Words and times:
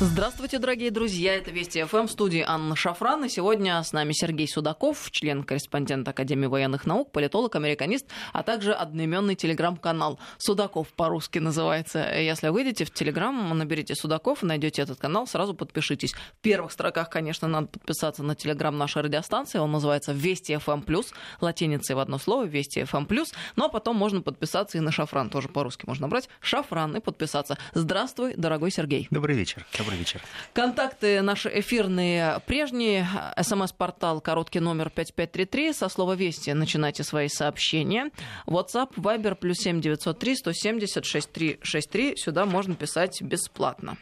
Здравствуйте, 0.00 0.60
дорогие 0.60 0.92
друзья. 0.92 1.34
Это 1.34 1.50
Вести 1.50 1.82
ФМ 1.82 2.06
в 2.06 2.12
студии 2.12 2.44
Анна 2.46 2.76
Шафран. 2.76 3.24
И 3.24 3.28
сегодня 3.28 3.82
с 3.82 3.92
нами 3.92 4.12
Сергей 4.12 4.46
Судаков, 4.46 5.10
член-корреспондент 5.10 6.06
Академии 6.06 6.46
военных 6.46 6.86
наук, 6.86 7.10
политолог, 7.10 7.56
американист, 7.56 8.06
а 8.32 8.44
также 8.44 8.72
одноименный 8.72 9.34
телеграм-канал 9.34 10.20
Судаков 10.38 10.86
по-русски 10.90 11.40
называется. 11.40 12.14
Если 12.14 12.46
выйдете 12.50 12.84
в 12.84 12.92
телеграм, 12.92 13.58
наберите 13.58 13.96
Судаков, 13.96 14.44
найдете 14.44 14.82
этот 14.82 15.00
канал, 15.00 15.26
сразу 15.26 15.52
подпишитесь. 15.52 16.12
В 16.12 16.42
первых 16.42 16.70
строках, 16.70 17.10
конечно, 17.10 17.48
надо 17.48 17.66
подписаться 17.66 18.22
на 18.22 18.36
телеграм 18.36 18.78
нашей 18.78 19.02
радиостанции. 19.02 19.58
Он 19.58 19.72
называется 19.72 20.12
Вести 20.12 20.56
ФМ 20.58 20.82
плюс, 20.82 21.12
латиницей 21.40 21.96
в 21.96 21.98
одно 21.98 22.18
слово, 22.18 22.44
Вести 22.44 22.84
ФМ 22.84 23.06
плюс. 23.06 23.32
Ну 23.56 23.64
а 23.64 23.68
потом 23.68 23.96
можно 23.96 24.20
подписаться 24.20 24.78
и 24.78 24.80
на 24.80 24.92
Шафран, 24.92 25.28
тоже 25.28 25.48
по-русски 25.48 25.86
можно 25.86 26.06
брать. 26.06 26.28
Шафран 26.40 26.96
и 26.96 27.00
подписаться. 27.00 27.58
Здравствуй, 27.74 28.34
дорогой 28.36 28.70
Сергей. 28.70 29.08
Добрый 29.10 29.34
вечер. 29.34 29.66
Добрый 29.88 30.00
вечер. 30.00 30.20
Контакты 30.52 31.22
наши 31.22 31.48
эфирные 31.60 32.40
прежние. 32.46 33.08
СМС-портал 33.40 34.20
короткий 34.20 34.60
номер 34.60 34.90
5533. 34.90 35.72
Со 35.72 35.88
слова 35.88 36.12
«Вести» 36.12 36.50
начинайте 36.50 37.02
свои 37.04 37.28
сообщения. 37.28 38.10
WhatsApp, 38.46 38.92
Viber, 38.96 39.34
плюс 39.34 39.56
7903 39.60 40.36
170 40.36 41.06
6363. 41.06 42.16
Сюда 42.18 42.44
можно 42.44 42.74
писать 42.74 43.22
бесплатно. 43.22 43.96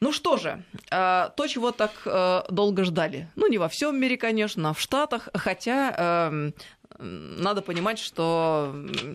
Ну 0.00 0.10
что 0.10 0.38
же, 0.38 0.64
э, 0.90 1.28
то, 1.36 1.46
чего 1.48 1.70
так 1.70 1.92
э, 2.06 2.42
долго 2.48 2.84
ждали. 2.84 3.28
Ну, 3.36 3.46
не 3.46 3.58
во 3.58 3.68
всем 3.68 4.00
мире, 4.00 4.16
конечно, 4.16 4.70
а 4.70 4.72
в 4.72 4.80
Штатах. 4.80 5.28
Хотя 5.34 6.30
эм, 6.30 6.54
надо 6.98 7.60
понимать, 7.62 7.98
что 7.98 8.72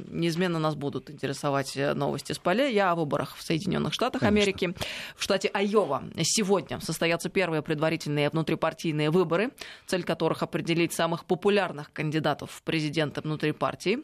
неизменно 0.09 0.59
нас 0.59 0.75
будут 0.75 1.09
интересовать 1.09 1.77
э, 1.77 1.93
новости 1.93 2.33
с 2.33 2.39
поля. 2.39 2.67
Я 2.67 2.91
о 2.91 2.95
выборах 2.95 3.35
в 3.35 3.41
Соединенных 3.41 3.93
Штатах 3.93 4.21
Конечно. 4.21 4.51
Америки. 4.51 4.75
В 5.15 5.23
штате 5.23 5.49
Айова 5.53 6.03
сегодня 6.23 6.79
состоятся 6.81 7.29
первые 7.29 7.61
предварительные 7.61 8.29
внутрипартийные 8.29 9.09
выборы, 9.11 9.51
цель 9.87 10.03
которых 10.03 10.43
определить 10.43 10.93
самых 10.93 11.25
популярных 11.25 11.93
кандидатов 11.93 12.51
в 12.51 12.63
президенты 12.63 13.21
внутри 13.21 13.53
партии. 13.53 13.99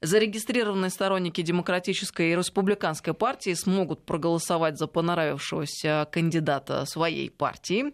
Зарегистрированные 0.00 0.90
сторонники 0.90 1.40
демократической 1.42 2.30
и 2.32 2.36
республиканской 2.36 3.14
партии 3.14 3.54
смогут 3.54 4.04
проголосовать 4.04 4.78
за 4.78 4.86
понравившегося 4.86 6.08
кандидата 6.12 6.84
своей 6.84 7.30
партии. 7.30 7.92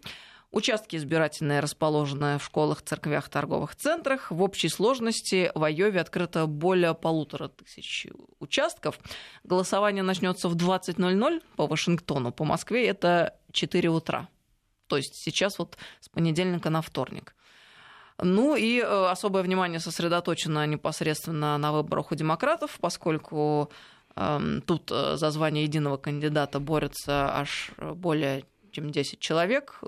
Участки 0.54 0.94
избирательные 0.94 1.58
расположены 1.58 2.38
в 2.38 2.44
школах, 2.44 2.80
церквях, 2.80 3.28
торговых 3.28 3.74
центрах. 3.74 4.30
В 4.30 4.40
общей 4.40 4.68
сложности 4.68 5.50
в 5.52 5.64
Айове 5.64 6.00
открыто 6.00 6.46
более 6.46 6.94
полутора 6.94 7.48
тысяч 7.48 8.06
участков. 8.38 9.00
Голосование 9.42 10.04
начнется 10.04 10.48
в 10.48 10.54
20.00 10.54 11.42
по 11.56 11.66
Вашингтону. 11.66 12.30
По 12.30 12.44
Москве 12.44 12.86
это 12.86 13.34
4 13.50 13.88
утра. 13.88 14.28
То 14.86 14.96
есть 14.96 15.16
сейчас 15.16 15.58
вот 15.58 15.76
с 15.98 16.08
понедельника 16.08 16.70
на 16.70 16.82
вторник. 16.82 17.34
Ну 18.22 18.54
и 18.54 18.78
э, 18.78 19.06
особое 19.10 19.42
внимание 19.42 19.80
сосредоточено 19.80 20.64
непосредственно 20.68 21.58
на 21.58 21.72
выборах 21.72 22.12
у 22.12 22.14
демократов, 22.14 22.78
поскольку 22.80 23.72
эм, 24.14 24.62
тут 24.62 24.88
э, 24.92 25.16
за 25.16 25.32
звание 25.32 25.64
единого 25.64 25.96
кандидата 25.96 26.60
борются 26.60 27.36
аж 27.36 27.72
более 27.76 28.44
чем 28.70 28.92
10 28.92 29.18
человек. 29.18 29.80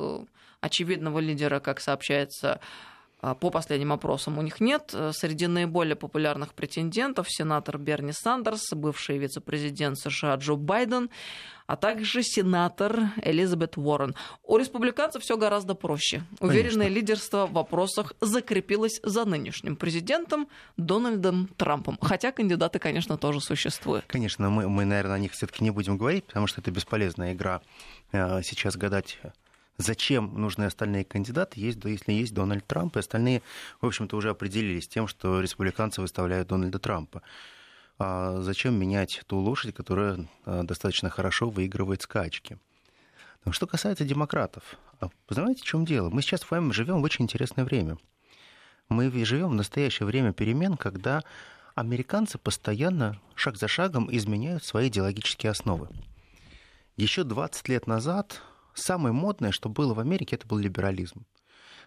Очевидного 0.67 1.21
лидера, 1.21 1.61
как 1.61 1.81
сообщается, 1.81 2.61
а, 3.21 3.35
по 3.35 3.51
последним 3.51 3.93
опросам 3.93 4.39
у 4.39 4.43
них 4.43 4.61
нет. 4.61 4.95
Среди 5.13 5.47
наиболее 5.47 5.97
популярных 5.97 6.55
претендентов 6.55 7.27
сенатор 7.31 7.79
Берни 7.79 8.13
Сандерс, 8.13 8.73
бывший 8.73 9.19
вице-президент 9.19 9.99
США 9.99 10.35
Джо 10.35 10.55
Байден, 10.55 11.11
а 11.67 11.77
также 11.77 12.23
сенатор 12.23 13.11
Элизабет 13.23 13.77
Уоррен. 13.77 14.15
У 14.45 14.57
республиканцев 14.57 15.23
все 15.23 15.37
гораздо 15.37 15.75
проще. 15.75 16.23
Уверенное 16.41 16.87
Конечно. 16.87 16.95
лидерство 16.95 17.47
в 17.47 17.53
вопросах 17.53 18.13
закрепилось 18.21 19.01
за 19.03 19.25
нынешним 19.25 19.77
президентом 19.77 20.49
Дональдом 20.77 21.49
Трампом. 21.57 21.99
Хотя 22.01 22.33
кандидаты, 22.33 22.79
конечно, 22.79 23.17
тоже 23.17 23.41
существуют. 23.41 24.05
Конечно, 24.07 24.51
мы, 24.51 24.69
мы 24.69 24.85
наверное, 24.85 25.17
о 25.17 25.19
них 25.19 25.33
все-таки 25.33 25.65
не 25.65 25.71
будем 25.71 25.97
говорить, 25.97 26.25
потому 26.25 26.47
что 26.47 26.61
это 26.61 26.71
бесполезная 26.71 27.33
игра 27.33 27.61
э, 28.13 28.43
сейчас 28.43 28.77
гадать 28.77 29.19
зачем 29.79 30.41
нужны 30.41 30.65
остальные 30.65 31.05
кандидаты, 31.05 31.61
есть, 31.61 31.79
если 31.85 32.13
есть 32.13 32.35
Дональд 32.35 32.67
Трамп, 32.67 32.97
и 32.97 33.01
остальные, 33.01 33.43
в 33.81 33.87
общем-то, 33.87 34.17
уже 34.17 34.31
определились 34.31 34.89
тем, 34.89 35.09
что 35.09 35.41
республиканцы 35.41 36.01
выставляют 36.01 36.49
Дональда 36.49 36.79
Трампа. 36.79 37.23
А 37.99 38.41
зачем 38.43 38.75
менять 38.79 39.23
ту 39.27 39.39
лошадь, 39.39 39.75
которая 39.75 40.29
а, 40.45 40.63
достаточно 40.65 41.09
хорошо 41.09 41.49
выигрывает 41.49 42.03
скачки? 42.03 42.59
Но 43.45 43.53
что 43.53 43.67
касается 43.67 44.05
демократов, 44.05 44.77
а 45.01 45.07
вы 45.07 45.35
знаете, 45.35 45.63
в 45.63 45.67
чем 45.67 45.85
дело? 45.85 46.11
Мы 46.11 46.21
сейчас 46.21 46.41
с 46.41 46.51
вами 46.51 46.73
живем 46.73 47.01
в 47.01 47.05
очень 47.05 47.25
интересное 47.25 47.65
время. 47.65 47.97
Мы 48.89 49.11
живем 49.25 49.51
в 49.51 49.55
настоящее 49.55 50.07
время 50.07 50.33
перемен, 50.33 50.77
когда 50.77 51.23
американцы 51.75 52.39
постоянно, 52.39 53.21
шаг 53.35 53.57
за 53.57 53.69
шагом, 53.69 54.09
изменяют 54.15 54.65
свои 54.65 54.89
идеологические 54.89 55.51
основы. 55.51 55.89
Еще 56.97 57.25
20 57.25 57.69
лет 57.69 57.87
назад 57.87 58.43
самое 58.77 59.13
модное, 59.13 59.53
что 59.53 59.69
было 59.69 59.95
в 59.95 60.01
Америке, 60.01 60.37
это 60.37 60.47
был 60.47 60.59
либерализм. 60.59 61.25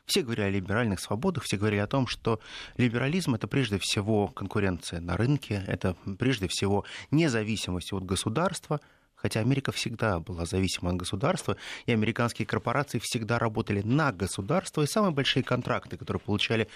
Все 0.05 0.23
говорили 0.23 0.45
о 0.45 0.49
либеральных 0.49 0.99
свободах, 0.99 1.43
все 1.43 1.57
говорили 1.57 1.81
о 1.81 1.87
том, 1.87 2.07
что 2.07 2.39
либерализм 2.77 3.35
это 3.35 3.47
прежде 3.47 3.77
всего 3.79 4.27
конкуренция 4.27 5.01
на 5.01 5.15
рынке, 5.15 5.63
это 5.67 5.95
прежде 6.17 6.47
всего 6.47 6.83
независимость 7.11 7.93
от 7.93 8.03
государства, 8.05 8.81
Хотя 9.21 9.41
Америка 9.41 9.71
всегда 9.71 10.19
была 10.19 10.45
зависима 10.45 10.91
от 10.91 10.97
государства, 10.97 11.57
и 11.85 11.91
американские 11.91 12.45
корпорации 12.45 12.99
всегда 12.99 13.37
работали 13.39 13.81
на 13.81 14.11
государство, 14.11 14.81
и 14.81 14.87
самые 14.87 15.11
большие 15.11 15.43
контракты, 15.43 15.97
которые 15.97 16.21
получали 16.21 16.67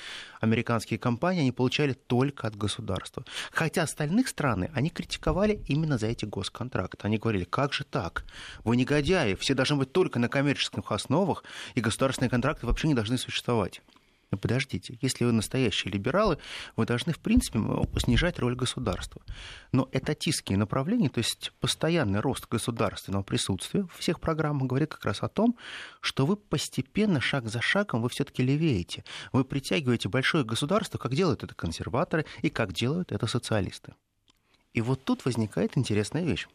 американские 0.41 0.99
компании, 0.99 1.41
они 1.41 1.51
получали 1.51 1.93
только 1.93 2.47
от 2.47 2.55
государства. 2.55 3.23
Хотя 3.51 3.83
остальных 3.83 4.27
страны 4.27 4.69
они 4.73 4.89
критиковали 4.89 5.61
именно 5.67 5.97
за 5.97 6.07
эти 6.07 6.25
госконтракты. 6.25 6.97
Они 7.01 7.17
говорили, 7.17 7.45
как 7.45 7.73
же 7.73 7.83
так? 7.83 8.25
Вы 8.63 8.75
негодяи, 8.75 9.35
все 9.35 9.53
должны 9.53 9.77
быть 9.77 9.91
только 9.91 10.19
на 10.19 10.29
коммерческих 10.29 10.91
основах, 10.91 11.43
и 11.75 11.81
государственные 11.81 12.29
контракты 12.29 12.65
вообще 12.65 12.87
не 12.87 12.93
должны 12.93 13.17
существовать. 13.17 13.81
Но 14.33 14.37
подождите, 14.37 14.97
если 14.99 15.25
вы 15.25 15.31
настоящие 15.31 15.93
либералы, 15.93 16.39
вы 16.75 16.87
должны, 16.87 17.13
в 17.13 17.19
принципе, 17.19 17.59
снижать 17.99 18.39
роль 18.39 18.55
государства. 18.55 19.21
Но 19.71 19.87
этатистские 19.91 20.57
направления, 20.57 21.09
то 21.09 21.19
есть 21.19 21.51
постоянный 21.59 22.19
рост 22.19 22.47
государственного 22.49 23.21
присутствия 23.21 23.83
в 23.83 23.99
всех 23.99 24.19
программах 24.19 24.67
говорит 24.67 24.89
как 24.89 25.05
раз 25.05 25.21
о 25.21 25.27
том, 25.27 25.55
что 26.01 26.25
вы 26.25 26.35
постепенно, 26.35 27.21
шаг 27.21 27.47
за 27.47 27.61
шагом, 27.61 28.01
вы 28.01 28.09
все-таки 28.09 28.41
левеете. 28.41 29.03
Вы 29.33 29.45
притягиваете 29.45 30.09
большое 30.09 30.43
государство, 30.43 30.97
как 30.97 31.13
делают 31.13 31.43
это 31.43 31.53
консерваторы 31.53 32.25
и 32.41 32.49
как 32.49 32.73
делают 32.73 33.11
это 33.11 33.27
социалисты. 33.27 33.93
И 34.73 34.81
вот 34.81 35.03
тут 35.03 35.25
возникает 35.25 35.77
интересная 35.77 36.23
вещь. 36.23 36.47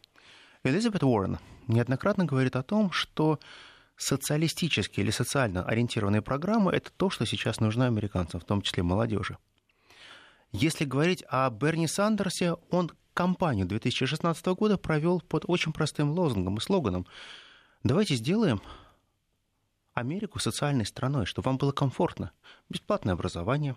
Элизабет 0.65 1.05
Уоррен 1.05 1.39
неоднократно 1.69 2.25
говорит 2.25 2.57
о 2.57 2.65
том, 2.65 2.91
что 2.91 3.39
социалистические 3.99 5.05
или 5.05 5.11
социально 5.11 5.65
ориентированные 5.65 6.23
программы– 6.23 6.73
это 6.73 6.91
то, 6.97 7.11
что 7.11 7.27
сейчас 7.27 7.61
нужно 7.61 7.87
американцам, 7.87 8.41
в 8.41 8.45
том 8.45 8.63
числе 8.63 8.83
молодежи. 8.83 9.37
Если 10.53 10.85
говорить 10.87 11.25
о 11.29 11.51
Берни 11.51 11.87
Сандерсе, 11.87 12.55
он 12.71 12.93
кампанию 13.13 13.67
2016 13.67 14.47
года 14.47 14.79
провел 14.79 15.21
под 15.21 15.45
очень 15.49 15.73
простым 15.73 16.13
лозунгом 16.13 16.57
и 16.57 16.61
слоганом. 16.61 17.07
Давайте 17.83 18.15
сделаем 18.15 18.63
Америку 19.95 20.39
социальной 20.39 20.87
страной, 20.87 21.27
чтобы 21.27 21.47
вам 21.47 21.59
было 21.59 21.73
комфортно. 21.73 22.31
Бесплатное 22.69 23.15
образование, 23.15 23.77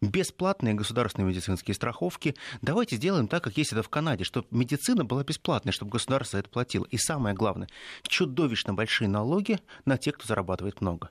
бесплатные 0.00 0.74
государственные 0.74 1.28
медицинские 1.28 1.74
страховки. 1.74 2.34
Давайте 2.62 2.96
сделаем 2.96 3.28
так, 3.28 3.44
как 3.44 3.56
есть 3.56 3.72
это 3.72 3.82
в 3.82 3.88
Канаде, 3.88 4.24
чтобы 4.24 4.46
медицина 4.50 5.04
была 5.04 5.24
бесплатной, 5.24 5.72
чтобы 5.72 5.92
государство 5.92 6.38
это 6.38 6.48
платило. 6.48 6.84
И 6.84 6.98
самое 6.98 7.34
главное, 7.34 7.68
чудовищно 8.02 8.74
большие 8.74 9.08
налоги 9.08 9.58
на 9.84 9.96
тех, 9.98 10.14
кто 10.16 10.26
зарабатывает 10.26 10.80
много. 10.80 11.10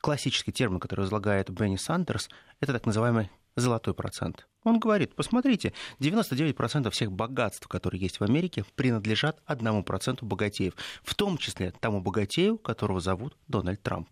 Классический 0.00 0.52
термин, 0.52 0.80
который 0.80 1.06
излагает 1.06 1.50
Бенни 1.50 1.76
Сандерс, 1.76 2.28
это 2.60 2.72
так 2.72 2.86
называемый 2.86 3.30
золотой 3.56 3.94
процент. 3.94 4.46
Он 4.64 4.78
говорит, 4.78 5.14
посмотрите, 5.14 5.72
99% 6.00 6.90
всех 6.90 7.12
богатств, 7.12 7.68
которые 7.68 8.00
есть 8.00 8.20
в 8.20 8.24
Америке, 8.24 8.64
принадлежат 8.74 9.40
одному 9.44 9.84
проценту 9.84 10.26
богатеев, 10.26 10.74
в 11.02 11.14
том 11.14 11.38
числе 11.38 11.72
тому 11.80 12.00
богатею, 12.00 12.58
которого 12.58 13.00
зовут 13.00 13.36
Дональд 13.46 13.82
Трамп. 13.82 14.08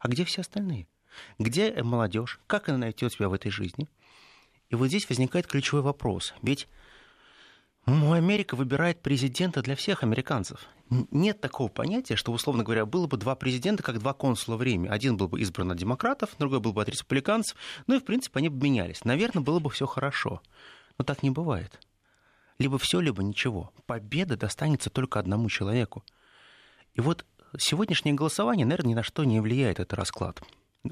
А 0.00 0.08
где 0.08 0.24
все 0.24 0.42
остальные? 0.42 0.86
Где 1.38 1.82
молодежь? 1.82 2.40
Как 2.46 2.68
она 2.68 2.78
найдет 2.78 3.12
себя 3.12 3.28
в 3.28 3.32
этой 3.32 3.50
жизни? 3.50 3.88
И 4.70 4.74
вот 4.74 4.88
здесь 4.88 5.08
возникает 5.08 5.46
ключевой 5.46 5.82
вопрос. 5.82 6.34
Ведь 6.42 6.68
Америка 7.86 8.56
выбирает 8.56 9.00
президента 9.00 9.62
для 9.62 9.76
всех 9.76 10.02
американцев. 10.02 10.66
Нет 11.10 11.40
такого 11.40 11.68
понятия, 11.68 12.16
что, 12.16 12.32
условно 12.32 12.64
говоря, 12.64 12.84
было 12.84 13.06
бы 13.06 13.16
два 13.16 13.36
президента, 13.36 13.82
как 13.82 13.98
два 13.98 14.12
консула 14.12 14.56
в 14.56 14.62
Риме. 14.62 14.90
Один 14.90 15.16
был 15.16 15.28
бы 15.28 15.40
избран 15.40 15.70
от 15.70 15.78
демократов, 15.78 16.30
другой 16.38 16.60
был 16.60 16.72
бы 16.72 16.82
от 16.82 16.88
республиканцев. 16.88 17.56
Ну 17.86 17.96
и, 17.96 18.00
в 18.00 18.04
принципе, 18.04 18.38
они 18.40 18.48
бы 18.48 18.64
менялись. 18.64 19.04
Наверное, 19.04 19.42
было 19.42 19.60
бы 19.60 19.70
все 19.70 19.86
хорошо. 19.86 20.40
Но 20.98 21.04
так 21.04 21.22
не 21.22 21.30
бывает. 21.30 21.80
Либо 22.58 22.78
все, 22.78 23.00
либо 23.00 23.22
ничего. 23.22 23.72
Победа 23.86 24.36
достанется 24.36 24.90
только 24.90 25.20
одному 25.20 25.48
человеку. 25.48 26.04
И 26.94 27.00
вот 27.00 27.24
сегодняшнее 27.58 28.14
голосование, 28.14 28.66
наверное, 28.66 28.90
ни 28.90 28.94
на 28.94 29.02
что 29.02 29.24
не 29.24 29.40
влияет, 29.40 29.78
этот 29.78 29.94
расклад. 29.94 30.40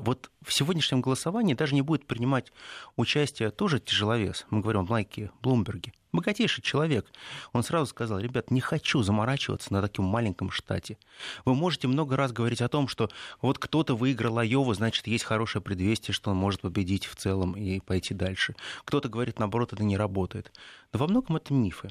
Вот 0.02 0.31
в 0.43 0.52
сегодняшнем 0.52 1.00
голосовании 1.00 1.55
даже 1.55 1.75
не 1.75 1.82
будет 1.82 2.06
принимать 2.06 2.52
участие 2.96 3.50
тоже 3.50 3.81
тяжеловес. 3.81 4.46
Мы 4.50 4.61
говорим 4.61 4.82
о 4.82 4.85
Майке 4.85 5.31
Блумберге. 5.41 5.93
Богатейший 6.12 6.62
человек. 6.62 7.11
Он 7.52 7.64
сразу 7.64 7.87
сказал, 7.87 8.20
ребят, 8.20 8.52
не 8.52 8.61
хочу 8.61 9.02
заморачиваться 9.02 9.73
на 9.73 9.82
таком 9.82 10.05
маленьком 10.05 10.50
штате. 10.50 10.96
Вы 11.44 11.55
можете 11.56 11.88
много 11.88 12.17
раз 12.17 12.31
говорить 12.31 12.62
о 12.62 12.69
том, 12.69 12.87
что 12.87 13.11
вот 13.43 13.58
кто-то 13.58 13.96
выиграл 13.96 14.38
Айову, 14.38 14.73
значит, 14.75 15.08
есть 15.08 15.25
хорошее 15.25 15.61
предвестие, 15.61 16.14
что 16.14 16.31
он 16.31 16.37
может 16.37 16.61
победить 16.61 17.06
в 17.06 17.17
целом 17.17 17.55
и 17.55 17.81
пойти 17.81 18.14
дальше. 18.14 18.55
Кто-то 18.85 19.08
говорит, 19.08 19.41
наоборот, 19.41 19.73
это 19.73 19.82
не 19.82 19.96
работает. 19.96 20.52
Но 20.93 21.00
во 21.00 21.08
многом 21.08 21.37
это 21.37 21.52
мифы. 21.52 21.91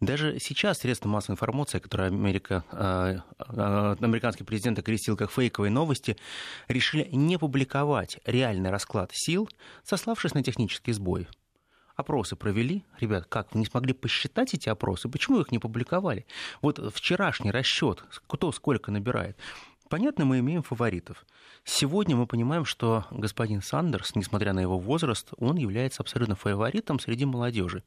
Даже 0.00 0.38
сейчас 0.38 0.78
средства 0.78 1.08
массовой 1.08 1.34
информации, 1.34 1.78
которые 1.78 2.08
Америка, 2.08 2.64
э, 2.72 3.18
э, 3.38 3.96
американский 4.00 4.44
президент 4.44 4.78
окрестил 4.78 5.16
как 5.16 5.30
фейковые 5.30 5.70
новости, 5.70 6.16
решили 6.68 7.08
не 7.12 7.38
публиковать 7.38 8.18
реальный 8.24 8.70
расклад 8.70 9.10
сил, 9.12 9.48
сославшись 9.84 10.34
на 10.34 10.42
технический 10.42 10.92
сбой. 10.92 11.28
Опросы 11.96 12.34
провели. 12.34 12.82
Ребят, 12.98 13.26
как, 13.28 13.52
вы 13.52 13.60
не 13.60 13.66
смогли 13.66 13.92
посчитать 13.92 14.54
эти 14.54 14.70
опросы? 14.70 15.08
Почему 15.08 15.40
их 15.40 15.52
не 15.52 15.58
публиковали? 15.58 16.26
Вот 16.62 16.78
вчерашний 16.94 17.50
расчет, 17.50 18.02
кто 18.26 18.52
сколько 18.52 18.90
набирает. 18.90 19.36
Понятно, 19.90 20.24
мы 20.24 20.38
имеем 20.38 20.62
фаворитов. 20.62 21.26
Сегодня 21.64 22.16
мы 22.16 22.26
понимаем, 22.26 22.64
что 22.64 23.04
господин 23.10 23.60
Сандерс, 23.60 24.14
несмотря 24.14 24.52
на 24.52 24.60
его 24.60 24.78
возраст, 24.78 25.32
он 25.36 25.56
является 25.56 26.02
абсолютно 26.02 26.36
фаворитом 26.36 27.00
среди 27.00 27.24
молодежи. 27.24 27.82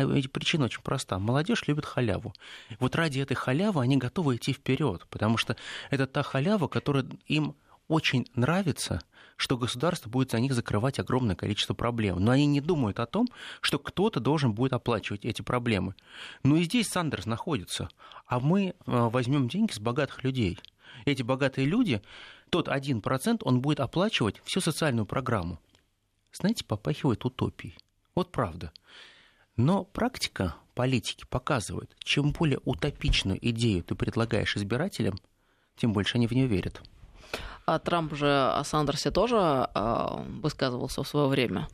А 0.00 0.28
причина 0.28 0.66
очень 0.66 0.82
проста. 0.82 1.18
Молодежь 1.18 1.66
любит 1.66 1.84
халяву. 1.86 2.32
Вот 2.78 2.94
ради 2.96 3.20
этой 3.20 3.34
халявы 3.34 3.82
они 3.82 3.96
готовы 3.96 4.36
идти 4.36 4.52
вперед, 4.52 5.06
потому 5.10 5.36
что 5.36 5.56
это 5.90 6.06
та 6.06 6.22
халява, 6.22 6.68
которая 6.68 7.06
им 7.26 7.54
очень 7.88 8.26
нравится, 8.34 9.00
что 9.36 9.56
государство 9.58 10.08
будет 10.08 10.30
за 10.30 10.38
них 10.38 10.52
закрывать 10.52 10.98
огромное 10.98 11.34
количество 11.34 11.74
проблем. 11.74 12.20
Но 12.20 12.30
они 12.30 12.46
не 12.46 12.60
думают 12.60 13.00
о 13.00 13.06
том, 13.06 13.26
что 13.60 13.78
кто-то 13.78 14.20
должен 14.20 14.52
будет 14.52 14.72
оплачивать 14.72 15.24
эти 15.24 15.42
проблемы. 15.42 15.94
Ну 16.44 16.56
и 16.56 16.64
здесь 16.64 16.88
Сандерс 16.88 17.26
находится. 17.26 17.88
А 18.26 18.38
мы 18.38 18.68
э, 18.68 18.74
возьмем 18.84 19.48
деньги 19.48 19.72
с 19.72 19.80
богатых 19.80 20.22
людей. 20.22 20.58
Эти 21.04 21.22
богатые 21.22 21.66
люди, 21.66 22.00
тот 22.50 22.68
один 22.68 23.00
процент, 23.00 23.42
он 23.44 23.60
будет 23.60 23.80
оплачивать 23.80 24.40
всю 24.44 24.60
социальную 24.60 25.06
программу. 25.06 25.58
Знаете, 26.32 26.64
попахивает 26.64 27.24
утопией. 27.24 27.76
Вот 28.14 28.30
правда. 28.30 28.72
Но 29.60 29.84
практика 29.84 30.54
политики 30.74 31.26
показывает, 31.28 31.94
чем 31.98 32.32
более 32.32 32.60
утопичную 32.64 33.38
идею 33.50 33.82
ты 33.84 33.94
предлагаешь 33.94 34.56
избирателям, 34.56 35.18
тем 35.76 35.92
больше 35.92 36.16
они 36.16 36.26
в 36.26 36.32
нее 36.32 36.46
верят. 36.46 36.80
А 37.66 37.78
Трамп 37.78 38.14
же 38.14 38.26
о 38.26 38.64
Сандерсе 38.64 39.10
тоже 39.10 39.36
э, 39.74 40.06
высказывался 40.42 41.02
в 41.02 41.08
свое 41.08 41.28
время. 41.28 41.68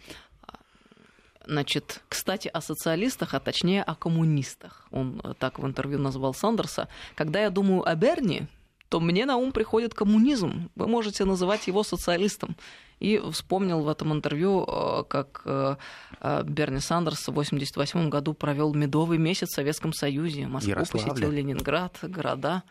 Значит, 1.46 2.02
кстати, 2.08 2.48
о 2.48 2.60
социалистах, 2.60 3.34
а 3.34 3.38
точнее 3.38 3.84
о 3.84 3.94
коммунистах. 3.94 4.88
Он 4.90 5.22
так 5.38 5.60
в 5.60 5.64
интервью 5.64 6.00
назвал 6.00 6.34
Сандерса. 6.34 6.88
Когда 7.14 7.40
я 7.40 7.50
думаю 7.50 7.88
о 7.88 7.94
Берни, 7.94 8.48
то 8.88 8.98
мне 8.98 9.26
на 9.26 9.36
ум 9.36 9.52
приходит 9.52 9.94
коммунизм. 9.94 10.70
Вы 10.74 10.88
можете 10.88 11.24
называть 11.24 11.68
его 11.68 11.84
социалистом. 11.84 12.56
И 12.98 13.20
вспомнил 13.30 13.82
в 13.82 13.88
этом 13.88 14.12
интервью, 14.12 14.64
э, 14.66 15.04
как 15.08 15.42
э, 15.44 15.76
э, 16.20 16.42
Берни 16.44 16.80
Сандерс 16.80 17.18
в 17.18 17.30
1988 17.30 18.08
году 18.08 18.32
провел 18.34 18.72
медовый 18.74 19.18
месяц 19.18 19.48
в 19.48 19.54
Советском 19.54 19.92
Союзе. 19.92 20.46
Москву 20.46 20.70
Ярославле. 20.70 21.10
посетил 21.10 21.30
Ленинград, 21.30 21.98
города 22.02 22.62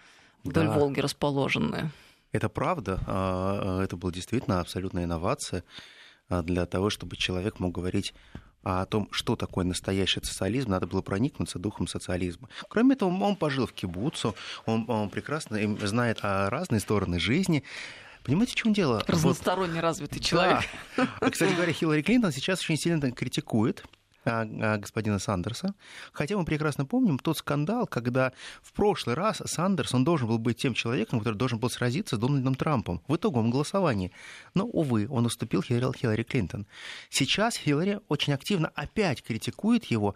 вдоль 0.44 0.68
Да. 0.68 0.80
Волги 0.80 1.00
расположенные. 1.00 1.92
Это 2.32 2.50
правда. 2.50 3.00
а, 3.08 3.82
Это 3.84 3.98
была 3.98 4.12
действительно 4.12 4.60
абсолютная 4.60 5.06
инновация 5.06 5.64
а, 6.30 6.42
для 6.42 6.66
того, 6.66 6.90
чтобы 6.90 7.16
человек 7.16 7.60
мог 7.60 7.74
говорить 7.74 8.14
о 8.64 8.86
том, 8.88 9.08
что 9.12 9.36
такое 9.36 9.64
настоящий 9.64 10.20
социализм, 10.24 10.72
надо 10.72 10.88
было 10.88 11.02
проникнуться 11.04 11.60
духом 11.60 11.88
социализма. 11.88 12.50
Кроме 12.68 12.96
этого, 12.96 13.10
он 13.10 13.36
пожил 13.36 13.68
в 13.68 13.74
кибуцу, 13.74 14.36
он, 14.66 14.90
он 14.90 15.12
прекрасно 15.12 15.78
знает 15.86 16.20
о 16.24 16.50
разные 16.50 16.80
стороны 16.80 17.20
жизни. 17.20 17.64
Понимаете, 18.26 18.54
в 18.54 18.56
чем 18.56 18.74
дело? 18.74 18.96
Вот- 18.96 19.10
Разносторонне 19.10 19.80
развитый 19.80 20.20
человек. 20.20 20.64
Да. 20.98 21.30
Кстати 21.30 21.54
говоря, 21.54 21.72
Хиллари 21.72 22.02
Клинтон 22.02 22.32
сейчас 22.32 22.60
очень 22.62 22.78
сильно 22.78 23.12
критикует 23.12 23.86
а, 24.26 24.42
а, 24.42 24.78
господина 24.78 25.20
Сандерса. 25.20 25.76
Хотя 26.12 26.36
мы 26.36 26.44
прекрасно 26.46 26.86
помним 26.88 27.20
тот 27.20 27.38
скандал, 27.38 27.86
когда 27.86 28.34
в 28.64 28.74
прошлый 28.74 29.16
раз 29.16 29.44
Сандерс, 29.46 29.94
он 29.94 30.04
должен 30.04 30.28
был 30.28 30.40
быть 30.40 30.58
тем 30.58 30.74
человеком, 30.74 31.20
который 31.20 31.36
должен 31.36 31.60
был 31.60 31.70
сразиться 31.70 32.16
с 32.16 32.20
Дональдом 32.20 32.56
Трампом 32.56 33.04
в 33.08 33.16
итоговом 33.16 33.52
голосовании. 33.52 34.12
Но, 34.56 34.66
увы, 34.66 35.08
он 35.08 35.28
уступил 35.28 35.62
Хиллари, 35.62 35.96
Хиллари 35.96 36.24
Клинтон. 36.24 36.66
Сейчас 37.12 37.56
Хиллари 37.56 38.00
очень 38.08 38.34
активно 38.34 38.70
опять 38.70 39.22
критикует 39.22 39.86
его. 39.86 40.16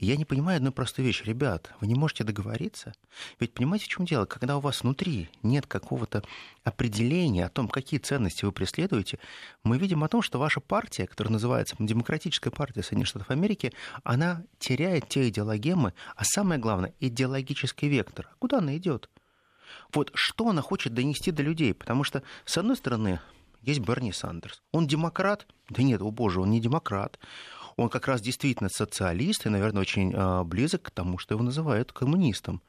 И 0.00 0.06
я 0.06 0.16
не 0.16 0.24
понимаю 0.24 0.56
одной 0.56 0.72
простой 0.72 1.04
вещи. 1.04 1.24
Ребят, 1.24 1.74
вы 1.80 1.86
не 1.86 1.94
можете 1.94 2.24
договориться? 2.24 2.94
Ведь 3.38 3.52
понимаете, 3.52 3.84
в 3.84 3.88
чем 3.88 4.06
дело? 4.06 4.24
Когда 4.24 4.56
у 4.56 4.60
вас 4.60 4.82
внутри 4.82 5.28
нет 5.42 5.66
какого-то 5.66 6.24
определения 6.64 7.44
о 7.44 7.50
том, 7.50 7.68
какие 7.68 8.00
ценности 8.00 8.46
вы 8.46 8.52
преследуете, 8.52 9.18
мы 9.62 9.76
видим 9.76 10.02
о 10.02 10.08
том, 10.08 10.22
что 10.22 10.38
ваша 10.38 10.60
партия, 10.60 11.06
которая 11.06 11.32
называется 11.32 11.76
Демократическая 11.78 12.50
партия 12.50 12.82
Соединенных 12.82 13.08
Штатов 13.08 13.30
Америки, 13.30 13.74
она 14.02 14.42
теряет 14.58 15.06
те 15.10 15.28
идеологемы, 15.28 15.92
а 16.16 16.24
самое 16.24 16.58
главное, 16.58 16.94
идеологический 16.98 17.88
вектор. 17.88 18.30
Куда 18.38 18.58
она 18.58 18.78
идет? 18.78 19.10
Вот 19.92 20.12
что 20.14 20.48
она 20.48 20.62
хочет 20.62 20.94
донести 20.94 21.30
до 21.30 21.42
людей? 21.42 21.74
Потому 21.74 22.04
что, 22.04 22.22
с 22.46 22.56
одной 22.56 22.76
стороны, 22.76 23.20
есть 23.60 23.80
Берни 23.80 24.12
Сандерс. 24.12 24.62
Он 24.72 24.86
демократ? 24.86 25.46
Да 25.68 25.82
нет, 25.82 26.00
о 26.00 26.10
боже, 26.10 26.40
он 26.40 26.50
не 26.50 26.60
демократ. 26.60 27.18
Он 27.76 27.88
как 27.88 28.06
раз 28.08 28.20
действительно 28.20 28.68
социалист 28.68 29.46
и, 29.46 29.50
наверное, 29.50 29.82
очень 29.82 30.12
э, 30.12 30.44
близок 30.44 30.82
к 30.82 30.90
тому, 30.90 31.18
что 31.18 31.34
его 31.34 31.42
называют 31.42 31.92
коммунистом. 31.92 32.62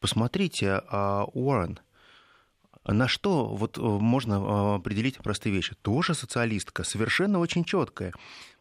Посмотрите, 0.00 0.82
э, 0.90 1.24
Уоррен, 1.32 1.80
на 2.88 3.06
что 3.06 3.46
вот 3.46 3.76
э, 3.76 3.80
можно 3.80 4.34
э, 4.34 4.74
определить 4.76 5.18
простые 5.18 5.54
вещи? 5.54 5.74
Тоже 5.82 6.14
социалистка, 6.14 6.84
совершенно 6.84 7.38
очень 7.38 7.64
четкая. 7.64 8.14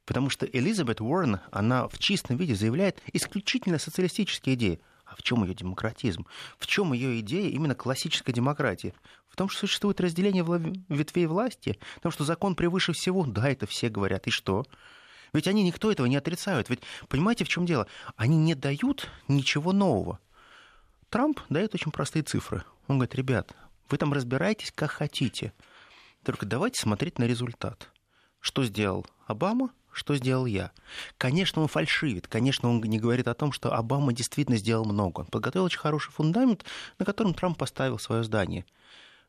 Потому 0.06 0.30
что 0.30 0.46
Элизабет 0.46 1.02
Уоррен, 1.02 1.40
она 1.52 1.88
в 1.88 1.98
чистом 2.00 2.38
виде 2.38 2.56
заявляет 2.56 3.02
исключительно 3.14 3.78
социалистические 3.78 4.56
идеи. 4.56 4.80
А 5.06 5.16
в 5.16 5.24
чем 5.24 5.44
ее 5.44 5.54
демократизм? 5.54 6.26
В 6.58 6.68
чем 6.68 6.92
ее 6.92 7.20
идея 7.22 7.50
именно 7.50 7.76
классической 7.76 8.34
демократии? 8.34 8.94
В 9.30 9.38
том, 9.38 9.48
что 9.48 9.62
существует 9.62 10.02
разделение 10.02 10.44
ветвей 10.90 11.26
власти, 11.28 11.80
в 11.98 12.02
том, 12.02 12.12
что 12.12 12.26
закон 12.26 12.56
превыше 12.56 12.92
всего. 12.92 13.26
Да, 13.26 13.50
это 13.50 13.66
все 13.68 13.90
говорят. 13.90 14.28
И 14.28 14.32
что? 14.32 14.66
Ведь 15.38 15.48
они 15.48 15.62
никто 15.62 15.92
этого 15.92 16.08
не 16.08 16.16
отрицают. 16.16 16.68
Ведь 16.68 16.82
понимаете, 17.10 17.46
в 17.46 17.48
чем 17.48 17.68
дело? 17.68 17.86
Они 18.16 18.38
не 18.38 18.56
дают 18.56 19.08
ничего 19.28 19.72
нового. 19.72 20.20
Трамп 21.10 21.42
дает 21.50 21.76
очень 21.76 21.92
простые 21.92 22.24
цифры. 22.24 22.64
Он 22.88 22.98
говорит, 22.98 23.14
ребят, 23.14 23.56
вы 23.88 24.00
там 24.00 24.14
разбираетесь 24.14 24.72
как 24.72 24.90
хотите. 24.90 25.54
Только 26.24 26.48
давайте 26.48 26.82
смотреть 26.82 27.20
на 27.20 27.26
результат. 27.26 27.92
Что 28.40 28.64
сделал 28.64 29.06
Обама, 29.28 29.70
что 29.92 30.16
сделал 30.16 30.48
я. 30.48 30.72
Конечно, 31.20 31.62
он 31.62 31.68
фальшивит. 31.68 32.28
Конечно, 32.28 32.68
он 32.68 32.82
не 32.82 32.98
говорит 32.98 33.28
о 33.28 33.36
том, 33.36 33.52
что 33.52 33.76
Обама 33.76 34.14
действительно 34.14 34.58
сделал 34.58 34.86
много. 34.86 35.20
Он 35.20 35.26
подготовил 35.28 35.66
очень 35.66 35.78
хороший 35.78 36.12
фундамент, 36.12 36.66
на 36.98 37.06
котором 37.06 37.36
Трамп 37.36 37.60
поставил 37.60 38.00
свое 38.00 38.24
здание. 38.24 38.66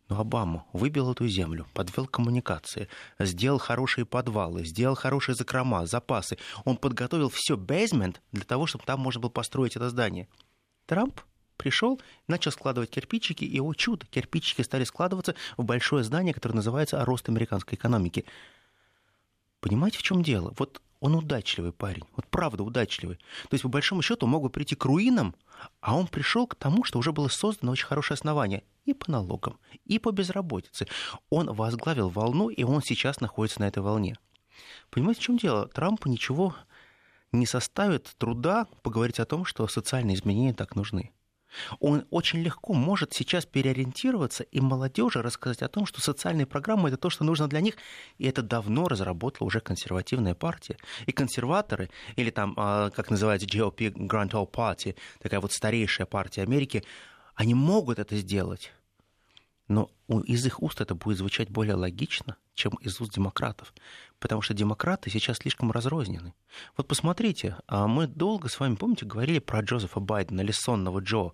Но 0.09 0.21
Обама 0.21 0.65
выбил 0.73 1.13
эту 1.13 1.29
землю, 1.29 1.67
подвел 1.75 2.07
коммуникации, 2.07 2.89
сделал 3.19 3.59
хорошие 3.59 4.07
подвалы, 4.07 4.65
сделал 4.65 4.95
хорошие 4.95 5.35
закрома, 5.35 5.85
запасы. 5.87 6.39
Он 6.65 6.77
подготовил 6.79 7.29
все 7.29 7.57
бейзмент 7.57 8.23
для 8.33 8.45
того, 8.45 8.67
чтобы 8.67 8.85
там 8.85 9.01
можно 9.01 9.21
было 9.21 9.31
построить 9.31 9.77
это 9.77 9.91
здание. 9.91 10.29
Трамп 10.87 11.21
пришел, 11.59 12.01
начал 12.27 12.53
складывать 12.53 12.91
кирпичики, 12.91 13.45
и, 13.45 13.61
о 13.61 13.75
чудо, 13.75 14.07
кирпичики 14.07 14.63
стали 14.63 14.85
складываться 14.85 15.35
в 15.59 15.65
большое 15.65 16.05
здание, 16.05 16.33
которое 16.33 16.55
называется 16.55 17.05
«Рост 17.05 17.29
американской 17.29 17.77
экономики». 17.77 18.25
Понимаете, 19.61 19.99
в 19.99 20.03
чем 20.03 20.23
дело? 20.23 20.55
Вот 20.59 20.81
он 21.01 21.15
удачливый 21.15 21.73
парень, 21.73 22.05
вот 22.17 22.27
правда 22.27 22.63
удачливый. 22.65 23.17
То 23.17 23.55
есть, 23.55 23.63
по 23.63 23.69
большому 23.69 24.03
счету, 24.03 24.27
мог 24.27 24.43
бы 24.43 24.51
прийти 24.51 24.75
к 24.75 24.85
руинам, 24.85 25.35
а 25.81 25.97
он 25.97 26.07
пришел 26.09 26.47
к 26.47 26.55
тому, 26.55 26.85
что 26.85 26.99
уже 26.99 27.13
было 27.13 27.29
создано 27.29 27.73
очень 27.73 27.87
хорошее 27.87 28.17
основание 28.17 28.65
и 28.85 28.95
по 28.95 29.11
налогам, 29.11 29.59
и 29.85 29.99
по 29.99 30.11
безработице. 30.11 30.87
Он 31.31 31.53
возглавил 31.53 32.09
волну, 32.09 32.49
и 32.49 32.65
он 32.65 32.83
сейчас 32.83 33.21
находится 33.21 33.61
на 33.61 33.69
этой 33.69 33.83
волне. 33.83 34.17
Понимаете, 34.91 35.21
в 35.21 35.25
чем 35.25 35.39
дело? 35.39 35.69
Трампу 35.69 36.09
ничего 36.09 36.57
не 37.33 37.47
составит 37.47 38.15
труда 38.19 38.67
поговорить 38.83 39.21
о 39.21 39.27
том, 39.27 39.45
что 39.45 39.69
социальные 39.69 40.17
изменения 40.17 40.55
так 40.55 40.75
нужны. 40.75 41.13
Он 41.81 42.07
очень 42.11 42.41
легко 42.41 42.75
может 42.75 43.15
сейчас 43.15 43.47
переориентироваться 43.47 44.45
и 44.45 44.61
молодежи 44.61 45.23
рассказать 45.23 45.63
о 45.63 45.69
том, 45.69 45.87
что 45.87 46.01
социальные 46.01 46.47
программы 46.47 46.89
это 46.89 46.97
то, 46.97 47.11
что 47.11 47.25
нужно 47.25 47.49
для 47.49 47.61
них, 47.61 47.77
и 48.19 48.27
это 48.27 48.43
давно 48.43 48.89
разработала 48.89 49.47
уже 49.47 49.61
консервативная 49.61 50.35
партия. 50.35 50.77
И 51.07 51.13
консерваторы, 51.13 51.91
или 52.17 52.31
там, 52.31 52.55
а, 52.57 52.91
как 52.91 53.11
называется 53.11 53.47
GOP, 53.47 53.93
Grand 53.93 54.31
Old 54.31 54.51
Party, 54.51 54.97
такая 55.21 55.41
вот 55.41 55.53
старейшая 55.53 56.07
партия 56.07 56.43
Америки, 56.43 56.85
Они 57.35 57.55
могут 57.55 58.01
это 58.01 58.17
сделать, 58.17 58.73
но 59.69 59.91
из 60.25 60.45
их 60.45 60.63
уст 60.63 60.81
это 60.81 60.95
будет 60.95 61.19
звучать 61.19 61.51
более 61.51 61.77
логично, 61.77 62.37
чем 62.55 62.73
из 62.81 63.01
уст 63.01 63.13
демократов. 63.13 63.73
Потому 64.19 64.43
что 64.43 64.55
демократы 64.55 65.11
сейчас 65.11 65.39
слишком 65.39 65.71
разрознены. 65.71 66.35
Вот 66.77 66.89
посмотрите, 66.89 67.57
а 67.67 67.87
мы 67.87 68.07
долго 68.07 68.49
с 68.49 68.59
вами, 68.59 68.75
помните, 68.75 69.07
говорили 69.07 69.39
про 69.39 69.61
Джозефа 69.61 70.01
Байдена 70.01 70.41
или 70.41 70.51
сонного 70.51 70.99
Джо. 71.01 71.33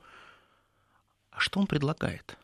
А 1.31 1.41
что 1.41 1.61
он 1.61 1.67
предлагает? 1.67 2.37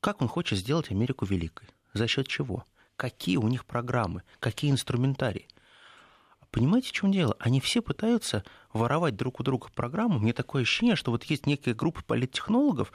Как 0.00 0.22
он 0.22 0.28
хочет 0.28 0.58
сделать 0.58 0.90
Америку 0.90 1.24
великой? 1.24 1.68
За 1.92 2.06
счет 2.06 2.28
чего? 2.28 2.64
Какие 2.96 3.36
у 3.36 3.48
них 3.48 3.64
программы? 3.66 4.22
Какие 4.38 4.70
инструментарии? 4.70 5.48
Понимаете, 6.50 6.90
в 6.90 6.92
чем 6.92 7.10
дело? 7.10 7.34
Они 7.40 7.60
все 7.60 7.82
пытаются 7.82 8.44
воровать 8.74 9.16
друг 9.16 9.40
у 9.40 9.42
друга 9.42 9.68
программу. 9.74 10.18
Мне 10.18 10.32
такое 10.32 10.62
ощущение, 10.62 10.96
что 10.96 11.10
вот 11.10 11.24
есть 11.24 11.46
некая 11.46 11.74
группа 11.74 12.02
политтехнологов, 12.02 12.92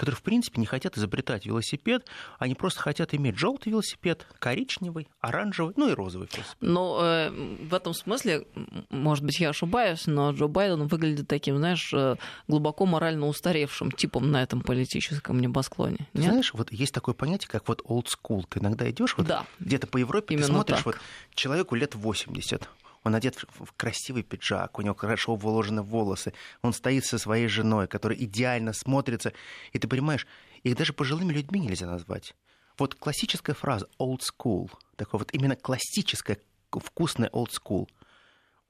которые, 0.00 0.16
в 0.16 0.22
принципе, 0.22 0.58
не 0.58 0.66
хотят 0.66 0.96
изобретать 0.96 1.44
велосипед, 1.44 2.06
они 2.38 2.54
просто 2.54 2.80
хотят 2.80 3.12
иметь 3.12 3.36
желтый 3.36 3.70
велосипед, 3.70 4.26
коричневый, 4.38 5.08
оранжевый, 5.20 5.74
ну 5.76 5.90
и 5.90 5.92
розовый 5.92 6.26
велосипед. 6.32 6.56
Но 6.62 7.00
э, 7.02 7.30
в 7.30 7.74
этом 7.74 7.92
смысле, 7.92 8.46
может 8.88 9.22
быть, 9.22 9.38
я 9.40 9.50
ошибаюсь, 9.50 10.06
но 10.06 10.30
Джо 10.30 10.46
Байден 10.46 10.86
выглядит 10.86 11.28
таким, 11.28 11.58
знаешь, 11.58 11.92
э, 11.92 12.16
глубоко 12.48 12.86
морально 12.86 13.26
устаревшим 13.26 13.92
типом 13.92 14.30
на 14.30 14.42
этом 14.42 14.62
политическом 14.62 15.38
небосклоне. 15.38 16.08
Нет? 16.14 16.30
Знаешь, 16.30 16.54
вот 16.54 16.72
есть 16.72 16.94
такое 16.94 17.14
понятие, 17.14 17.50
как 17.50 17.68
вот 17.68 17.82
old 17.82 18.06
school. 18.06 18.44
Ты 18.48 18.60
иногда 18.60 18.90
идешь 18.90 19.18
вот 19.18 19.26
да. 19.26 19.44
где-то 19.58 19.86
по 19.86 19.98
Европе, 19.98 20.34
Именно 20.34 20.46
ты 20.46 20.52
смотришь, 20.52 20.76
так. 20.78 20.86
вот 20.86 20.96
человеку 21.34 21.74
лет 21.74 21.94
80, 21.94 22.68
он 23.04 23.14
одет 23.14 23.44
в 23.58 23.72
красивый 23.76 24.22
пиджак, 24.22 24.78
у 24.78 24.82
него 24.82 24.94
хорошо 24.94 25.34
выложены 25.34 25.82
волосы, 25.82 26.32
он 26.62 26.72
стоит 26.72 27.04
со 27.04 27.18
своей 27.18 27.48
женой, 27.48 27.88
которая 27.88 28.18
идеально 28.18 28.72
смотрится, 28.72 29.32
и 29.72 29.78
ты 29.78 29.88
понимаешь, 29.88 30.26
их 30.62 30.76
даже 30.76 30.92
пожилыми 30.92 31.32
людьми 31.32 31.60
нельзя 31.60 31.86
назвать. 31.86 32.34
Вот 32.78 32.94
классическая 32.94 33.54
фраза 33.54 33.88
old 33.98 34.20
school, 34.20 34.70
такое 34.96 35.18
вот 35.18 35.32
именно 35.32 35.56
классическая, 35.56 36.38
вкусная 36.70 37.30
old 37.30 37.50
school. 37.50 37.88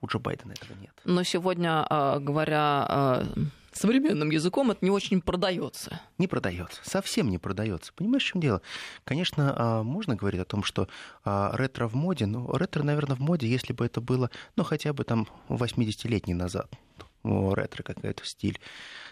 У 0.01 0.07
Джо 0.07 0.19
Байдена 0.19 0.53
этого 0.53 0.77
нет. 0.79 0.95
Но 1.05 1.23
сегодня, 1.25 1.85
а, 1.89 2.19
говоря 2.19 2.87
а, 2.89 3.27
современным 3.73 4.31
языком 4.31 4.71
это 4.71 4.85
не 4.85 4.91
очень 4.91 5.21
продается. 5.21 6.01
Не 6.19 6.27
продается, 6.27 6.81
совсем 6.85 7.31
не 7.31 7.39
продается. 7.39 7.93
Понимаешь, 7.95 8.25
в 8.25 8.27
чем 8.27 8.41
дело? 8.41 8.63
Конечно, 9.05 9.55
а, 9.57 9.83
можно 9.83 10.17
говорить 10.17 10.41
о 10.41 10.45
том, 10.45 10.63
что 10.63 10.89
а, 11.25 11.55
ретро 11.57 11.89
в 11.89 11.95
моде, 11.95 12.27
но 12.27 12.51
ретро, 12.57 12.83
наверное, 12.83 13.17
в 13.17 13.21
моде, 13.21 13.49
если 13.49 13.73
бы 13.73 13.87
это 13.87 14.01
было, 14.01 14.31
ну, 14.57 14.65
хотя 14.65 14.93
бы 14.93 15.05
там 15.05 15.29
80-летний 15.49 16.35
назад. 16.35 16.71
Ретро 17.23 17.83
какой-то 17.83 18.25
стиль. 18.25 18.59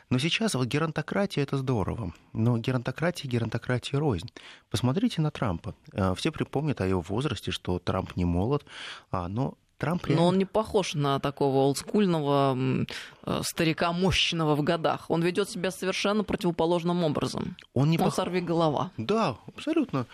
Но 0.09 0.19
сейчас 0.19 0.55
вот 0.55 0.67
геронтократия 0.67 1.43
это 1.43 1.59
здорово. 1.59 2.15
Но 2.33 2.57
геронтократия, 2.57 3.29
геронтократия 3.29 3.99
рознь. 3.99 4.31
Посмотрите 4.71 5.21
на 5.21 5.31
Трампа. 5.31 5.75
А, 5.93 6.15
все 6.15 6.33
припомнят 6.33 6.81
о 6.81 6.87
его 6.87 7.01
возрасте, 7.01 7.51
что 7.51 7.79
Трамп 7.79 8.17
не 8.17 8.25
молод, 8.25 8.65
но 9.13 9.59
Трамп 9.79 10.07
реально... 10.07 10.23
Но 10.23 10.29
он 10.29 10.39
не 10.39 10.45
похож 10.45 10.95
на 10.95 11.21
такого 11.21 11.59
олдскульного 11.59 12.87
э, 13.25 13.41
старика 13.43 13.93
мощного 13.93 14.57
в 14.57 14.63
годах. 14.63 15.07
Он 15.09 15.23
ведет 15.23 15.49
себя 15.49 15.71
совершенно 15.71 16.25
противоположным 16.25 17.05
образом. 17.05 17.57
Он, 17.75 17.89
не 17.89 17.99
он 17.99 18.05
пох... 18.05 18.15
сорви 18.15 18.41
голова. 18.41 18.91
Да, 18.97 19.37
абсолютно. 19.47 20.07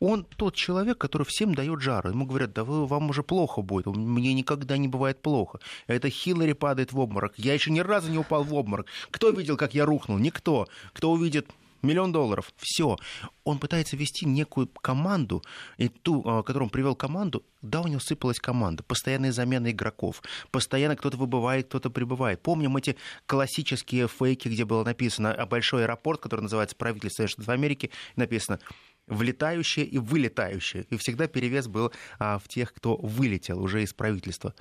Он 0.00 0.24
тот 0.36 0.56
человек, 0.56 0.98
который 0.98 1.24
всем 1.24 1.54
дает 1.54 1.80
жару. 1.80 2.10
Ему 2.10 2.26
говорят, 2.26 2.52
да 2.52 2.64
вы, 2.64 2.86
вам 2.86 3.10
уже 3.10 3.22
плохо 3.22 3.62
будет, 3.62 3.86
мне 3.86 4.34
никогда 4.34 4.76
не 4.76 4.88
бывает 4.88 5.22
плохо. 5.22 5.60
Это 5.86 6.10
Хиллари 6.10 6.54
падает 6.54 6.92
в 6.92 6.98
обморок. 6.98 7.34
Я 7.36 7.54
еще 7.54 7.70
ни 7.70 7.78
разу 7.78 8.10
не 8.10 8.18
упал 8.18 8.42
в 8.42 8.52
обморок. 8.52 8.86
Кто 9.12 9.30
видел, 9.30 9.56
как 9.56 9.74
я 9.74 9.84
рухнул? 9.84 10.18
Никто. 10.18 10.66
Кто 10.92 11.12
увидит 11.12 11.46
миллион 11.82 12.12
долларов, 12.12 12.52
все. 12.56 12.96
Он 13.44 13.58
пытается 13.58 13.96
вести 13.96 14.26
некую 14.26 14.68
команду, 14.68 15.42
и 15.78 15.88
ту, 15.88 16.22
а, 16.26 16.42
которую 16.42 16.66
он 16.66 16.70
привел 16.70 16.94
команду, 16.94 17.44
да, 17.60 17.80
у 17.80 17.88
него 17.88 18.00
сыпалась 18.00 18.38
команда, 18.38 18.82
постоянные 18.82 19.32
замены 19.32 19.70
игроков, 19.70 20.22
постоянно 20.50 20.96
кто-то 20.96 21.16
выбывает, 21.16 21.66
кто-то 21.66 21.90
прибывает. 21.90 22.42
Помним 22.42 22.76
эти 22.76 22.96
классические 23.26 24.08
фейки, 24.08 24.48
где 24.48 24.64
было 24.64 24.84
написано 24.84 25.32
а, 25.32 25.46
большой 25.46 25.84
аэропорт, 25.84 26.20
который 26.20 26.42
называется 26.42 26.76
правительство 26.76 27.22
Соединенных 27.22 27.32
Штатов 27.32 27.48
Америки, 27.48 27.90
написано 28.16 28.58
влетающие 29.06 29.84
и 29.84 29.98
вылетающие. 29.98 30.84
И 30.84 30.96
всегда 30.96 31.26
перевес 31.26 31.68
был 31.68 31.92
а, 32.18 32.38
в 32.38 32.48
тех, 32.48 32.72
кто 32.72 32.96
вылетел 32.96 33.60
уже 33.60 33.82
из 33.82 33.92
правительства. 33.92 34.54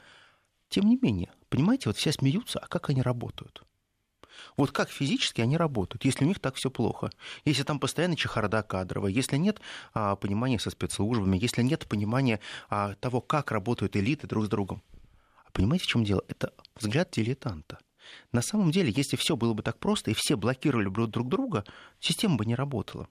Тем 0.70 0.86
не 0.86 0.98
менее, 1.02 1.30
понимаете, 1.50 1.90
вот 1.90 1.98
все 1.98 2.12
смеются, 2.12 2.60
а 2.60 2.68
как 2.68 2.90
они 2.90 3.02
работают? 3.02 3.64
Вот 4.58 4.72
как 4.72 4.90
физически 4.90 5.42
они 5.42 5.58
работают, 5.58 6.06
если 6.06 6.26
у 6.26 6.28
них 6.28 6.40
так 6.40 6.56
все 6.56 6.70
плохо? 6.70 7.10
Если 7.46 7.64
там 7.64 7.80
постоянно 7.80 8.16
чехарда 8.16 8.64
кадровая, 8.64 9.12
если 9.12 9.38
нет 9.38 9.62
а, 9.94 10.16
понимания 10.16 10.60
со 10.60 10.70
спецслужбами, 10.70 11.38
если 11.38 11.62
нет 11.62 11.88
понимания 11.88 12.40
а, 12.70 12.96
того, 12.96 13.22
как 13.22 13.52
работают 13.52 13.96
элиты 13.96 14.28
друг 14.28 14.46
с 14.46 14.50
другом. 14.50 14.82
А 15.46 15.52
понимаете, 15.52 15.86
в 15.86 15.88
чем 15.88 16.04
дело? 16.04 16.24
Это 16.28 16.54
взгляд 16.76 17.12
дилетанта. 17.12 17.80
На 18.32 18.42
самом 18.42 18.72
деле, 18.72 18.92
если 18.96 19.16
все 19.16 19.36
было 19.36 19.54
бы 19.54 19.64
так 19.64 19.80
просто, 19.80 20.12
и 20.12 20.16
все 20.16 20.36
блокировали 20.36 20.90
бы 20.90 21.08
друг 21.08 21.30
друга, 21.30 21.64
система 22.00 22.36
бы 22.36 22.46
не 22.46 22.56
работала. 22.56 23.08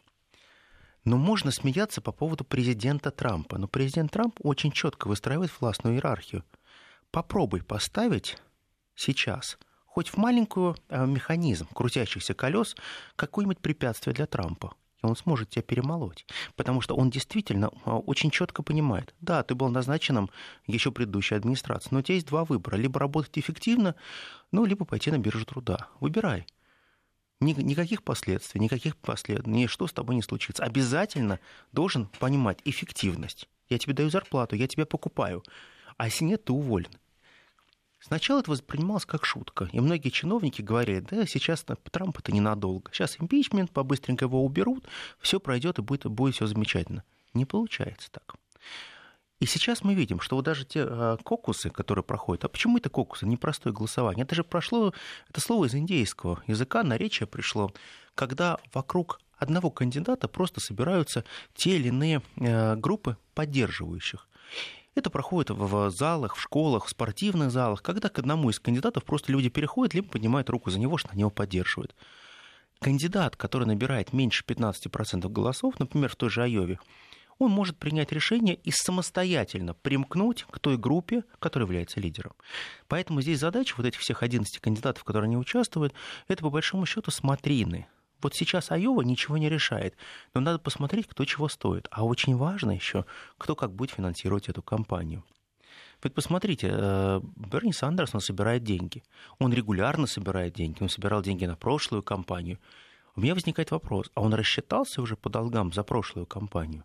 Но 1.04 1.16
можно 1.16 1.50
смеяться 1.50 2.02
по 2.02 2.12
поводу 2.12 2.44
президента 2.44 3.10
Трампа. 3.10 3.56
Но 3.56 3.66
президент 3.68 4.12
Трамп 4.12 4.38
очень 4.42 4.70
четко 4.70 5.08
выстраивает 5.08 5.50
властную 5.58 5.96
иерархию. 5.96 6.44
Попробуй 7.10 7.62
поставить 7.62 8.36
сейчас– 8.94 9.58
хоть 9.90 10.08
в 10.08 10.16
маленькую 10.16 10.76
э, 10.88 11.04
механизм 11.04 11.66
крутящихся 11.74 12.32
колес 12.32 12.76
какое-нибудь 13.16 13.58
препятствие 13.58 14.14
для 14.14 14.26
Трампа. 14.26 14.72
И 15.02 15.06
он 15.06 15.16
сможет 15.16 15.50
тебя 15.50 15.62
перемолоть. 15.62 16.26
Потому 16.54 16.80
что 16.80 16.94
он 16.94 17.10
действительно 17.10 17.70
э, 17.84 17.90
очень 17.90 18.30
четко 18.30 18.62
понимает, 18.62 19.14
да, 19.20 19.42
ты 19.42 19.54
был 19.56 19.68
назначенным 19.68 20.30
еще 20.66 20.92
предыдущей 20.92 21.34
администрацией, 21.34 21.88
но 21.92 21.98
у 21.98 22.02
тебя 22.02 22.14
есть 22.14 22.28
два 22.28 22.44
выбора. 22.44 22.76
Либо 22.76 23.00
работать 23.00 23.36
эффективно, 23.36 23.96
ну, 24.52 24.64
либо 24.64 24.84
пойти 24.84 25.10
на 25.10 25.18
биржу 25.18 25.44
труда. 25.44 25.88
Выбирай. 25.98 26.46
Никаких 27.40 28.02
последствий, 28.04 28.60
никаких 28.60 28.96
последствий, 28.96 29.66
что 29.66 29.86
с 29.86 29.92
тобой 29.92 30.14
не 30.14 30.22
случится. 30.22 30.62
Обязательно 30.62 31.40
должен 31.72 32.06
понимать 32.18 32.58
эффективность. 32.64 33.48
Я 33.68 33.78
тебе 33.78 33.94
даю 33.94 34.10
зарплату, 34.10 34.56
я 34.56 34.68
тебя 34.68 34.86
покупаю. 34.86 35.42
А 35.96 36.06
если 36.06 36.24
нет, 36.24 36.44
ты 36.44 36.52
уволен. 36.52 36.90
Сначала 38.00 38.40
это 38.40 38.50
воспринималось 38.50 39.04
как 39.04 39.26
шутка, 39.26 39.68
и 39.72 39.80
многие 39.80 40.08
чиновники 40.08 40.62
говорили, 40.62 41.00
да, 41.00 41.26
сейчас 41.26 41.64
Трамп 41.90 42.18
это 42.18 42.32
ненадолго, 42.32 42.90
сейчас 42.92 43.16
импичмент, 43.20 43.70
побыстренько 43.70 44.24
его 44.24 44.44
уберут, 44.44 44.86
все 45.18 45.38
пройдет 45.38 45.78
и 45.78 45.82
будет, 45.82 46.06
будет 46.06 46.34
все 46.34 46.46
замечательно. 46.46 47.04
Не 47.34 47.44
получается 47.44 48.10
так. 48.10 48.36
И 49.38 49.46
сейчас 49.46 49.82
мы 49.82 49.94
видим, 49.94 50.20
что 50.20 50.36
вот 50.36 50.44
даже 50.44 50.64
те 50.66 50.80
э, 50.86 51.16
кокусы, 51.22 51.70
которые 51.70 52.02
проходят, 52.02 52.44
а 52.44 52.48
почему 52.48 52.78
это 52.78 52.90
кокусы, 52.90 53.26
непростое 53.26 53.74
голосование? 53.74 54.24
Это 54.24 54.34
же 54.34 54.44
прошло, 54.44 54.92
это 55.28 55.40
слово 55.40 55.66
из 55.66 55.74
индейского 55.74 56.42
языка, 56.46 56.82
наречие 56.82 57.26
пришло, 57.26 57.72
когда 58.14 58.58
вокруг 58.74 59.20
одного 59.36 59.70
кандидата 59.70 60.28
просто 60.28 60.60
собираются 60.60 61.24
те 61.54 61.76
или 61.76 61.88
иные 61.88 62.22
э, 62.36 62.76
группы 62.76 63.16
поддерживающих. 63.34 64.28
Это 64.94 65.08
проходит 65.08 65.50
в 65.50 65.90
залах, 65.90 66.34
в 66.36 66.40
школах, 66.40 66.86
в 66.86 66.90
спортивных 66.90 67.50
залах, 67.50 67.82
когда 67.82 68.08
к 68.08 68.18
одному 68.18 68.50
из 68.50 68.58
кандидатов 68.58 69.04
просто 69.04 69.30
люди 69.30 69.48
переходят, 69.48 69.94
либо 69.94 70.08
поднимают 70.08 70.50
руку 70.50 70.70
за 70.70 70.80
него, 70.80 70.98
что 70.98 71.10
они 71.10 71.20
его 71.20 71.30
поддерживают. 71.30 71.94
Кандидат, 72.80 73.36
который 73.36 73.66
набирает 73.66 74.12
меньше 74.12 74.42
15% 74.44 75.28
голосов, 75.28 75.78
например, 75.78 76.10
в 76.10 76.16
той 76.16 76.30
же 76.30 76.42
Айове, 76.42 76.78
он 77.38 77.50
может 77.50 77.78
принять 77.78 78.12
решение 78.12 78.54
и 78.54 78.70
самостоятельно 78.70 79.74
примкнуть 79.74 80.44
к 80.50 80.58
той 80.58 80.76
группе, 80.76 81.24
которая 81.38 81.66
является 81.66 82.00
лидером. 82.00 82.32
Поэтому 82.86 83.22
здесь 83.22 83.40
задача 83.40 83.74
вот 83.76 83.86
этих 83.86 84.00
всех 84.00 84.22
11 84.22 84.58
кандидатов, 84.58 85.04
которые 85.04 85.30
не 85.30 85.36
участвуют, 85.36 85.94
это 86.28 86.42
по 86.42 86.50
большому 86.50 86.84
счету 86.84 87.10
смотрины, 87.10 87.86
вот 88.22 88.34
сейчас 88.34 88.70
Айова 88.70 89.02
ничего 89.02 89.38
не 89.38 89.48
решает, 89.48 89.96
но 90.34 90.40
надо 90.40 90.58
посмотреть, 90.58 91.06
кто 91.06 91.24
чего 91.24 91.48
стоит. 91.48 91.88
А 91.90 92.04
очень 92.04 92.36
важно 92.36 92.72
еще, 92.72 93.04
кто 93.38 93.54
как 93.54 93.72
будет 93.72 93.90
финансировать 93.90 94.48
эту 94.48 94.62
кампанию. 94.62 95.24
Ведь 96.02 96.14
посмотрите, 96.14 96.70
э, 96.72 97.20
Берни 97.36 97.72
Сандерс, 97.72 98.14
он 98.14 98.20
собирает 98.20 98.64
деньги. 98.64 99.02
Он 99.38 99.52
регулярно 99.52 100.06
собирает 100.06 100.54
деньги. 100.54 100.82
Он 100.82 100.88
собирал 100.88 101.22
деньги 101.22 101.44
на 101.44 101.56
прошлую 101.56 102.02
кампанию. 102.02 102.58
У 103.16 103.20
меня 103.20 103.34
возникает 103.34 103.70
вопрос, 103.70 104.10
а 104.14 104.22
он 104.22 104.32
рассчитался 104.34 105.02
уже 105.02 105.16
по 105.16 105.28
долгам 105.28 105.72
за 105.72 105.82
прошлую 105.82 106.26
кампанию? 106.26 106.84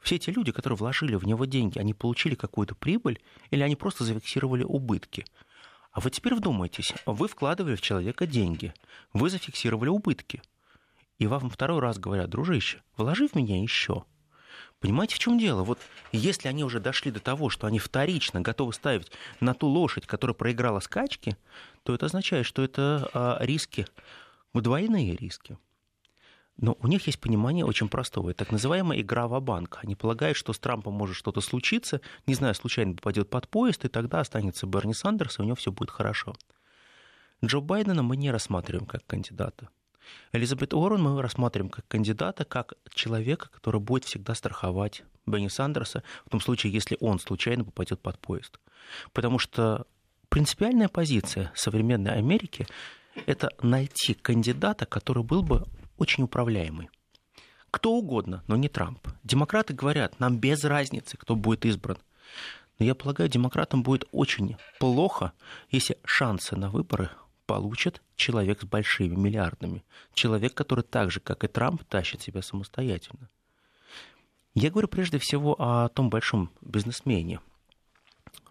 Все 0.00 0.16
эти 0.16 0.30
люди, 0.30 0.52
которые 0.52 0.76
вложили 0.76 1.16
в 1.16 1.24
него 1.26 1.44
деньги, 1.44 1.78
они 1.78 1.94
получили 1.94 2.34
какую-то 2.34 2.74
прибыль 2.74 3.20
или 3.50 3.62
они 3.62 3.74
просто 3.74 4.04
зафиксировали 4.04 4.64
убытки? 4.64 5.24
А 5.92 6.00
вы 6.00 6.10
теперь 6.10 6.34
вдумайтесь, 6.34 6.92
вы 7.04 7.28
вкладывали 7.28 7.74
в 7.74 7.80
человека 7.80 8.26
деньги, 8.26 8.72
вы 9.12 9.28
зафиксировали 9.28 9.88
убытки– 9.88 10.42
и 11.18 11.26
вам 11.26 11.50
второй 11.50 11.80
раз 11.80 11.98
говорят, 11.98 12.30
дружище, 12.30 12.82
вложи 12.96 13.28
в 13.28 13.34
меня 13.34 13.60
еще. 13.60 14.04
Понимаете, 14.80 15.14
в 15.14 15.20
чем 15.20 15.38
дело? 15.38 15.62
Вот 15.62 15.78
если 16.10 16.48
они 16.48 16.64
уже 16.64 16.80
дошли 16.80 17.12
до 17.12 17.20
того, 17.20 17.50
что 17.50 17.68
они 17.68 17.78
вторично 17.78 18.40
готовы 18.40 18.72
ставить 18.72 19.12
на 19.38 19.54
ту 19.54 19.68
лошадь, 19.68 20.06
которая 20.06 20.34
проиграла 20.34 20.80
скачки, 20.80 21.36
то 21.84 21.94
это 21.94 22.06
означает, 22.06 22.46
что 22.46 22.62
это 22.62 23.08
а, 23.14 23.38
риски, 23.40 23.86
двойные 24.52 25.14
риски. 25.14 25.56
Но 26.56 26.76
у 26.80 26.86
них 26.86 27.06
есть 27.06 27.20
понимание 27.20 27.64
очень 27.64 27.88
простого. 27.88 28.34
так 28.34 28.50
называемая 28.50 29.00
игра 29.00 29.26
в 29.26 29.40
банк 29.40 29.78
Они 29.82 29.94
полагают, 29.94 30.36
что 30.36 30.52
с 30.52 30.58
Трампом 30.58 30.94
может 30.94 31.16
что-то 31.16 31.40
случиться, 31.40 32.00
не 32.26 32.34
знаю, 32.34 32.54
случайно 32.54 32.94
попадет 32.94 33.30
под 33.30 33.48
поезд, 33.48 33.84
и 33.84 33.88
тогда 33.88 34.20
останется 34.20 34.66
Берни 34.66 34.94
Сандерс, 34.94 35.38
и 35.38 35.42
у 35.42 35.44
него 35.44 35.56
все 35.56 35.72
будет 35.72 35.90
хорошо. 35.90 36.34
Джо 37.44 37.60
Байдена 37.60 38.02
мы 38.02 38.16
не 38.16 38.30
рассматриваем 38.30 38.86
как 38.86 39.06
кандидата. 39.06 39.68
Элизабет 40.32 40.74
Уоррен 40.74 41.02
мы 41.02 41.20
рассматриваем 41.22 41.70
как 41.70 41.86
кандидата, 41.88 42.44
как 42.44 42.74
человека, 42.94 43.48
который 43.50 43.80
будет 43.80 44.04
всегда 44.04 44.34
страховать 44.34 45.04
Бенни 45.26 45.48
Сандерса 45.48 46.02
в 46.26 46.30
том 46.30 46.40
случае, 46.40 46.72
если 46.72 46.96
он 47.00 47.18
случайно 47.18 47.64
попадет 47.64 48.00
под 48.00 48.18
поезд. 48.18 48.58
Потому 49.12 49.38
что 49.38 49.86
принципиальная 50.28 50.88
позиция 50.88 51.52
современной 51.54 52.12
Америки– 52.12 52.66
это 53.26 53.50
найти 53.62 54.14
кандидата, 54.14 54.86
который 54.86 55.22
был 55.22 55.42
бы 55.42 55.66
очень 55.98 56.24
управляемый. 56.24 56.90
Кто 57.70 57.92
угодно, 57.92 58.42
но 58.48 58.56
не 58.56 58.68
Трамп. 58.68 59.06
Демократы 59.22 59.72
говорят, 59.72 60.20
нам 60.20 60.38
без 60.38 60.64
разницы, 60.64 61.16
кто 61.16 61.36
будет 61.36 61.64
избран. 61.64 61.98
Но 62.78 62.84
я 62.84 62.94
полагаю, 62.94 63.30
демократам 63.30 63.82
будет 63.82 64.04
очень 64.12 64.56
плохо, 64.78 65.32
если 65.70 65.98
шансы 66.04 66.56
на 66.56 66.70
выборы 66.70 67.10
получит 67.52 68.00
человек 68.16 68.62
с 68.62 68.64
большими 68.64 69.14
миллиардами. 69.14 69.84
Человек, 70.14 70.54
который 70.54 70.84
так 70.84 71.10
же, 71.10 71.20
как 71.20 71.44
и 71.44 71.48
Трамп, 71.48 71.84
тащит 71.84 72.22
себя 72.22 72.40
самостоятельно. 72.40 73.28
Я 74.54 74.70
говорю 74.70 74.88
прежде 74.88 75.18
всего 75.18 75.54
о 75.58 75.90
том 75.90 76.08
большом 76.08 76.50
бизнесмене, 76.62 77.40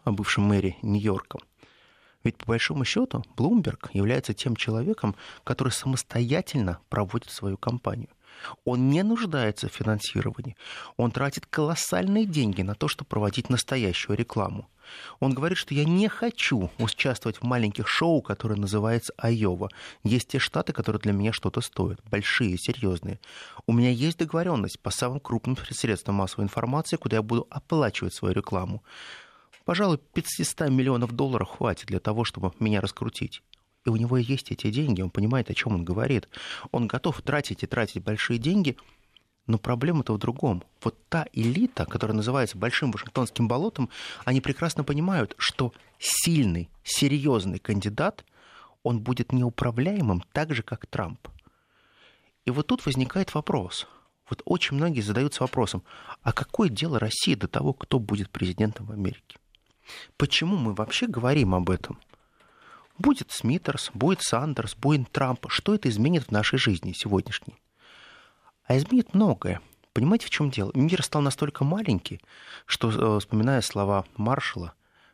о 0.03 0.11
бывшем 0.11 0.43
мэре 0.43 0.75
Нью-Йорка. 0.83 1.39
Ведь 2.23 2.37
по 2.37 2.45
большому 2.45 2.85
счету 2.85 3.23
Блумберг 3.35 3.89
является 3.93 4.35
тем 4.35 4.55
человеком, 4.55 5.15
который 5.43 5.69
самостоятельно 5.69 6.77
проводит 6.89 7.31
свою 7.31 7.57
кампанию. 7.57 8.09
Он 8.65 8.89
не 8.89 9.03
нуждается 9.03 9.67
в 9.67 9.73
финансировании. 9.73 10.55
Он 10.97 11.11
тратит 11.11 11.45
колоссальные 11.45 12.25
деньги 12.25 12.61
на 12.61 12.75
то, 12.75 12.87
чтобы 12.87 13.09
проводить 13.09 13.49
настоящую 13.49 14.17
рекламу. 14.17 14.67
Он 15.19 15.33
говорит, 15.33 15.57
что 15.57 15.73
я 15.73 15.85
не 15.85 16.07
хочу 16.07 16.69
участвовать 16.77 17.37
в 17.37 17.43
маленьких 17.43 17.87
шоу, 17.87 18.21
которое 18.21 18.55
называется 18.55 19.13
Айова. 19.17 19.69
Есть 20.03 20.29
те 20.29 20.39
штаты, 20.39 20.73
которые 20.73 20.99
для 20.99 21.13
меня 21.13 21.31
что-то 21.31 21.61
стоят. 21.61 21.99
Большие, 22.09 22.57
серьезные. 22.57 23.19
У 23.67 23.73
меня 23.73 23.89
есть 23.89 24.17
договоренность 24.17 24.79
по 24.79 24.91
самым 24.91 25.19
крупным 25.19 25.57
средствам 25.69 26.15
массовой 26.15 26.45
информации, 26.45 26.97
куда 26.97 27.17
я 27.17 27.21
буду 27.21 27.47
оплачивать 27.49 28.13
свою 28.13 28.33
рекламу. 28.33 28.83
Пожалуй, 29.65 29.97
500 29.97 30.69
миллионов 30.69 31.11
долларов 31.11 31.49
хватит 31.49 31.87
для 31.87 31.99
того, 31.99 32.23
чтобы 32.23 32.51
меня 32.59 32.81
раскрутить. 32.81 33.43
И 33.85 33.89
у 33.89 33.95
него 33.95 34.17
есть 34.17 34.51
эти 34.51 34.69
деньги, 34.69 35.01
он 35.01 35.09
понимает, 35.09 35.49
о 35.49 35.53
чем 35.53 35.73
он 35.73 35.83
говорит. 35.83 36.27
Он 36.71 36.87
готов 36.87 37.21
тратить 37.21 37.63
и 37.63 37.67
тратить 37.67 38.03
большие 38.03 38.37
деньги, 38.37 38.77
но 39.47 39.57
проблема-то 39.57 40.13
в 40.13 40.19
другом. 40.19 40.63
Вот 40.83 40.97
та 41.09 41.25
элита, 41.33 41.85
которая 41.85 42.15
называется 42.15 42.57
Большим 42.57 42.91
Вашингтонским 42.91 43.47
болотом, 43.47 43.89
они 44.23 44.39
прекрасно 44.39 44.83
понимают, 44.83 45.33
что 45.37 45.73
сильный, 45.97 46.69
серьезный 46.83 47.59
кандидат, 47.59 48.23
он 48.83 48.99
будет 48.99 49.31
неуправляемым 49.31 50.23
так 50.31 50.53
же, 50.53 50.63
как 50.63 50.85
Трамп. 50.85 51.27
И 52.45 52.51
вот 52.51 52.67
тут 52.67 52.85
возникает 52.85 53.33
вопрос. 53.33 53.87
Вот 54.29 54.41
очень 54.45 54.77
многие 54.77 55.01
задаются 55.01 55.43
вопросом, 55.43 55.83
а 56.21 56.31
какое 56.31 56.69
дело 56.69 56.99
России 56.99 57.35
до 57.35 57.47
того, 57.47 57.73
кто 57.73 57.99
будет 57.99 58.29
президентом 58.29 58.85
в 58.85 58.91
Америке? 58.91 59.37
Почему 60.17 60.55
мы 60.55 60.73
вообще 60.73 61.07
говорим 61.07 61.53
об 61.53 61.69
этом? 61.69 61.99
Будет 63.01 63.31
Смитерс, 63.31 63.89
будет 63.95 64.21
Сандерс, 64.21 64.75
будет 64.75 65.11
Трамп. 65.11 65.47
Что 65.49 65.73
это 65.73 65.89
изменит 65.89 66.25
в 66.25 66.31
нашей 66.31 66.59
жизни 66.59 66.93
сегодняшней? 66.93 67.55
А 68.65 68.77
изменит 68.77 69.15
многое. 69.15 69.59
Понимаете, 69.91 70.27
в 70.27 70.29
чем 70.29 70.51
дело? 70.51 70.71
Мир 70.75 71.01
стал 71.01 71.23
настолько 71.23 71.63
маленький, 71.63 72.21
что, 72.67 72.91
э, 72.91 73.19
вспоминая 73.19 73.61
слова 73.61 74.05
Маршала, 74.17 74.73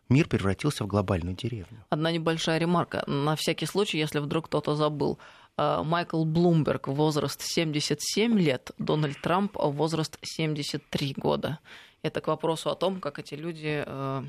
мир 0.10 0.28
превратился 0.28 0.84
в 0.84 0.88
глобальную 0.88 1.38
деревню. 1.38 1.86
Одна 1.90 2.12
небольшая 2.12 2.58
ремарка. 2.58 3.06
На 3.08 3.38
всякий 3.38 3.66
случай, 3.66 3.98
если 3.98 4.20
вдруг 4.20 4.48
кто-то 4.48 4.76
забыл. 4.76 5.18
Э, 5.58 5.82
Майкл 5.82 6.26
Блумберг, 6.26 6.90
возраст 6.90 7.42
77 7.42 8.38
лет, 8.38 8.72
Дональд 8.78 9.22
Трамп, 9.22 9.56
возраст 9.56 10.18
73 10.22 11.14
года. 11.16 11.60
Это 12.02 12.20
к 12.20 12.28
вопросу 12.28 12.70
о 12.70 12.76
том, 12.76 13.00
как 13.00 13.18
эти 13.18 13.36
люди 13.36 13.82
э, 13.88 14.24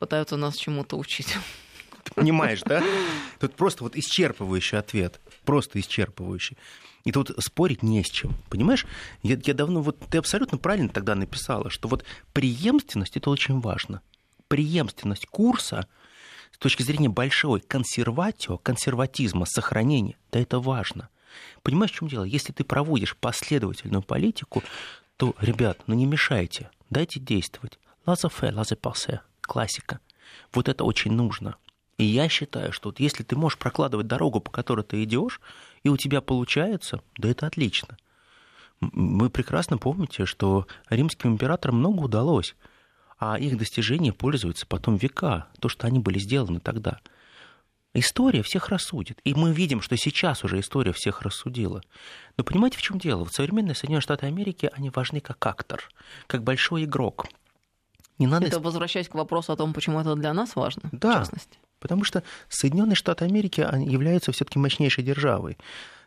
пытаются 0.00 0.36
нас 0.36 0.56
чему-то 0.56 0.98
учить. 0.98 1.36
Понимаешь, 2.14 2.62
да? 2.62 2.82
Тут 3.40 3.54
просто 3.54 3.84
вот 3.84 3.96
исчерпывающий 3.96 4.78
ответ. 4.78 5.20
Просто 5.44 5.78
исчерпывающий. 5.78 6.56
И 7.04 7.10
тут 7.10 7.32
спорить 7.40 7.82
не 7.82 8.04
с 8.04 8.08
чем. 8.08 8.34
Понимаешь? 8.48 8.86
Я, 9.22 9.36
я 9.44 9.54
давно... 9.54 9.82
Вот 9.82 9.98
ты 10.08 10.18
абсолютно 10.18 10.58
правильно 10.58 10.88
тогда 10.88 11.14
написала, 11.14 11.68
что 11.68 11.88
вот 11.88 12.04
преемственность— 12.32 13.16
это 13.18 13.28
очень 13.30 13.60
важно. 13.60 14.02
Преемственность 14.46 15.26
курса 15.26 15.88
с 16.52 16.58
точки 16.58 16.82
зрения 16.82 17.08
большой 17.08 17.60
консерватио, 17.60 18.58
консерватизма, 18.58 19.46
сохранения, 19.46 20.16
да 20.30 20.38
это 20.38 20.60
важно. 20.60 21.08
Понимаешь, 21.62 21.92
в 21.92 21.96
чем 21.96 22.08
дело? 22.08 22.24
Если 22.24 22.52
ты 22.52 22.62
проводишь 22.62 23.16
последовательную 23.16 24.02
политику, 24.02 24.62
то, 25.16 25.34
ребят, 25.40 25.80
ну 25.86 25.94
не 25.94 26.06
мешайте, 26.06 26.70
дайте 26.90 27.18
действовать. 27.18 27.78
Лазафе, 28.06 28.52
лазепасе, 28.52 29.22
классика. 29.40 30.00
Вот 30.52 30.68
это 30.68 30.84
очень 30.84 31.12
нужно. 31.12 31.56
И 31.98 32.04
я 32.04 32.28
считаю, 32.28 32.72
что 32.72 32.88
вот 32.88 33.00
если 33.00 33.22
ты 33.22 33.36
можешь 33.36 33.58
прокладывать 33.58 34.06
дорогу, 34.06 34.40
по 34.40 34.50
которой 34.50 34.82
ты 34.82 35.02
идешь, 35.04 35.40
и 35.82 35.88
у 35.88 35.96
тебя 35.96 36.20
получается, 36.20 37.00
да 37.18 37.28
это 37.28 37.46
отлично. 37.46 37.96
Вы 38.80 39.30
прекрасно 39.30 39.78
помните, 39.78 40.24
что 40.26 40.66
римским 40.90 41.32
императорам 41.32 41.76
много 41.76 42.00
удалось, 42.00 42.56
а 43.18 43.38
их 43.38 43.56
достижения 43.56 44.12
пользуются 44.12 44.66
потом 44.66 44.96
века, 44.96 45.46
то, 45.60 45.68
что 45.68 45.86
они 45.86 46.00
были 46.00 46.18
сделаны 46.18 46.58
тогда. 46.58 46.98
История 47.94 48.42
всех 48.42 48.70
рассудит. 48.70 49.20
И 49.22 49.34
мы 49.34 49.52
видим, 49.52 49.82
что 49.82 49.96
сейчас 49.96 50.44
уже 50.44 50.58
история 50.58 50.92
всех 50.92 51.20
рассудила. 51.22 51.82
Но 52.38 52.42
понимаете, 52.42 52.78
в 52.78 52.82
чем 52.82 52.98
дело? 52.98 53.20
Вот 53.20 53.34
современные 53.34 53.74
Соединенные 53.74 54.00
Штаты 54.00 54.26
Америки, 54.26 54.70
они 54.72 54.90
важны 54.90 55.20
как 55.20 55.44
актор, 55.46 55.88
как 56.26 56.42
большой 56.42 56.84
игрок. 56.84 57.26
Не 58.18 58.26
надо... 58.26 58.46
Это 58.46 58.60
возвращаясь 58.60 59.08
к 59.08 59.14
вопросу 59.14 59.52
о 59.52 59.56
том, 59.56 59.74
почему 59.74 60.00
это 60.00 60.14
для 60.16 60.32
нас 60.32 60.56
важно, 60.56 60.88
да, 60.90 61.16
в 61.16 61.18
частности. 61.18 61.58
Потому 61.82 62.04
что 62.04 62.22
Соединенные 62.48 62.94
Штаты 62.94 63.24
Америки 63.24 63.60
являются 63.60 64.30
все-таки 64.30 64.58
мощнейшей 64.58 65.02
державой. 65.02 65.58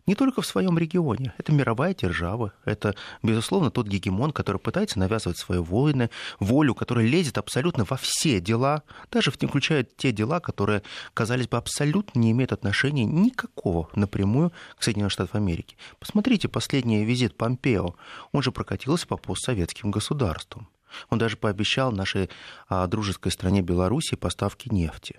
Не 0.08 0.16
только 0.16 0.42
в 0.42 0.46
своем 0.46 0.78
регионе. 0.78 1.34
Это 1.38 1.52
мировая 1.52 1.94
держава. 1.94 2.54
Это, 2.64 2.96
безусловно, 3.24 3.72
тот 3.72 3.88
гегемон, 3.88 4.32
который 4.32 4.58
пытается 4.58 5.00
навязывать 5.00 5.38
свои 5.38 5.58
войны, 5.58 6.12
волю, 6.40 6.76
которая 6.76 7.08
лезет 7.08 7.38
абсолютно 7.38 7.86
во 7.90 7.98
все 7.98 8.40
дела, 8.40 8.84
даже 9.12 9.32
включая 9.32 9.84
те 9.84 10.12
дела, 10.12 10.40
которые, 10.40 10.84
казались 11.14 11.48
бы, 11.48 11.58
абсолютно 11.58 12.20
не 12.20 12.32
имеют 12.32 12.54
отношения 12.54 13.04
никакого 13.04 13.90
напрямую 13.96 14.54
к 14.78 14.84
Соединенным 14.84 15.10
Штатам 15.10 15.42
Америки. 15.42 15.76
Посмотрите, 16.00 16.48
последний 16.48 17.04
визит 17.04 17.36
Помпео. 17.36 17.96
Он 18.32 18.42
же 18.44 18.52
прокатился 18.52 19.08
по 19.08 19.18
постсоветским 19.18 19.92
государствам. 19.92 20.70
Он 21.10 21.18
даже 21.18 21.36
пообещал 21.36 21.92
нашей 21.92 22.30
а, 22.70 22.88
дружеской 22.88 23.32
стране 23.32 23.62
Беларуси 23.62 24.16
поставки 24.16 24.72
нефти. 24.72 25.16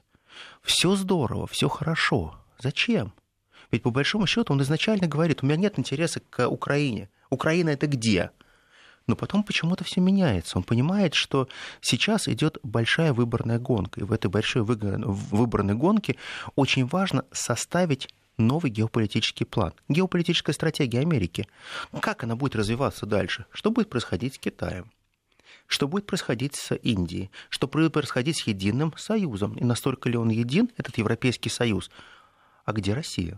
Все 0.62 0.96
здорово, 0.96 1.46
все 1.46 1.68
хорошо. 1.68 2.34
Зачем? 2.58 3.12
Ведь 3.70 3.82
по 3.82 3.90
большому 3.90 4.26
счету 4.26 4.52
он 4.52 4.62
изначально 4.62 5.06
говорит, 5.06 5.42
у 5.42 5.46
меня 5.46 5.56
нет 5.56 5.78
интереса 5.78 6.20
к 6.20 6.48
Украине. 6.48 7.08
Украина 7.30 7.70
это 7.70 7.86
где? 7.86 8.30
Но 9.06 9.14
потом 9.14 9.44
почему-то 9.44 9.84
все 9.84 10.00
меняется. 10.00 10.58
Он 10.58 10.64
понимает, 10.64 11.14
что 11.14 11.48
сейчас 11.80 12.26
идет 12.28 12.58
большая 12.62 13.12
выборная 13.12 13.58
гонка. 13.58 14.00
И 14.00 14.04
в 14.04 14.12
этой 14.12 14.28
большой 14.28 14.62
выборной 14.62 15.74
гонке 15.74 16.16
очень 16.56 16.86
важно 16.86 17.24
составить 17.32 18.08
новый 18.36 18.70
геополитический 18.70 19.46
план, 19.46 19.72
геополитическая 19.88 20.52
стратегия 20.52 21.00
Америки. 21.00 21.46
Как 22.00 22.24
она 22.24 22.36
будет 22.36 22.56
развиваться 22.56 23.06
дальше? 23.06 23.46
Что 23.50 23.70
будет 23.70 23.88
происходить 23.88 24.34
с 24.34 24.38
Китаем? 24.38 24.90
Что 25.66 25.88
будет 25.88 26.06
происходить 26.06 26.54
с 26.56 26.74
Индией, 26.74 27.30
что 27.48 27.66
будет 27.66 27.92
происходить 27.92 28.38
с 28.38 28.46
единым 28.46 28.94
союзом, 28.96 29.54
и 29.54 29.64
настолько 29.64 30.08
ли 30.08 30.16
он 30.16 30.28
един, 30.28 30.70
этот 30.76 30.98
Европейский 30.98 31.50
союз. 31.50 31.90
А 32.64 32.72
где 32.72 32.94
Россия? 32.94 33.36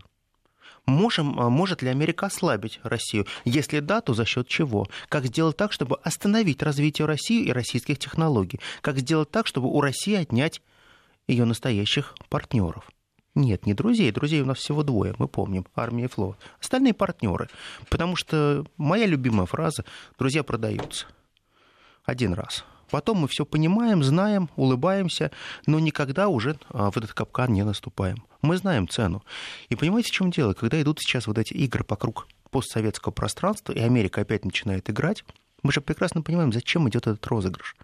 Можем, 0.85 1.39
а, 1.39 1.49
может 1.49 1.81
ли 1.81 1.89
Америка 1.89 2.27
ослабить 2.27 2.79
Россию? 2.83 3.27
Если 3.45 3.79
да, 3.79 4.01
то 4.01 4.13
за 4.13 4.25
счет 4.25 4.47
чего? 4.47 4.87
Как 5.07 5.25
сделать 5.25 5.57
так, 5.57 5.71
чтобы 5.71 5.97
остановить 6.03 6.63
развитие 6.63 7.05
России 7.05 7.45
и 7.45 7.51
российских 7.51 7.99
технологий? 7.99 8.59
Как 8.81 8.97
сделать 8.97 9.29
так, 9.29 9.45
чтобы 9.45 9.67
у 9.67 9.81
России 9.81 10.15
отнять 10.15 10.61
ее 11.27 11.45
настоящих 11.45 12.15
партнеров? 12.29 12.89
Нет, 13.35 13.65
не 13.67 13.73
друзей. 13.73 14.11
Друзей 14.11 14.41
у 14.41 14.45
нас 14.45 14.57
всего 14.57 14.83
двое, 14.83 15.13
мы 15.19 15.27
помним, 15.27 15.65
армия 15.75 16.05
и 16.05 16.07
флот. 16.07 16.37
Остальные 16.59 16.93
партнеры. 16.93 17.49
Потому 17.89 18.15
что 18.15 18.65
моя 18.77 19.05
любимая 19.05 19.45
фраза 19.45 19.85
«друзья 20.17 20.43
продаются» 20.43 21.05
один 22.09 22.33
раз. 22.33 22.65
Потом 22.89 23.19
мы 23.19 23.27
все 23.27 23.45
понимаем, 23.45 24.03
знаем, 24.03 24.49
улыбаемся, 24.55 25.31
но 25.67 25.79
никогда 25.79 26.27
уже 26.27 26.57
а, 26.69 26.89
в 26.89 26.97
этот 26.97 27.13
капкан 27.13 27.53
не 27.53 27.63
наступаем. 27.63 28.23
Мы 28.41 28.57
знаем 28.57 28.87
цену. 28.87 29.23
И 29.69 29.75
понимаете, 29.75 30.09
в 30.09 30.13
чем 30.13 30.31
дело? 30.31 30.53
Когда 30.53 30.81
идут 30.81 30.99
сейчас 30.99 31.27
вот 31.27 31.37
эти 31.37 31.53
игры 31.53 31.85
вокруг 31.87 32.27
постсоветского 32.49 33.11
пространства, 33.11 33.73
и 33.73 33.79
Америка 33.79 34.21
опять 34.21 34.43
начинает 34.43 34.89
играть, 34.89 35.23
мы 35.61 35.71
же 35.71 35.81
прекрасно 35.81 36.21
понимаем, 36.21 36.51
зачем 36.51 36.89
идет 36.89 37.05
этот 37.05 37.25
розыгрыш. 37.27 37.75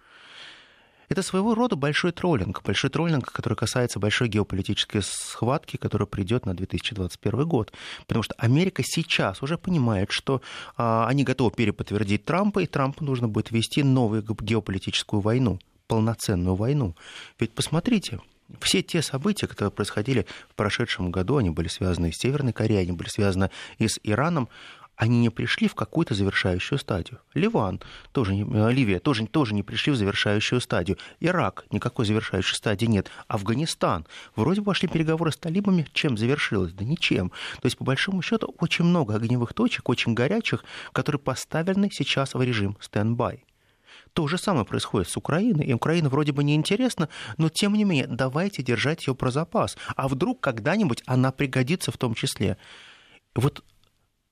Это 1.08 1.22
своего 1.22 1.54
рода 1.54 1.76
большой 1.76 2.12
троллинг. 2.12 2.62
Большой 2.62 2.90
троллинг, 2.90 3.30
который 3.30 3.54
касается 3.54 3.98
большой 3.98 4.28
геополитической 4.28 5.02
схватки, 5.02 5.76
которая 5.76 6.06
придет 6.06 6.46
на 6.46 6.54
2021 6.54 7.46
год. 7.46 7.72
Потому 8.06 8.22
что 8.22 8.34
Америка 8.38 8.82
сейчас 8.84 9.42
уже 9.42 9.58
понимает, 9.58 10.10
что 10.10 10.42
а, 10.76 11.06
они 11.06 11.24
готовы 11.24 11.50
переподтвердить 11.50 12.24
Трампа, 12.24 12.60
и 12.60 12.66
Трампу 12.66 13.04
нужно 13.04 13.28
будет 13.28 13.50
вести 13.50 13.82
новую 13.82 14.22
геополитическую 14.22 15.20
войну, 15.20 15.58
полноценную 15.86 16.54
войну. 16.56 16.94
Ведь 17.38 17.52
посмотрите, 17.52 18.20
все 18.60 18.82
те 18.82 19.02
события, 19.02 19.46
которые 19.46 19.72
происходили 19.72 20.26
в 20.48 20.54
прошедшем 20.54 21.10
году, 21.10 21.36
они 21.36 21.50
были 21.50 21.68
связаны 21.68 22.12
с 22.12 22.16
Северной 22.16 22.52
Кореей, 22.52 22.82
они 22.82 22.92
были 22.92 23.08
связаны 23.08 23.50
и 23.78 23.88
с 23.88 23.98
Ираном, 24.02 24.48
они 24.96 25.20
не 25.20 25.30
пришли 25.30 25.68
в 25.68 25.74
какую-то 25.74 26.14
завершающую 26.14 26.78
стадию. 26.78 27.20
Ливан, 27.34 27.80
тоже 28.12 28.34
э, 28.34 28.72
Ливия, 28.72 28.98
тоже, 28.98 29.26
тоже 29.26 29.54
не 29.54 29.62
пришли 29.62 29.92
в 29.92 29.96
завершающую 29.96 30.60
стадию. 30.60 30.98
Ирак, 31.20 31.66
никакой 31.70 32.06
завершающей 32.06 32.56
стадии 32.56 32.86
нет. 32.86 33.10
Афганистан, 33.28 34.06
вроде 34.34 34.62
бы 34.62 34.66
пошли 34.66 34.88
переговоры 34.88 35.32
с 35.32 35.36
талибами, 35.36 35.86
чем 35.92 36.16
завершилось? 36.16 36.72
Да 36.72 36.84
ничем. 36.84 37.30
То 37.60 37.66
есть, 37.66 37.76
по 37.76 37.84
большому 37.84 38.22
счету, 38.22 38.54
очень 38.58 38.84
много 38.84 39.14
огневых 39.14 39.52
точек, 39.52 39.88
очень 39.88 40.14
горячих, 40.14 40.64
которые 40.92 41.20
поставлены 41.20 41.90
сейчас 41.92 42.34
в 42.34 42.42
режим 42.42 42.76
стендбай. 42.80 43.44
То 44.14 44.26
же 44.28 44.38
самое 44.38 44.64
происходит 44.64 45.10
с 45.10 45.16
Украиной. 45.18 45.66
И 45.66 45.74
Украина 45.74 46.08
вроде 46.08 46.32
бы 46.32 46.42
неинтересна, 46.42 47.10
но 47.36 47.50
тем 47.50 47.74
не 47.74 47.84
менее, 47.84 48.06
давайте 48.06 48.62
держать 48.62 49.06
ее 49.06 49.14
про 49.14 49.30
запас. 49.30 49.76
А 49.94 50.08
вдруг 50.08 50.40
когда-нибудь 50.40 51.02
она 51.04 51.32
пригодится 51.32 51.92
в 51.92 51.98
том 51.98 52.14
числе. 52.14 52.56
Вот 53.34 53.62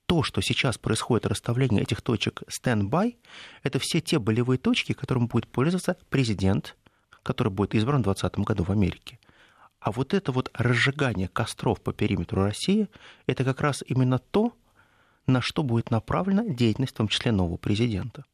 то, 0.06 0.22
что 0.22 0.40
сейчас 0.40 0.78
происходит 0.78 1.26
расставление 1.26 1.82
этих 1.82 2.02
точек 2.02 2.42
stand-by, 2.48 3.16
это 3.62 3.78
все 3.78 4.00
те 4.00 4.18
болевые 4.18 4.58
точки, 4.58 4.92
которым 4.92 5.26
будет 5.26 5.46
пользоваться 5.46 5.96
президент, 6.10 6.76
который 7.22 7.48
будет 7.48 7.74
избран 7.74 8.00
в 8.00 8.04
2020 8.04 8.38
году 8.46 8.64
в 8.64 8.70
Америке. 8.70 9.18
А 9.80 9.92
вот 9.92 10.14
это 10.14 10.32
вот 10.32 10.50
разжигание 10.54 11.28
костров 11.28 11.80
по 11.80 11.92
периметру 11.92 12.42
России, 12.42 12.88
это 13.26 13.44
как 13.44 13.60
раз 13.60 13.82
именно 13.86 14.18
то, 14.18 14.54
на 15.26 15.40
что 15.40 15.62
будет 15.62 15.90
направлена 15.90 16.44
деятельность, 16.44 16.94
в 16.94 16.96
том 16.96 17.08
числе 17.08 17.32
нового 17.32 17.56
президента. 17.56 18.24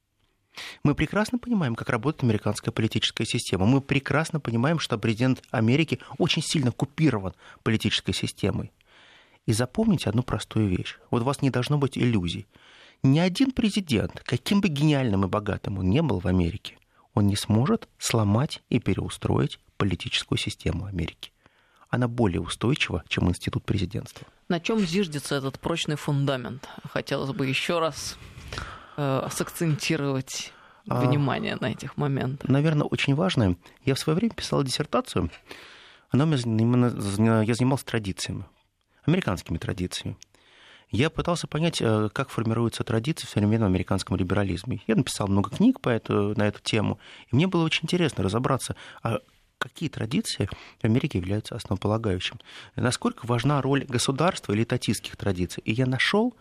Мы 0.83 0.95
прекрасно 0.95 1.39
понимаем, 1.39 1.75
как 1.75 1.89
работает 1.91 2.25
американская 2.25 2.73
политическая 2.73 3.25
система. 3.25 3.67
Мы 3.67 3.81
прекрасно 3.81 4.41
понимаем, 4.41 4.79
что 4.79 4.99
президент 4.99 5.43
Америки 5.51 6.01
очень 6.19 6.43
сильно 6.43 6.73
купирован 6.73 7.35
политической 7.63 8.13
системой. 8.13 8.73
И 9.51 9.53
запомните 9.53 10.09
одну 10.09 10.23
простую 10.23 10.69
вещь. 10.69 10.97
Вот 11.11 11.23
у 11.23 11.25
вас 11.25 11.43
не 11.43 11.51
должно 11.51 11.77
быть 11.77 11.99
иллюзий. 11.99 12.47
Ни 13.03 13.19
один 13.19 13.51
президент, 13.51 14.23
каким 14.25 14.61
бы 14.61 14.69
гениальным 14.69 15.25
и 15.25 15.29
богатым 15.29 15.81
он 15.81 15.91
не 15.91 16.03
был 16.03 16.21
в 16.21 16.27
Америке, 16.27 16.79
он 17.15 17.27
не 17.27 17.35
сможет 17.35 17.89
сломать 17.99 18.63
и 18.69 18.79
переустроить 18.79 19.59
политическую 19.77 20.39
систему 20.39 20.85
Америки. 20.85 21.33
Она 21.89 22.07
более 22.07 22.41
устойчива, 22.41 23.03
чем 23.09 23.29
институт 23.29 23.65
президентства. 23.65 24.25
На 24.49 24.61
чем 24.61 24.79
зиждется 24.79 25.35
этот 25.35 25.59
прочный 25.59 25.97
фундамент? 25.97 26.69
Хотелось 26.85 27.33
бы 27.33 27.45
еще 27.45 27.81
раз 27.81 28.19
э, 28.97 29.27
сакцентировать 29.33 30.53
а, 30.87 31.05
внимание 31.05 31.57
на 31.61 31.73
этих 31.73 31.97
моментах. 31.97 32.49
Наверное, 32.49 32.87
очень 32.87 33.17
важно. 33.17 33.57
Я 33.85 33.97
в 33.97 33.99
свое 33.99 34.17
время 34.17 34.33
писал 34.33 34.63
диссертацию. 34.63 35.29
Она, 36.11 36.25
я 36.27 36.37
занимался 37.55 37.85
традициями 37.85 38.45
американскими 39.11 39.59
традициями. 39.59 40.17
Я 40.91 41.09
пытался 41.09 41.47
понять, 41.47 41.81
э, 41.81 42.09
как 42.13 42.31
формируются 42.31 42.83
традиции 42.83 43.27
в 43.27 43.31
современном 43.31 43.69
американском 43.69 44.17
либерализме. 44.17 44.81
Я 44.89 44.97
написал 44.97 45.29
много 45.29 45.51
книг 45.51 45.81
по 45.81 45.89
эту, 45.89 46.35
на 46.37 46.49
эту 46.49 46.61
тему, 46.61 46.99
и 47.31 47.37
мне 47.37 47.47
было 47.47 47.65
очень 47.65 47.85
интересно 47.85 48.25
разобраться, 48.25 48.75
а 49.03 49.21
какие 49.61 49.89
традиции 49.89 50.49
в 50.81 50.85
Америке 50.85 51.19
являются 51.19 51.55
основополагающим. 51.55 52.41
Насколько 52.77 53.27
важна 53.27 53.61
роль 53.61 53.85
государства 53.85 54.53
или 54.53 54.65
татистских 54.65 55.17
традиций. 55.17 55.63
И 55.65 55.73
я 55.73 55.87
нашел, 55.87 56.35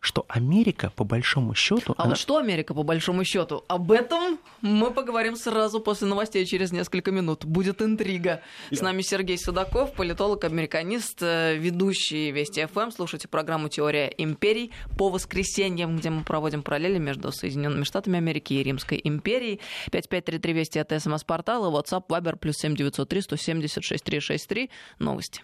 что 0.00 0.24
Америка, 0.28 0.92
по 0.94 1.04
большому 1.04 1.54
счету... 1.54 1.94
А 1.96 2.02
она... 2.02 2.10
вот 2.10 2.18
что 2.18 2.36
Америка, 2.36 2.74
по 2.74 2.82
большому 2.82 3.24
счету? 3.24 3.64
Об 3.68 3.90
этом 3.90 4.38
мы 4.60 4.90
поговорим 4.90 5.36
сразу 5.36 5.80
после 5.80 6.06
новостей 6.06 6.44
через 6.44 6.70
несколько 6.70 7.10
минут. 7.10 7.44
Будет 7.44 7.82
интрига. 7.82 8.42
С 8.70 8.80
нами 8.80 9.02
Сергей 9.02 9.38
Судаков, 9.38 9.94
политолог, 9.94 10.44
американист, 10.44 11.22
э, 11.22 11.56
ведущий 11.56 12.30
Вести 12.30 12.66
ФМ. 12.66 12.90
Слушайте 12.94 13.26
программу 13.26 13.68
«Теория 13.68 14.12
империй» 14.18 14.70
по 14.98 15.08
воскресеньям, 15.08 15.96
где 15.96 16.10
мы 16.10 16.24
проводим 16.24 16.62
параллели 16.62 16.98
между 16.98 17.32
Соединенными 17.32 17.84
Штатами 17.84 18.18
Америки 18.18 18.52
и 18.52 18.62
Римской 18.62 19.00
империей. 19.02 19.60
5533 19.90 20.52
Вести 20.52 20.78
от 20.78 20.92
СМС-портала, 20.92 21.70
WhatsApp, 21.70 22.06
Viber, 22.08 22.36
плюс 22.36 22.56
7 22.66 22.74
903 22.74 23.22
176 23.22 24.04
363. 24.04 24.70
Новости. 24.98 25.40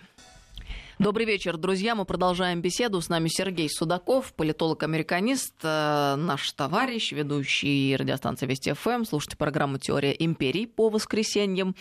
Добрый 0.99 1.27
вечер, 1.27 1.57
друзья. 1.57 1.95
Мы 1.95 2.05
продолжаем 2.05 2.61
беседу. 2.61 3.01
С 3.01 3.09
нами 3.09 3.29
Сергей 3.29 3.69
Судаков, 3.69 4.33
политолог-американист, 4.35 5.55
э, 5.63 6.15
наш 6.17 6.53
товарищ, 6.53 7.13
ведущий 7.13 7.97
радиостанции 7.97 8.47
Вести 8.47 8.73
ФМ. 8.73 9.05
Слушайте 9.05 9.37
программу 9.37 9.79
«Теория 9.79 10.13
империй» 10.13 10.67
по 10.67 10.91
воскресеньям. 10.91 11.75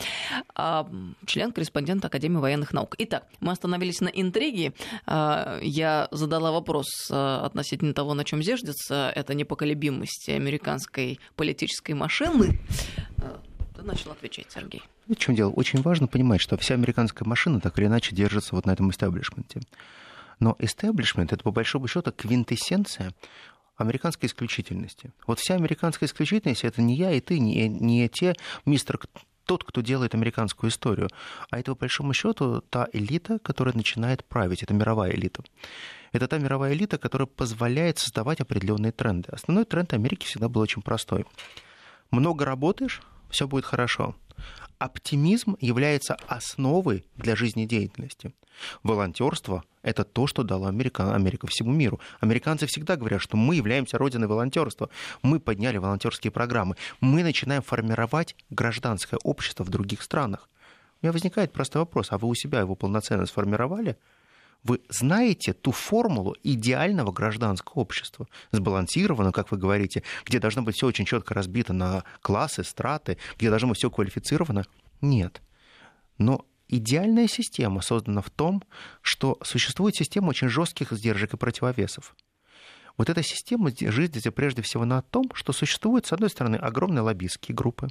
А, 0.56 0.90
член-корреспондент 1.26 2.04
Академии 2.06 2.38
военных 2.38 2.74
наук. 2.74 2.96
Итак, 2.98 3.28
мы 3.42 3.52
остановились 3.52 4.02
на 4.02 4.08
интриге. 4.08 4.74
А, 5.06 5.60
я 5.62 6.08
задала 6.12 6.52
вопрос 6.52 6.88
э, 7.12 7.14
относительно 7.14 7.94
того, 7.94 8.14
на 8.14 8.24
чем 8.24 8.42
зиждется. 8.42 9.12
Это 9.14 9.36
непоколебимость 9.36 10.30
американской 10.30 11.20
политической 11.36 11.94
машины. 11.94 12.60
Ты 13.82 13.88
начал 13.88 14.12
отвечать, 14.12 14.46
Сергей. 14.50 14.84
В 15.08 15.16
чем 15.16 15.34
дело? 15.34 15.50
Очень 15.50 15.82
важно 15.82 16.06
понимать, 16.06 16.40
что 16.40 16.56
вся 16.56 16.76
американская 16.76 17.28
машина 17.28 17.60
так 17.60 17.80
или 17.80 17.88
иначе 17.88 18.16
держится 18.16 18.54
вот 18.54 18.68
на 18.68 18.72
этом 18.72 18.92
истеблишменте. 18.92 19.62
Но 20.40 20.56
истеблишмент— 20.60 21.34
это, 21.34 21.44
по 21.44 21.52
большому 21.52 21.88
счету, 21.88 22.12
квинтэссенция 22.12 23.12
американской 23.78 24.28
исключительности. 24.30 25.12
Вот 25.26 25.40
вся 25.40 25.56
американская 25.56 26.08
исключительность— 26.08 26.64
это 26.64 26.80
не 26.84 26.96
я 26.96 27.12
и 27.12 27.20
ты, 27.22 27.40
не, 27.40 27.68
не 27.68 28.08
те 28.08 28.36
мистер 28.66 29.00
тот, 29.46 29.64
кто 29.64 29.82
делает 29.82 30.14
американскую 30.14 30.70
историю, 30.70 31.10
а 31.50 31.58
это, 31.58 31.74
по 31.74 31.80
большому 31.80 32.14
счету, 32.14 32.62
та 32.62 32.88
элита, 32.94 33.40
которая 33.40 33.74
начинает 33.74 34.24
править, 34.26 34.62
это 34.62 34.76
мировая 34.76 35.12
элита. 35.14 35.44
Это 36.12 36.28
та 36.28 36.38
мировая 36.38 36.74
элита, 36.74 37.00
которая 37.00 37.26
позволяет 37.26 37.98
создавать 37.98 38.42
определенные 38.42 38.92
тренды. 38.92 39.30
Основной 39.32 39.66
тренд 39.66 39.92
Америки 39.94 40.28
всегда 40.28 40.50
был 40.50 40.62
очень 40.62 40.84
простой. 40.84 41.26
Много 42.12 42.46
работаешь, 42.46 43.02
все 43.32 43.48
будет 43.48 43.66
хорошо 43.66 44.16
оптимизм 44.82 45.58
является 45.60 46.16
основой 46.28 47.06
для 47.16 47.36
жизнедеятельности. 47.36 48.34
Волонтерство– 48.84 49.64
это 49.84 50.04
то, 50.04 50.26
что 50.28 50.44
дала 50.44 50.70
Америка, 50.70 51.14
Америка 51.14 51.48
всему 51.48 51.72
миру. 51.72 52.00
Американцы 52.20 52.66
всегда 52.66 52.96
говорят, 52.96 53.22
что 53.22 53.38
мы 53.38 53.56
являемся 53.56 53.98
родиной 54.00 54.28
волонтерства. 54.28 54.90
Мы 55.22 55.40
подняли 55.40 55.78
волонтерские 55.78 56.32
программы. 56.32 56.76
Мы 57.00 57.24
начинаем 57.24 57.62
формировать 57.62 58.36
гражданское 58.50 59.18
общество 59.24 59.64
в 59.64 59.70
других 59.70 60.02
странах. 60.02 60.50
У 61.02 61.06
меня 61.06 61.14
возникает 61.14 61.54
простой 61.54 61.82
вопрос, 61.82 62.08
а 62.12 62.18
вы 62.18 62.28
у 62.28 62.36
себя 62.36 62.60
его 62.60 62.76
полноценно 62.76 63.26
сформировали– 63.26 63.98
вы 64.64 64.82
знаете 64.90 65.54
ту 65.54 65.72
формулу 65.72 66.36
идеального 66.44 67.12
гражданского 67.12 67.82
общества, 67.82 68.28
сбалансированного, 68.52 69.32
как 69.32 69.52
вы 69.52 69.58
говорите, 69.58 70.04
где 70.26 70.40
должно 70.40 70.62
быть 70.62 70.76
все 70.76 70.88
очень 70.88 71.06
четко 71.06 71.34
разбито 71.34 71.74
на 71.74 72.04
классы, 72.22 72.64
страты, 72.64 73.18
где 73.38 73.50
должно 73.50 73.70
быть 73.70 73.78
все 73.78 73.90
квалифицировано? 73.90 74.66
Нет. 75.02 75.42
Но 76.18 76.46
идеальная 76.68 77.28
система 77.28 77.82
создана 77.82 78.22
в 78.22 78.30
том, 78.30 78.64
что 79.02 79.40
существует 79.44 79.96
система 79.96 80.30
очень 80.30 80.48
жестких 80.48 80.92
сдержек 80.92 81.34
и 81.34 81.38
противовесов. 81.38 82.16
Вот 82.98 83.10
эта 83.10 83.24
система 83.24 83.72
жизнь 83.76 84.30
прежде 84.32 84.62
всего 84.62 84.86
на 84.86 85.02
том, 85.02 85.32
что 85.34 85.54
существуют, 85.54 86.06
с 86.06 86.14
одной 86.14 86.30
стороны, 86.30 86.58
огромные 86.58 87.02
лоббистские 87.02 87.56
группы, 87.56 87.88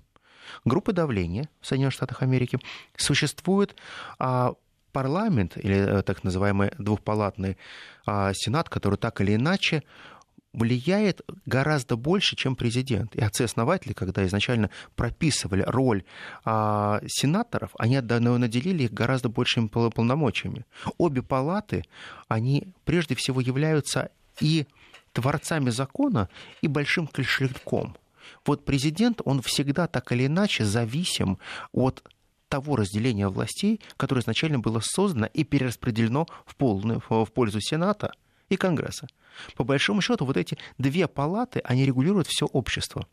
группы 0.64 0.92
давления 0.92 1.48
в 1.60 1.66
Соединенных 1.66 1.94
Штатах 1.94 2.22
Америки, 2.22 2.58
существует 2.96 3.74
а, 4.18 4.54
парламент, 4.92 5.56
или 5.56 5.76
э, 5.76 6.02
так 6.02 6.24
называемый 6.24 6.72
двухпалатный 6.78 7.56
а, 8.06 8.32
сенат, 8.34 8.68
который 8.68 8.96
так 8.96 9.20
или 9.20 9.34
иначе 9.34 9.82
влияет 10.52 11.20
гораздо 11.46 11.96
больше, 11.96 12.36
чем 12.36 12.56
президент. 12.56 13.14
И 13.14 13.20
отцы-основатели, 13.20 13.92
когда 13.92 14.26
изначально 14.26 14.70
прописывали 14.96 15.62
роль 15.66 16.02
а, 16.44 17.00
сенаторов, 17.06 17.70
они 17.78 18.00
наделили 18.00 18.84
их 18.84 18.92
гораздо 18.92 19.28
большими 19.28 19.68
полномочиями. 19.68 20.64
Обе 20.98 21.22
палаты, 21.22 21.84
они 22.28 22.74
прежде 22.84 23.14
всего 23.14 23.40
являются 23.40 24.10
и 24.40 24.66
творцами 25.12 25.70
закона, 25.70 26.28
и 26.62 26.68
большим 26.68 27.06
кошельком. 27.06 27.96
Вот 28.46 28.64
президент, 28.64 29.20
он 29.24 29.42
всегда 29.42 29.86
так 29.86 30.12
или 30.12 30.26
иначе 30.26 30.64
зависим 30.64 31.38
от 31.72 32.02
того 32.50 32.76
разделения 32.76 33.28
властей, 33.28 33.80
которое 33.96 34.20
изначально 34.20 34.58
было 34.58 34.80
создано 34.82 35.26
и 35.26 35.44
перераспределено 35.44 36.26
в, 36.44 36.56
полную, 36.56 37.00
в 37.08 37.26
пользу 37.26 37.60
Сената. 37.60 38.12
и 38.50 38.56
Конгресса. 38.56 39.06
По 39.54 39.62
большому 39.62 40.00
счету, 40.00 40.24
вот 40.24 40.36
эти 40.36 40.58
две 40.76 41.06
палаты, 41.06 41.60
они 41.62 41.86
регулируют 41.86 42.26
все 42.26 42.46
общество. 42.46 43.06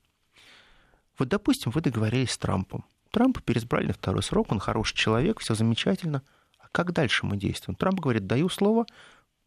Вот, 1.20 1.28
допустим, 1.28 1.72
вы 1.72 1.82
договорились 1.82 2.32
с 2.32 2.38
Трампом. 2.40 2.84
Трампа 3.12 3.40
переизбрали 3.42 3.88
на 3.88 3.94
второй 3.94 4.24
срок, 4.24 4.52
он 4.52 4.60
хороший 4.60 4.96
человек, 4.96 5.40
все 5.40 5.54
замечательно. 5.54 6.24
А 6.58 6.68
как 6.72 6.92
дальше 6.92 7.28
мы 7.28 7.38
действуем? 7.38 7.76
Трамп 7.76 8.00
говорит, 8.00 8.26
даю 8.26 8.50
слово, 8.50 8.88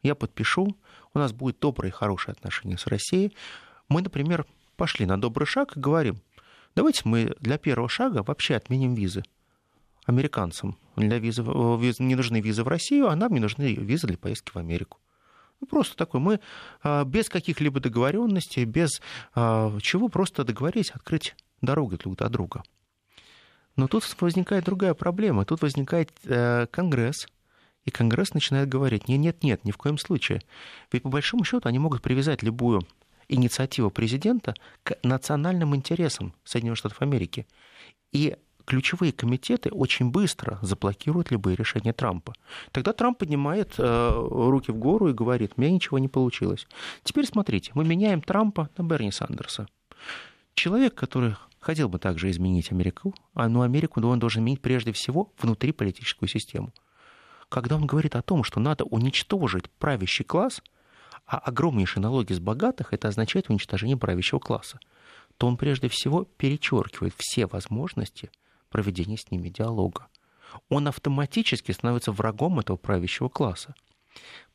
я 0.05 0.15
подпишу, 0.15 0.77
у 1.13 1.19
нас 1.19 1.33
будет 1.33 1.59
добрые, 1.59 1.91
хорошие 1.91 2.33
отношения 2.33 2.79
с 2.79 2.87
Россией. 2.87 3.37
Мы, 3.89 4.01
например, 4.03 4.47
пошли 4.77 5.05
на 5.07 5.21
добрый 5.21 5.47
шаг 5.49 5.77
и 5.77 5.81
говорим, 5.81 6.21
давайте 6.77 7.03
мы 7.05 7.35
для 7.41 7.59
первого 7.59 7.89
шага 7.89 8.23
вообще 8.23 8.55
отменим 8.55 8.95
визы 8.95 9.25
американцам. 10.11 10.77
Для 10.97 11.19
визы, 11.19 11.43
виз, 11.43 11.99
не 11.99 12.15
нужны 12.15 12.41
визы 12.41 12.63
в 12.63 12.69
Россию, 12.69 13.09
а 13.09 13.17
нам 13.17 13.33
не 13.33 13.41
нужны 13.41 13.75
визы 13.75 14.07
для 14.07 14.19
поездки 14.19 14.53
в 14.53 14.57
Америку. 14.57 14.99
Ну, 15.61 15.67
просто 15.67 15.97
такой. 15.97 16.21
Мы 16.21 16.41
а, 16.83 17.05
без 17.05 17.29
каких-либо 17.29 17.81
договоренностей, 17.81 18.65
без 18.65 19.01
а, 19.35 19.77
чего 19.81 20.09
просто 20.09 20.45
договорились 20.45 20.91
открыть 20.91 21.35
дорогу 21.61 21.97
друг 21.97 22.17
до 22.17 22.29
друга. 22.29 22.63
Но 23.77 23.89
тут 23.89 24.05
возникает 24.21 24.65
другая 24.65 24.95
проблема. 24.95 25.45
Тут 25.45 25.63
возникает 25.63 26.11
э, 26.25 26.67
Конгресс, 26.71 27.27
и 27.85 27.91
Конгресс 27.91 28.35
начинает 28.35 28.69
говорить, 28.69 29.09
нет, 29.09 29.21
нет, 29.21 29.43
нет, 29.43 29.65
ни 29.65 29.71
в 29.71 29.77
коем 29.77 29.97
случае. 29.97 30.43
Ведь 30.93 31.03
по 31.03 31.09
большому 31.09 31.45
счету 31.45 31.69
они 31.69 31.79
могут 31.79 32.03
привязать 32.03 32.43
любую 32.43 32.83
инициативу 33.29 33.91
президента 33.91 34.55
к 34.83 34.99
национальным 35.03 35.75
интересам 35.75 36.35
Соединенных 36.45 36.79
Штатов 36.79 37.01
Америки. 37.01 37.47
И 38.13 38.37
ключевые 38.71 39.11
комитеты 39.11 39.69
очень 39.71 40.13
быстро 40.13 40.61
заблокируют 40.63 41.33
любые 41.33 41.57
решения 41.57 41.93
Трампа. 41.93 42.35
Тогда 42.71 42.93
Трамп 42.93 43.19
поднимает 43.19 43.75
э, 43.79 44.11
руки 44.15 44.71
в 44.71 44.77
гору 44.77 45.09
и 45.09 45.13
говорит, 45.13 45.55
у 45.57 45.61
меня 45.61 45.73
ничего 45.73 45.99
не 45.99 46.07
получилось. 46.07 46.69
Теперь 47.03 47.27
смотрите, 47.27 47.73
мы 47.75 47.85
меняем 47.85 48.23
Трампа 48.23 48.71
на 48.77 48.85
Берни 48.85 49.11
Сандерса. 49.11 49.67
Человек, 50.55 50.95
который 50.95 51.35
хотел 51.59 51.89
бы 51.89 51.99
также 51.99 52.31
изменить 52.31 52.71
Америку, 52.71 53.13
а 53.35 53.49
ну 53.49 53.63
Америку 53.63 54.01
он 54.07 54.21
должен 54.21 54.43
изменить 54.43 54.63
прежде 54.63 54.93
всего 54.93 55.33
внутри 55.41 55.73
политическую 55.73 56.29
систему. 56.29 56.73
Когда 57.49 57.75
он 57.75 57.87
говорит 57.87 58.15
о 58.15 58.23
том, 58.23 58.45
что 58.45 58.61
надо 58.61 58.85
уничтожить 58.85 59.69
правящий 59.69 60.25
класс, 60.25 60.63
а 61.27 61.39
огромнейшие 61.39 62.05
налоги 62.05 62.35
с 62.35 62.39
богатых, 62.39 62.93
это 62.93 63.09
означает 63.09 63.51
уничтожение 63.51 63.97
правящего 63.97 64.39
класса, 64.39 64.79
то 65.39 65.49
он 65.49 65.57
прежде 65.57 65.89
всего 65.89 66.23
перечеркивает 66.23 67.15
все 67.17 67.47
возможности 67.47 68.31
проведения 68.71 69.19
с 69.19 69.31
ними 69.31 69.49
диалога. 69.49 70.09
Он 70.69 70.89
автоматически 70.89 71.73
становится 71.73 72.13
врагом 72.13 72.61
этого 72.61 72.77
правящего 72.77 73.29
класса. 73.29 73.75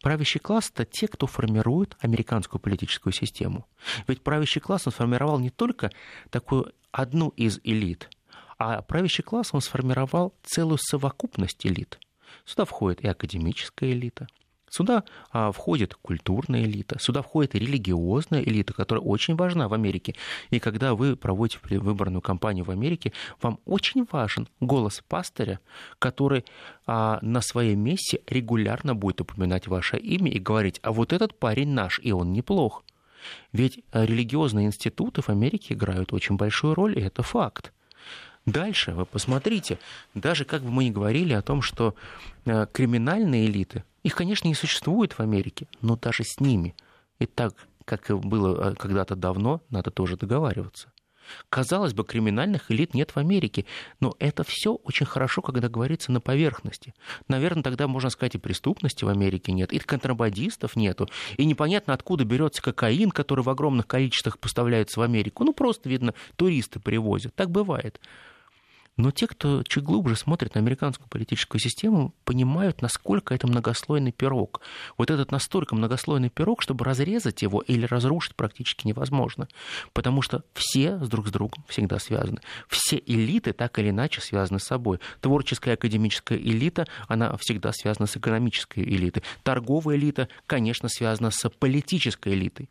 Правящий 0.01 0.39
класс— 0.39 0.71
это 0.73 0.85
те, 0.85 1.07
кто 1.07 1.27
формирует 1.27 1.95
американскую 1.99 2.59
политическую 2.59 3.13
систему. 3.13 3.65
Ведь 4.07 4.21
правящий 4.21 4.61
класс 4.61 4.87
он 4.87 4.93
сформировал 4.93 5.39
не 5.39 5.49
только 5.49 5.91
такую 6.29 6.73
одну 6.91 7.29
из 7.29 7.59
элит, 7.63 8.09
а 8.57 8.81
правящий 8.81 9.23
класс 9.23 9.49
он 9.53 9.61
сформировал 9.61 10.33
целую 10.43 10.77
совокупность 10.77 11.65
элит. 11.65 11.99
Сюда 12.45 12.65
входит 12.65 13.01
и 13.01 13.07
академическая 13.07 13.91
элита, 13.91 14.27
Сюда 14.75 15.05
а, 15.31 15.53
входит 15.53 15.95
культурная 15.95 16.65
элита, 16.65 16.99
сюда 16.99 17.21
входит 17.21 17.55
религиозная 17.55 18.41
элита, 18.41 18.73
которая 18.73 19.01
очень 19.01 19.37
важна 19.37 19.69
в 19.69 19.73
Америке. 19.73 20.15
И 20.49 20.59
когда 20.59 20.95
вы 20.95 21.15
проводите 21.15 21.59
выборную 21.79 22.21
кампанию 22.21 22.65
в 22.65 22.71
Америке, 22.71 23.13
вам 23.41 23.61
очень 23.63 24.05
важен 24.11 24.49
голос 24.59 25.01
пастыря, 25.07 25.61
который 25.97 26.43
а, 26.85 27.19
на 27.21 27.39
своей 27.39 27.75
мессе 27.75 28.19
регулярно 28.27 28.95
будет 28.95 29.21
упоминать 29.21 29.67
ваше 29.67 29.95
имя 29.95 30.29
и 30.29 30.39
говорить, 30.39 30.81
а 30.83 30.91
вот 30.91 31.13
этот 31.13 31.39
парень 31.39 31.69
наш, 31.69 32.01
и 32.03 32.11
он 32.11 32.33
неплох. 32.33 32.83
Ведь 33.53 33.79
религиозные 33.93 34.67
институты 34.67 35.21
в 35.21 35.29
Америке 35.29 35.73
играют 35.73 36.11
очень 36.11 36.35
большую 36.35 36.75
роль, 36.75 36.99
и 36.99 37.01
это 37.01 37.23
факт. 37.23 37.71
Дальше 38.45 38.91
вы 38.91 39.05
посмотрите, 39.05 39.79
даже 40.13 40.45
как 40.45 40.61
бы 40.61 40.69
мы 40.69 40.85
ни 40.85 40.91
говорили 40.91 41.33
о 41.33 41.41
том, 41.41 41.63
что 41.63 41.95
э, 42.45 42.67
криминальные 42.71 43.47
элиты, 43.47 43.83
их, 44.03 44.15
конечно, 44.15 44.47
не 44.47 44.53
существует 44.53 45.13
в 45.13 45.19
Америке, 45.19 45.67
но 45.81 45.95
даже 45.95 46.23
с 46.23 46.39
ними, 46.39 46.75
и 47.17 47.25
так, 47.25 47.53
как 47.85 48.07
было 48.19 48.71
э, 48.71 48.75
когда-то 48.75 49.15
давно, 49.15 49.61
надо 49.69 49.89
тоже 49.89 50.15
договариваться. 50.15 50.91
Казалось 51.49 51.93
бы, 51.93 52.03
криминальных 52.03 52.69
элит 52.69 52.93
нет 52.93 53.11
в 53.11 53.17
Америке, 53.17 53.65
но 53.99 54.15
это 54.19 54.43
все 54.43 54.75
очень 54.75 55.07
хорошо, 55.07 55.41
когда 55.41 55.69
говорится 55.69 56.11
на 56.11 56.21
поверхности. 56.21 56.93
Наверное, 57.27 57.63
тогда 57.63 57.87
можно 57.87 58.11
сказать, 58.11 58.35
и 58.35 58.37
преступности 58.37 59.03
в 59.05 59.09
Америке 59.09 59.51
нет, 59.51 59.73
и 59.73 59.79
контрабандистов 59.79 60.75
нету, 60.75 61.09
и 61.37 61.45
непонятно, 61.45 61.95
откуда 61.95 62.25
берется 62.25 62.61
кокаин, 62.61 63.09
который 63.09 63.43
в 63.43 63.49
огромных 63.49 63.87
количествах 63.87 64.37
поставляется 64.37 64.99
в 64.99 65.03
Америку. 65.03 65.43
Ну, 65.43 65.53
просто, 65.53 65.89
видно, 65.89 66.13
туристы 66.35 66.79
привозят. 66.79 67.33
Так 67.33 67.49
бывает. 67.49 67.99
Но 68.97 69.11
те, 69.11 69.27
кто 69.27 69.61
чуть 69.63 69.83
глубже 69.83 70.15
смотрит 70.15 70.55
на 70.55 70.61
американскую 70.61 71.09
политическую 71.09 71.59
систему, 71.59 72.13
понимают, 72.23 72.81
насколько 72.81 73.33
это 73.33 73.45
многослойный 73.45 74.13
пирог. 74.13 74.61
Вот 74.97 75.11
этот 75.11 75.31
настолько 75.31 75.75
многослойный 75.75 76.29
пирог, 76.29 76.61
чтобы 76.61 76.85
разрезать 76.85 77.41
его 77.41 77.61
или 77.61 77.85
разрушить 77.85 78.35
практически 78.35 78.87
невозможно. 78.87 79.49
Потому 79.91 80.21
что 80.21 80.43
все 80.53 80.97
с 81.03 81.09
друг 81.09 81.27
с 81.27 81.31
другом 81.31 81.65
всегда 81.67 81.99
связаны. 81.99 82.39
Все 82.69 83.01
элиты 83.05 83.51
так 83.51 83.77
или 83.79 83.89
иначе 83.89 84.21
связаны 84.21 84.59
с 84.59 84.63
собой. 84.63 84.99
Творческая 85.19 85.73
академическая 85.73 86.37
элита, 86.37 86.87
она 87.07 87.35
всегда 87.37 87.73
связана 87.73 88.07
с 88.07 88.15
экономической 88.15 88.83
элитой. 88.83 89.23
Торговая 89.43 89.97
элита, 89.97 90.29
конечно, 90.47 90.87
связана 90.87 91.31
с 91.31 91.49
политической 91.49 92.33
элитой. 92.33 92.69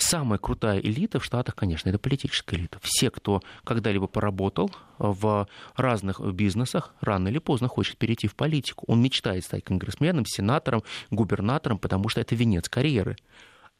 Самая 0.00 0.38
крутая 0.38 0.78
элита 0.78 1.18
в 1.18 1.24
Штатах, 1.24 1.56
конечно, 1.56 1.88
это 1.88 1.98
политическая 1.98 2.54
элита. 2.56 2.78
Все, 2.82 3.10
кто 3.10 3.42
когда-либо 3.64 4.06
поработал 4.06 4.70
в 4.96 5.48
разных 5.74 6.20
бизнесах, 6.20 6.94
рано 7.00 7.28
или 7.28 7.38
поздно 7.38 7.66
хочет 7.66 7.98
перейти 7.98 8.28
в 8.28 8.36
политику. 8.36 8.84
Он 8.86 9.02
мечтает 9.02 9.44
стать 9.44 9.64
конгрессменом, 9.64 10.24
сенатором, 10.24 10.84
губернатором, 11.10 11.78
потому 11.78 12.08
что 12.08 12.20
это 12.20 12.36
венец 12.36 12.68
карьеры. 12.68 13.16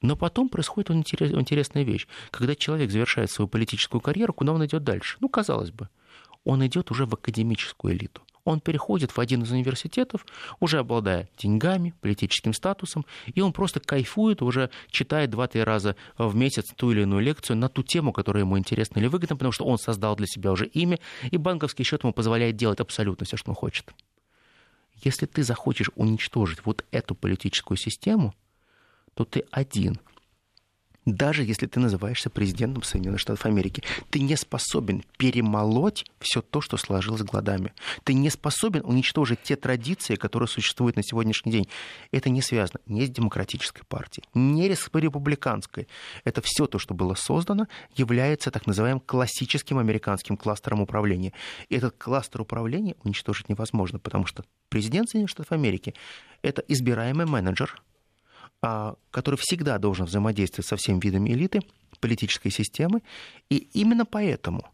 Но 0.02 0.16
потом 0.16 0.48
происходит 0.48 0.90
интересная 0.90 1.84
вещь. 1.84 2.08
Когда 2.32 2.56
человек 2.56 2.90
завершает 2.90 3.30
свою 3.30 3.48
политическую 3.48 4.00
карьеру, 4.00 4.32
куда 4.32 4.52
он 4.52 4.66
идет 4.66 4.82
дальше? 4.82 5.18
Ну, 5.20 5.28
казалось 5.28 5.70
бы, 5.70 5.88
он 6.42 6.66
идет 6.66 6.90
уже 6.90 7.06
в 7.06 7.14
академическую 7.14 7.94
элиту 7.94 8.22
он 8.48 8.60
переходит 8.60 9.10
в 9.10 9.20
один 9.20 9.42
из 9.42 9.50
университетов, 9.50 10.24
уже 10.58 10.78
обладая 10.78 11.28
деньгами, 11.36 11.92
политическим 12.00 12.54
статусом, 12.54 13.04
и 13.26 13.42
он 13.42 13.52
просто 13.52 13.78
кайфует, 13.78 14.40
уже 14.40 14.70
читает 14.90 15.30
два-три 15.30 15.62
раза 15.62 15.96
в 16.16 16.34
месяц 16.34 16.72
ту 16.74 16.90
или 16.90 17.02
иную 17.02 17.20
лекцию 17.20 17.58
на 17.58 17.68
ту 17.68 17.82
тему, 17.82 18.12
которая 18.12 18.44
ему 18.44 18.58
интересна 18.58 19.00
или 19.00 19.06
выгодна, 19.06 19.36
потому 19.36 19.52
что 19.52 19.66
он 19.66 19.78
создал 19.78 20.16
для 20.16 20.26
себя 20.26 20.50
уже 20.50 20.66
имя, 20.66 20.98
и 21.30 21.36
банковский 21.36 21.84
счет 21.84 22.02
ему 22.02 22.14
позволяет 22.14 22.56
делать 22.56 22.80
абсолютно 22.80 23.26
все, 23.26 23.36
что 23.36 23.50
он 23.50 23.54
хочет. 23.54 23.92
Если 25.04 25.26
ты 25.26 25.42
захочешь 25.42 25.90
уничтожить 25.94 26.64
вот 26.64 26.86
эту 26.90 27.14
политическую 27.14 27.76
систему, 27.76 28.34
то 29.12 29.24
ты 29.24 29.44
один– 29.50 30.00
даже 31.14 31.42
если 31.42 31.66
ты 31.66 31.80
называешься 31.80 32.30
президентом 32.30 32.82
Соединенных 32.82 33.20
Штатов 33.20 33.46
Америки. 33.46 33.82
Ты 34.10 34.20
не 34.20 34.36
способен 34.36 35.02
перемолоть 35.16 36.04
все 36.20 36.42
то, 36.42 36.60
что 36.60 36.76
сложилось 36.76 37.22
годами. 37.22 37.72
Ты 38.04 38.14
не 38.14 38.30
способен 38.30 38.82
уничтожить 38.84 39.42
те 39.42 39.56
традиции, 39.56 40.16
которые 40.16 40.48
существуют 40.48 40.96
на 40.96 41.02
сегодняшний 41.02 41.52
день. 41.52 41.68
Это 42.12 42.30
не 42.30 42.42
связано 42.42 42.80
ни 42.86 43.04
с 43.04 43.10
демократической 43.10 43.82
партией, 43.84 44.24
ни 44.34 44.66
с 44.72 44.88
республиканской. 44.92 45.88
Это 46.24 46.42
все 46.42 46.66
то, 46.66 46.78
что 46.78 46.94
было 46.94 47.14
создано, 47.14 47.66
является 47.94 48.50
так 48.50 48.66
называемым 48.66 49.00
классическим 49.00 49.78
американским 49.78 50.36
кластером 50.36 50.80
управления. 50.80 51.32
И 51.68 51.76
этот 51.76 51.96
кластер 51.96 52.40
управления 52.40 52.96
уничтожить 53.04 53.48
невозможно, 53.48 53.98
потому 53.98 54.26
что 54.26 54.44
президент 54.68 55.08
Соединенных 55.08 55.30
Штатов 55.30 55.52
Америки– 55.52 55.94
это 56.42 56.62
избираемый 56.68 57.26
менеджер, 57.26 57.82
который 58.60 59.36
всегда 59.36 59.78
должен 59.78 60.06
взаимодействовать 60.06 60.66
со 60.66 60.76
всеми 60.76 61.00
видами 61.00 61.30
элиты, 61.30 61.60
политической 62.00 62.50
системы. 62.50 63.02
И 63.50 63.56
именно 63.72 64.04
поэтому 64.04 64.68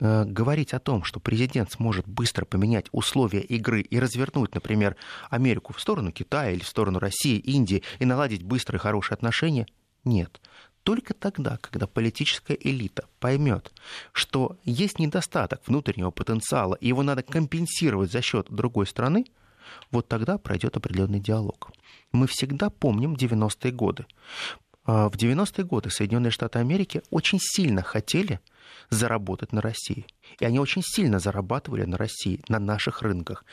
э, 0.00 0.24
говорить 0.24 0.72
о 0.72 0.80
том, 0.80 1.04
что 1.04 1.20
президент 1.20 1.72
сможет 1.72 2.06
быстро 2.06 2.44
поменять 2.44 2.86
условия 2.92 3.40
игры 3.40 3.82
и 3.82 3.98
развернуть, 3.98 4.54
например, 4.54 4.96
Америку 5.30 5.72
в 5.72 5.80
сторону 5.80 6.12
Китая 6.12 6.52
или 6.52 6.62
в 6.62 6.68
сторону 6.68 6.98
России, 6.98 7.38
Индии 7.38 7.82
и 7.98 8.04
наладить 8.04 8.42
быстрые 8.42 8.80
хорошие 8.80 9.14
отношения, 9.14 9.66
нет. 10.04 10.40
Только 10.82 11.14
тогда, 11.14 11.58
когда 11.58 11.86
политическая 11.86 12.58
элита 12.60 13.04
поймет, 13.20 13.72
что 14.12 14.58
есть 14.64 14.98
недостаток 14.98 15.60
внутреннего 15.66 16.10
потенциала, 16.10 16.74
и 16.74 16.88
его 16.88 17.04
надо 17.04 17.22
компенсировать 17.22 18.10
за 18.10 18.20
счет 18.20 18.48
другой 18.50 18.86
страны, 18.86 19.26
вот 19.90 20.08
тогда 20.08 20.38
пройдет 20.38 20.76
определенный 20.76 21.20
диалог. 21.20 21.70
Мы 22.12 22.26
всегда 22.26 22.70
помним 22.70 23.14
90-е 23.14 23.72
годы. 23.72 24.06
А, 24.84 25.08
в 25.08 25.14
90-е 25.14 25.64
годы 25.64 25.90
Соединенные 25.90 26.30
Штаты 26.30 26.58
Америки 26.58 27.02
очень 27.10 27.38
сильно 27.40 27.82
хотели 27.82 28.40
заработать 28.90 29.52
на 29.52 29.60
России. 29.60 30.06
И 30.38 30.44
они 30.44 30.58
очень 30.58 30.82
сильно 30.84 31.18
зарабатывали 31.18 31.84
на 31.84 31.96
России, 31.96 32.40
на 32.48 32.58
наших 32.58 33.02
рынках. 33.02 33.44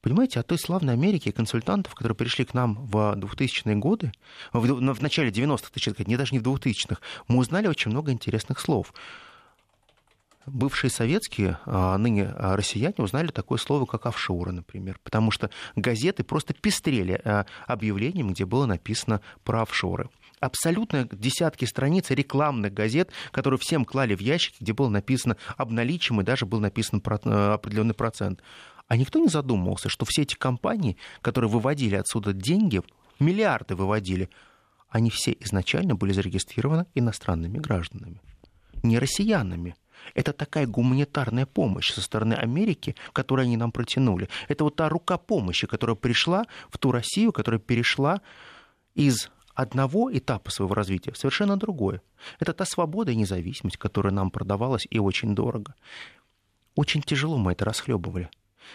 Понимаете, 0.00 0.40
от 0.40 0.46
той 0.46 0.58
славной 0.58 0.92
Америки 0.92 1.32
консультантов, 1.32 1.94
которые 1.94 2.14
пришли 2.14 2.44
к 2.44 2.54
нам 2.54 2.86
в 2.86 3.14
2000-е 3.16 3.76
годы, 3.76 4.12
в, 4.52 4.60
в 4.60 5.02
начале 5.02 5.30
90-х, 5.30 5.70
точнее 5.72 5.94
не 6.06 6.16
даже 6.16 6.32
не 6.32 6.38
в 6.38 6.42
2000-х, 6.42 7.00
мы 7.26 7.38
узнали 7.38 7.66
очень 7.66 7.90
много 7.90 8.12
интересных 8.12 8.60
слов. 8.60 8.94
Бывшие 10.50 10.90
советские, 10.90 11.58
а 11.66 11.96
ныне 11.98 12.32
россияне 12.36 12.94
узнали 12.98 13.28
такое 13.28 13.58
слово, 13.58 13.86
как 13.86 14.06
офшоры, 14.06 14.52
например, 14.52 14.98
потому 15.02 15.30
что 15.30 15.50
газеты 15.76 16.24
просто 16.24 16.54
пестрели 16.54 17.20
а, 17.24 17.46
объявлением, 17.66 18.32
где 18.32 18.44
было 18.44 18.66
написано 18.66 19.20
про 19.44 19.62
офшоры 19.62 20.08
абсолютно 20.40 21.08
десятки 21.10 21.64
страниц 21.64 22.10
рекламных 22.10 22.72
газет, 22.72 23.10
которые 23.32 23.58
всем 23.58 23.84
клали 23.84 24.14
в 24.14 24.20
ящики, 24.20 24.56
где 24.60 24.72
было 24.72 24.88
написано 24.88 25.36
об 25.56 25.70
наличии 25.70 26.18
и 26.18 26.22
даже 26.22 26.46
был 26.46 26.60
написан 26.60 27.02
э, 27.04 27.52
определенный 27.52 27.94
процент. 27.94 28.40
А 28.86 28.96
никто 28.96 29.18
не 29.18 29.28
задумывался, 29.28 29.88
что 29.88 30.06
все 30.06 30.22
эти 30.22 30.34
компании, 30.34 30.96
которые 31.20 31.50
выводили 31.50 31.96
отсюда 31.96 32.32
деньги, 32.32 32.82
миллиарды 33.20 33.74
выводили, 33.74 34.30
они 34.88 35.10
все 35.10 35.36
изначально 35.40 35.94
были 35.94 36.12
зарегистрированы 36.12 36.86
иностранными 36.94 37.58
гражданами, 37.58 38.20
не 38.82 38.98
россиянами. 38.98 39.76
Это 40.14 40.32
такая 40.32 40.66
гуманитарная 40.66 41.46
помощь 41.46 41.92
со 41.92 42.00
стороны 42.00 42.34
Америки, 42.34 42.96
которую 43.12 43.44
они 43.44 43.56
нам 43.56 43.72
протянули. 43.72 44.28
Это 44.48 44.64
вот 44.64 44.76
та 44.76 44.88
рука 44.88 45.18
помощи, 45.18 45.66
которая 45.66 45.96
пришла 45.96 46.46
в 46.70 46.78
ту 46.78 46.92
Россию, 46.92 47.32
которая 47.32 47.60
перешла 47.60 48.20
из 48.94 49.30
одного 49.54 50.16
этапа 50.16 50.50
своего 50.50 50.74
развития 50.74 51.12
в 51.12 51.18
совершенно 51.18 51.56
другое. 51.56 52.00
Это 52.38 52.52
та 52.52 52.64
свобода 52.64 53.10
и 53.10 53.16
независимость, 53.16 53.76
которая 53.76 54.12
нам 54.12 54.30
продавалась 54.30 54.86
и 54.88 54.98
очень 54.98 55.34
дорого. 55.34 55.74
Очень 56.76 57.02
тяжело 57.02 57.38
мы 57.38 57.52
это 57.52 57.64
расхлебывали. 57.64 58.30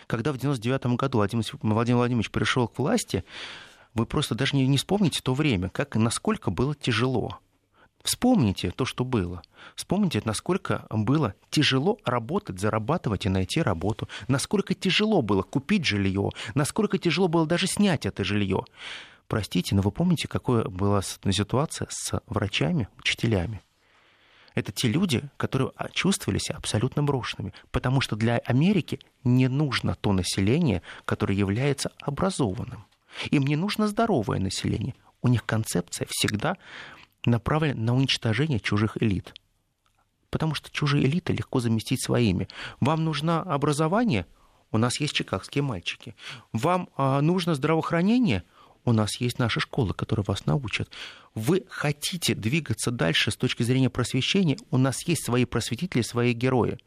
Когда 0.08 0.34
в 0.34 0.38
99 0.38 0.98
году 0.98 1.20
Владимир, 1.20 1.46
Владимир 1.62 1.98
Владимирович 1.98 2.32
пришел 2.32 2.68
к 2.68 2.78
власти, 2.80 3.24
вы 3.94 4.06
просто 4.06 4.36
даже 4.36 4.56
не 4.56 4.78
вспомните 4.78 5.22
то 5.22 5.34
время, 5.34 5.70
как, 5.70 5.96
насколько 5.96 6.52
было 6.52 6.76
тяжело. 6.76 7.40
Вспомните 8.04 8.72
то, 8.72 8.84
что 8.84 9.06
было. 9.06 9.42
Вспомните, 9.76 10.22
насколько 10.26 10.86
было 10.90 11.36
тяжело 11.50 11.98
работать, 12.04 12.60
зарабатывать 12.60 13.26
и 13.26 13.30
найти 13.30 13.62
работу. 13.62 14.10
Насколько 14.28 14.74
тяжело 14.74 15.22
было 15.22 15.42
купить 15.42 15.86
жилье. 15.86 16.32
Насколько 16.54 16.98
тяжело 16.98 17.30
было 17.30 17.48
даже 17.48 17.66
снять 17.66 18.06
это 18.06 18.26
жилье. 18.26 18.66
Простите, 19.28 19.74
но 19.74 19.82
вы 19.82 19.92
помните, 19.92 20.28
какая 20.28 20.66
была 20.66 21.02
ситуация 21.02 21.88
с 21.90 22.22
врачами, 22.28 22.90
учителями? 23.00 23.62
Это 24.54 24.72
те 24.72 24.90
люди, 24.90 25.24
которые 25.38 25.72
чувствовали 25.94 26.40
себя 26.40 26.58
абсолютно 26.58 27.02
брошенными, 27.04 27.54
потому 27.72 28.02
что 28.02 28.16
для 28.16 28.38
Америки 28.40 29.00
не 29.24 29.48
нужно 29.48 29.96
то 29.96 30.12
население, 30.12 30.82
которое 31.06 31.36
является 31.36 31.92
образованным. 32.02 32.86
Им 33.32 33.44
не 33.44 33.56
нужно 33.56 33.88
здоровое 33.88 34.40
население. 34.40 34.94
У 35.22 35.30
них 35.30 35.46
концепция 35.46 36.06
всегда 36.12 36.58
направлена 37.26 37.80
на 37.80 37.96
уничтожение 37.96 38.60
чужих 38.60 38.98
элит. 39.02 39.34
Потому 40.30 40.56
что 40.56 40.72
чужие 40.72 41.06
элиты 41.06 41.34
легко 41.34 41.60
заместить 41.60 42.04
своими. 42.04 42.48
Вам 42.80 43.04
нужно 43.04 43.42
образование? 43.42 44.26
У 44.72 44.78
нас 44.78 45.00
есть 45.00 45.14
чикагские 45.14 45.62
мальчики. 45.62 46.16
Вам 46.52 46.90
а, 46.98 47.22
нужно 47.22 47.54
здравоохранение? 47.54 48.44
У 48.86 48.92
нас 48.92 49.22
есть 49.22 49.40
наши 49.40 49.60
школы, 49.60 49.94
которые 49.94 50.26
вас 50.28 50.46
научат. 50.46 50.90
Вы 51.36 51.64
хотите 51.70 52.36
двигаться 52.36 52.92
дальше 52.92 53.32
с 53.32 53.38
точки 53.38 53.64
зрения 53.64 53.90
просвещения? 53.90 54.58
У 54.72 54.78
нас 54.78 55.08
есть 55.08 55.24
свои 55.24 55.46
просветители, 55.46 56.02
свои 56.02 56.34
герои. 56.34 56.80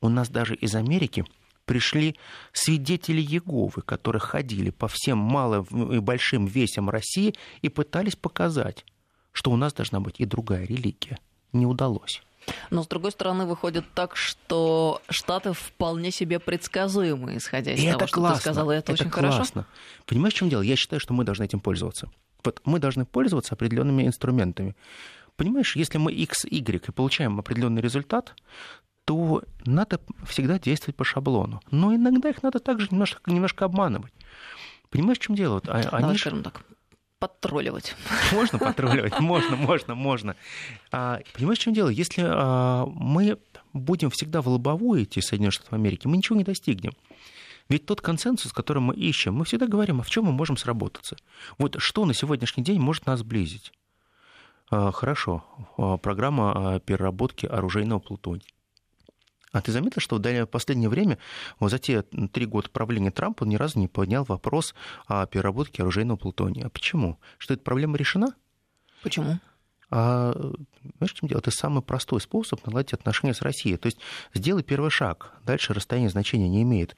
У 0.00 0.08
нас 0.08 0.28
даже 0.28 0.54
из 0.54 0.74
Америки 0.74 1.24
пришли 1.64 2.16
свидетели 2.52 3.20
Еговы, 3.20 3.82
которые 3.82 4.20
ходили 4.20 4.70
по 4.70 4.88
всем 4.88 5.18
малым 5.18 5.64
и 5.92 5.98
большим 6.00 6.46
весям 6.46 6.90
России 6.90 7.34
и 7.62 7.68
пытались 7.68 8.16
показать, 8.16 8.84
что 9.32 9.50
у 9.50 9.56
нас 9.56 9.72
должна 9.72 10.00
быть 10.00 10.16
и 10.18 10.24
другая 10.24 10.64
религия. 10.66 11.18
Не 11.52 11.66
удалось. 11.66 12.22
Но, 12.70 12.82
с 12.82 12.86
другой 12.86 13.12
стороны, 13.12 13.46
выходит 13.46 13.84
так, 13.94 14.16
что 14.16 15.02
Штаты 15.08 15.52
вполне 15.52 16.10
себе 16.10 16.38
предсказуемы, 16.38 17.36
исходя 17.36 17.72
из 17.72 17.80
и 17.80 17.86
того, 17.86 17.96
это 17.96 18.06
что 18.06 18.14
классно. 18.16 18.36
ты 18.36 18.40
сказала. 18.40 18.72
Это, 18.72 18.92
это 18.92 19.02
очень 19.02 19.10
классно. 19.10 19.62
хорошо. 19.62 19.66
Понимаешь, 20.06 20.34
в 20.34 20.36
чем 20.36 20.48
дело? 20.48 20.62
Я 20.62 20.76
считаю, 20.76 21.00
что 21.00 21.14
мы 21.14 21.24
должны 21.24 21.44
этим 21.44 21.60
пользоваться. 21.60 22.10
Вот 22.44 22.60
мы 22.64 22.78
должны 22.78 23.04
пользоваться 23.04 23.54
определенными 23.54 24.06
инструментами. 24.06 24.76
Понимаешь, 25.36 25.76
если 25.76 25.98
мы 25.98 26.12
X, 26.12 26.44
Y 26.44 26.88
и 26.88 26.92
получаем 26.92 27.38
определенный 27.38 27.82
результат, 27.82 28.34
то 29.04 29.42
надо 29.64 30.00
всегда 30.26 30.58
действовать 30.58 30.96
по 30.96 31.04
шаблону. 31.04 31.60
Но 31.70 31.94
иногда 31.94 32.28
их 32.28 32.42
надо 32.42 32.58
также 32.58 32.88
немножко, 32.90 33.20
немножко 33.30 33.64
обманывать. 33.64 34.12
Понимаешь, 34.90 35.18
в 35.18 35.22
чем 35.22 35.36
дело? 35.36 35.54
Вот, 35.54 35.68
а, 35.68 35.82
Давай 35.82 36.04
они... 36.04 36.18
скажем 36.18 36.42
так, 36.42 36.62
подтролливать. 37.18 37.94
Можно 38.32 38.58
подтролливать, 38.58 39.18
можно, 39.20 39.56
можно, 39.56 39.94
можно. 39.94 40.36
А, 40.92 41.20
понимаешь, 41.34 41.58
в 41.58 41.62
чем 41.62 41.74
дело? 41.74 41.88
Если 41.88 42.22
а, 42.24 42.86
мы 42.86 43.38
будем 43.72 44.10
всегда 44.10 44.42
в 44.42 44.48
лобовую 44.48 45.04
идти 45.04 45.20
Соединенных 45.20 45.54
Штатов 45.54 45.72
Америки, 45.72 46.06
мы 46.06 46.16
ничего 46.16 46.36
не 46.36 46.44
достигнем. 46.44 46.92
Ведь 47.68 47.84
тот 47.84 48.00
консенсус, 48.00 48.52
который 48.52 48.78
мы 48.78 48.94
ищем, 48.94 49.34
мы 49.34 49.44
всегда 49.44 49.66
говорим, 49.66 50.00
а 50.00 50.02
в 50.02 50.10
чем 50.10 50.24
мы 50.24 50.32
можем 50.32 50.56
сработаться. 50.56 51.16
Вот 51.58 51.76
что 51.78 52.06
на 52.06 52.14
сегодняшний 52.14 52.64
день 52.64 52.80
может 52.80 53.06
нас 53.06 53.20
сблизить? 53.20 53.72
А, 54.70 54.90
хорошо, 54.90 55.44
а, 55.76 55.96
программа 55.98 56.74
а, 56.74 56.80
переработки 56.80 57.46
оружейного 57.46 57.98
плутония. 57.98 58.42
А 59.52 59.62
ты 59.62 59.72
заметил, 59.72 60.00
что 60.00 60.18
в 60.18 60.46
последнее 60.46 60.88
время, 60.88 61.18
вот 61.58 61.70
за 61.70 61.78
те 61.78 62.02
три 62.02 62.46
года 62.46 62.68
правления 62.70 63.10
Трампа, 63.10 63.44
он 63.44 63.48
ни 63.48 63.56
разу 63.56 63.78
не 63.78 63.88
поднял 63.88 64.24
вопрос 64.24 64.74
о 65.06 65.26
переработке 65.26 65.82
оружейного 65.82 66.16
плутония. 66.16 66.66
А 66.66 66.70
почему? 66.70 67.18
Что 67.38 67.54
эта 67.54 67.62
проблема 67.62 67.96
решена? 67.96 68.34
Почему? 69.02 69.38
А, 69.90 70.32
знаешь, 70.98 71.12
чем 71.14 71.28
дело? 71.28 71.38
Это 71.38 71.50
самый 71.50 71.82
простой 71.82 72.20
способ 72.20 72.64
наладить 72.66 72.92
отношения 72.92 73.32
с 73.32 73.40
Россией. 73.40 73.78
То 73.78 73.86
есть 73.86 73.98
сделай 74.34 74.62
первый 74.62 74.90
шаг, 74.90 75.32
дальше 75.44 75.72
расстояние 75.72 76.10
значения 76.10 76.48
не 76.48 76.62
имеет 76.62 76.96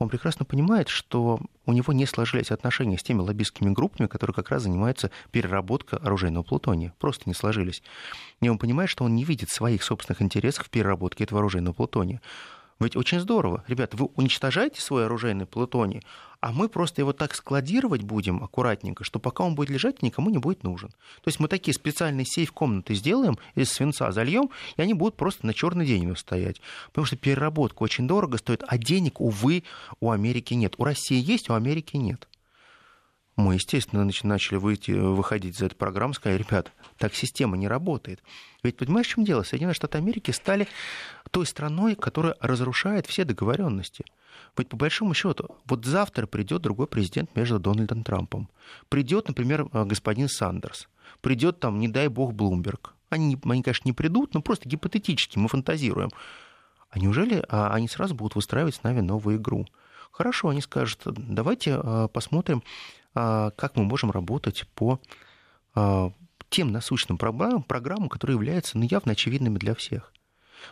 он 0.00 0.08
прекрасно 0.08 0.46
понимает, 0.46 0.88
что 0.88 1.40
у 1.66 1.72
него 1.72 1.92
не 1.92 2.06
сложились 2.06 2.50
отношения 2.50 2.96
с 2.96 3.02
теми 3.02 3.20
лоббистскими 3.20 3.70
группами, 3.70 4.08
которые 4.08 4.34
как 4.34 4.48
раз 4.48 4.62
занимаются 4.62 5.10
переработкой 5.30 5.98
оружейного 5.98 6.42
плутония. 6.42 6.94
Просто 6.98 7.24
не 7.26 7.34
сложились. 7.34 7.82
И 8.40 8.48
он 8.48 8.56
понимает, 8.58 8.88
что 8.88 9.04
он 9.04 9.14
не 9.14 9.24
видит 9.24 9.50
своих 9.50 9.82
собственных 9.82 10.22
интересов 10.22 10.66
в 10.66 10.70
переработке 10.70 11.24
этого 11.24 11.40
оружейного 11.40 11.74
плутония. 11.74 12.22
Ведь 12.80 12.96
очень 12.96 13.20
здорово. 13.20 13.62
Ребята, 13.68 13.98
вы 13.98 14.06
уничтожаете 14.16 14.80
свой 14.80 15.04
оружейный 15.04 15.44
плутоний, 15.44 16.02
а 16.40 16.50
мы 16.50 16.70
просто 16.70 17.02
его 17.02 17.12
так 17.12 17.34
складировать 17.34 18.02
будем 18.02 18.42
аккуратненько, 18.42 19.04
что 19.04 19.18
пока 19.18 19.44
он 19.44 19.54
будет 19.54 19.68
лежать, 19.68 20.00
никому 20.00 20.30
не 20.30 20.38
будет 20.38 20.64
нужен. 20.64 20.88
То 20.88 21.28
есть 21.28 21.38
мы 21.38 21.48
такие 21.48 21.74
специальные 21.74 22.24
сейф-комнаты 22.24 22.94
сделаем, 22.94 23.38
из 23.54 23.70
свинца 23.70 24.10
зальем, 24.12 24.48
и 24.78 24.82
они 24.82 24.94
будут 24.94 25.16
просто 25.16 25.46
на 25.46 25.52
черный 25.52 25.84
день 25.84 26.16
стоять. 26.16 26.62
Потому 26.86 27.04
что 27.04 27.16
переработка 27.16 27.82
очень 27.82 28.08
дорого 28.08 28.38
стоит, 28.38 28.64
а 28.66 28.78
денег, 28.78 29.20
увы, 29.20 29.64
у 30.00 30.10
Америки 30.10 30.54
нет. 30.54 30.74
У 30.78 30.84
России 30.84 31.20
есть, 31.20 31.50
у 31.50 31.54
Америки 31.54 31.98
нет 31.98 32.29
мы, 33.40 33.54
естественно, 33.54 34.08
начали 34.22 34.56
выйти, 34.56 34.92
выходить 34.92 35.56
из 35.56 35.62
этой 35.62 35.74
программы, 35.74 36.14
сказали, 36.14 36.38
ребят, 36.38 36.72
так 36.98 37.14
система 37.14 37.56
не 37.56 37.68
работает. 37.68 38.22
Ведь 38.62 38.76
понимаешь, 38.76 39.06
в 39.06 39.10
чем 39.10 39.24
дело? 39.24 39.42
Соединенные 39.42 39.74
Штаты 39.74 39.98
Америки 39.98 40.30
стали 40.30 40.68
той 41.30 41.46
страной, 41.46 41.94
которая 41.94 42.36
разрушает 42.40 43.06
все 43.06 43.24
договоренности. 43.24 44.04
Ведь 44.56 44.68
по 44.68 44.76
большому 44.76 45.14
счету, 45.14 45.56
вот 45.64 45.84
завтра 45.84 46.26
придет 46.26 46.62
другой 46.62 46.86
президент 46.86 47.34
между 47.36 47.58
Дональдом 47.58 48.04
Трампом. 48.04 48.48
Придет, 48.88 49.28
например, 49.28 49.68
э, 49.72 49.84
господин 49.84 50.28
Сандерс. 50.28 50.88
Придет 51.20 51.60
там, 51.60 51.78
не 51.78 51.88
дай 51.88 52.08
бог, 52.08 52.34
Блумберг. 52.34 52.94
Они, 53.08 53.36
они, 53.44 53.62
конечно, 53.62 53.88
не 53.88 53.92
придут, 53.92 54.34
но 54.34 54.42
просто 54.42 54.68
гипотетически 54.68 55.38
мы 55.38 55.48
фантазируем. 55.48 56.10
А 56.90 56.98
неужели 56.98 57.44
а, 57.48 57.72
они 57.72 57.88
сразу 57.88 58.14
будут 58.14 58.34
выстраивать 58.34 58.74
с 58.74 58.82
нами 58.82 59.00
новую 59.00 59.36
игру? 59.36 59.66
Хорошо, 60.10 60.48
они 60.48 60.60
скажут, 60.60 61.00
давайте 61.06 61.74
а, 61.74 62.08
посмотрим, 62.08 62.62
как 63.12 63.76
мы 63.76 63.84
можем 63.84 64.10
работать 64.10 64.66
по 64.74 65.00
а, 65.74 66.12
тем 66.48 66.72
насущным 66.72 67.18
программам, 67.18 67.62
программам, 67.62 68.08
которые 68.08 68.34
являются 68.36 68.76
ну, 68.78 68.84
явно 68.84 69.12
очевидными 69.12 69.58
для 69.58 69.74
всех. 69.74 70.12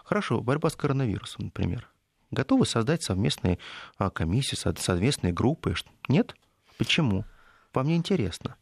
Хорошо, 0.04 0.40
борьба 0.40 0.70
с 0.70 0.76
коронавирусом, 0.76 1.46
например. 1.46 1.88
Готовы 2.30 2.66
создать 2.66 3.02
совместные 3.02 3.58
а, 3.96 4.10
комиссии, 4.10 4.56
совместные 4.78 5.32
группы? 5.32 5.74
Нет? 6.08 6.36
Почему? 6.76 7.24
По 7.72 7.82
мне 7.82 7.96
интересно. 7.96 8.56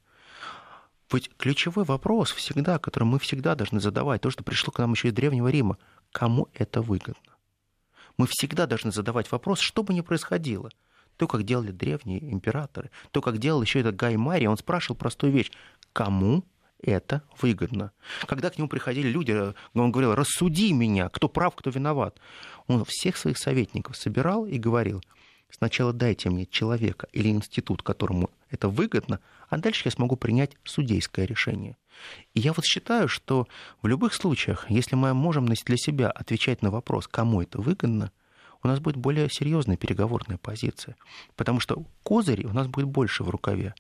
Ведь 1.13 1.31
ключевой 1.37 1.85
вопрос 1.85 2.33
всегда, 2.33 2.79
который 2.79 3.05
мы 3.05 3.19
всегда 3.19 3.55
должны 3.55 3.81
задавать, 3.81 4.21
то, 4.21 4.31
что 4.31 4.43
пришло 4.43 4.73
к 4.73 4.79
нам 4.79 4.93
еще 4.93 5.09
из 5.09 5.15
Древнего 5.15 5.49
Рима, 5.49 5.79
кому 6.13 6.49
это 6.53 6.83
выгодно? 6.83 7.33
Мы 8.19 8.27
всегда 8.29 8.67
должны 8.67 8.93
задавать 8.93 9.31
вопрос, 9.31 9.61
что 9.61 9.83
бы 9.83 9.95
ни 9.95 10.01
происходило– 10.01 10.71
то, 11.17 11.27
как 11.27 11.45
делали 11.45 11.71
древние 11.71 12.33
императоры, 12.33 12.91
то, 13.11 13.21
как 13.21 13.39
делал 13.39 13.63
еще 13.63 13.81
этот 13.81 13.97
Гай 13.97 14.17
Мария, 14.17 14.51
он 14.51 14.57
спрашивал 14.57 14.97
простую 14.97 15.33
вещь. 15.33 15.51
Кому 15.93 16.45
это 16.83 17.23
выгодно. 17.41 17.93
Когда 18.27 18.51
к 18.51 18.59
нему 18.59 18.69
приходили 18.69 19.09
люди, 19.09 19.33
он 19.75 19.93
говорил, 19.93 20.15
рассуди 20.15 20.73
меня, 20.73 21.09
кто 21.09 21.29
прав, 21.29 21.55
кто 21.57 21.71
виноват. 21.71 22.19
Он 22.67 22.85
всех 22.85 23.17
своих 23.17 23.39
советников 23.39 23.97
собирал 23.97 24.47
и 24.47 24.59
говорил, 24.59 25.03
Сначала 25.51 25.93
дайте 25.93 26.29
мне 26.29 26.47
человека 26.47 27.07
или 27.13 27.29
институт, 27.29 27.83
которому 27.83 28.31
это 28.51 28.69
выгодно, 28.69 29.21
а 29.49 29.59
дальше 29.59 29.83
я 29.87 29.91
смогу 29.91 30.17
принять 30.17 30.57
судейское 30.65 31.25
решение. 31.25 31.77
И 32.35 32.41
я 32.41 32.53
вот 32.53 32.65
считаю, 32.65 33.09
что 33.09 33.47
в 33.81 33.87
любых 33.87 34.13
случаях, 34.13 34.71
если 34.71 34.97
мы 34.97 35.15
можем 35.15 35.47
для 35.47 35.77
себя 35.77 36.11
отвечать 36.11 36.63
на 36.63 36.71
вопрос, 36.71 37.07
кому 37.07 37.41
это 37.41 37.61
выгодно, 37.61 38.11
у 38.63 38.69
нас 38.69 38.81
будет 38.81 38.97
более 38.97 39.29
серьезная 39.31 39.77
переговорная 39.77 40.39
позиция. 40.39 40.97
Потому 41.37 41.61
что 41.61 41.85
козырей 42.03 42.47
у 42.47 42.53
нас 42.53 42.67
будет 42.67 42.87
больше 42.87 43.25
в 43.25 43.31
рукаве. 43.31 43.75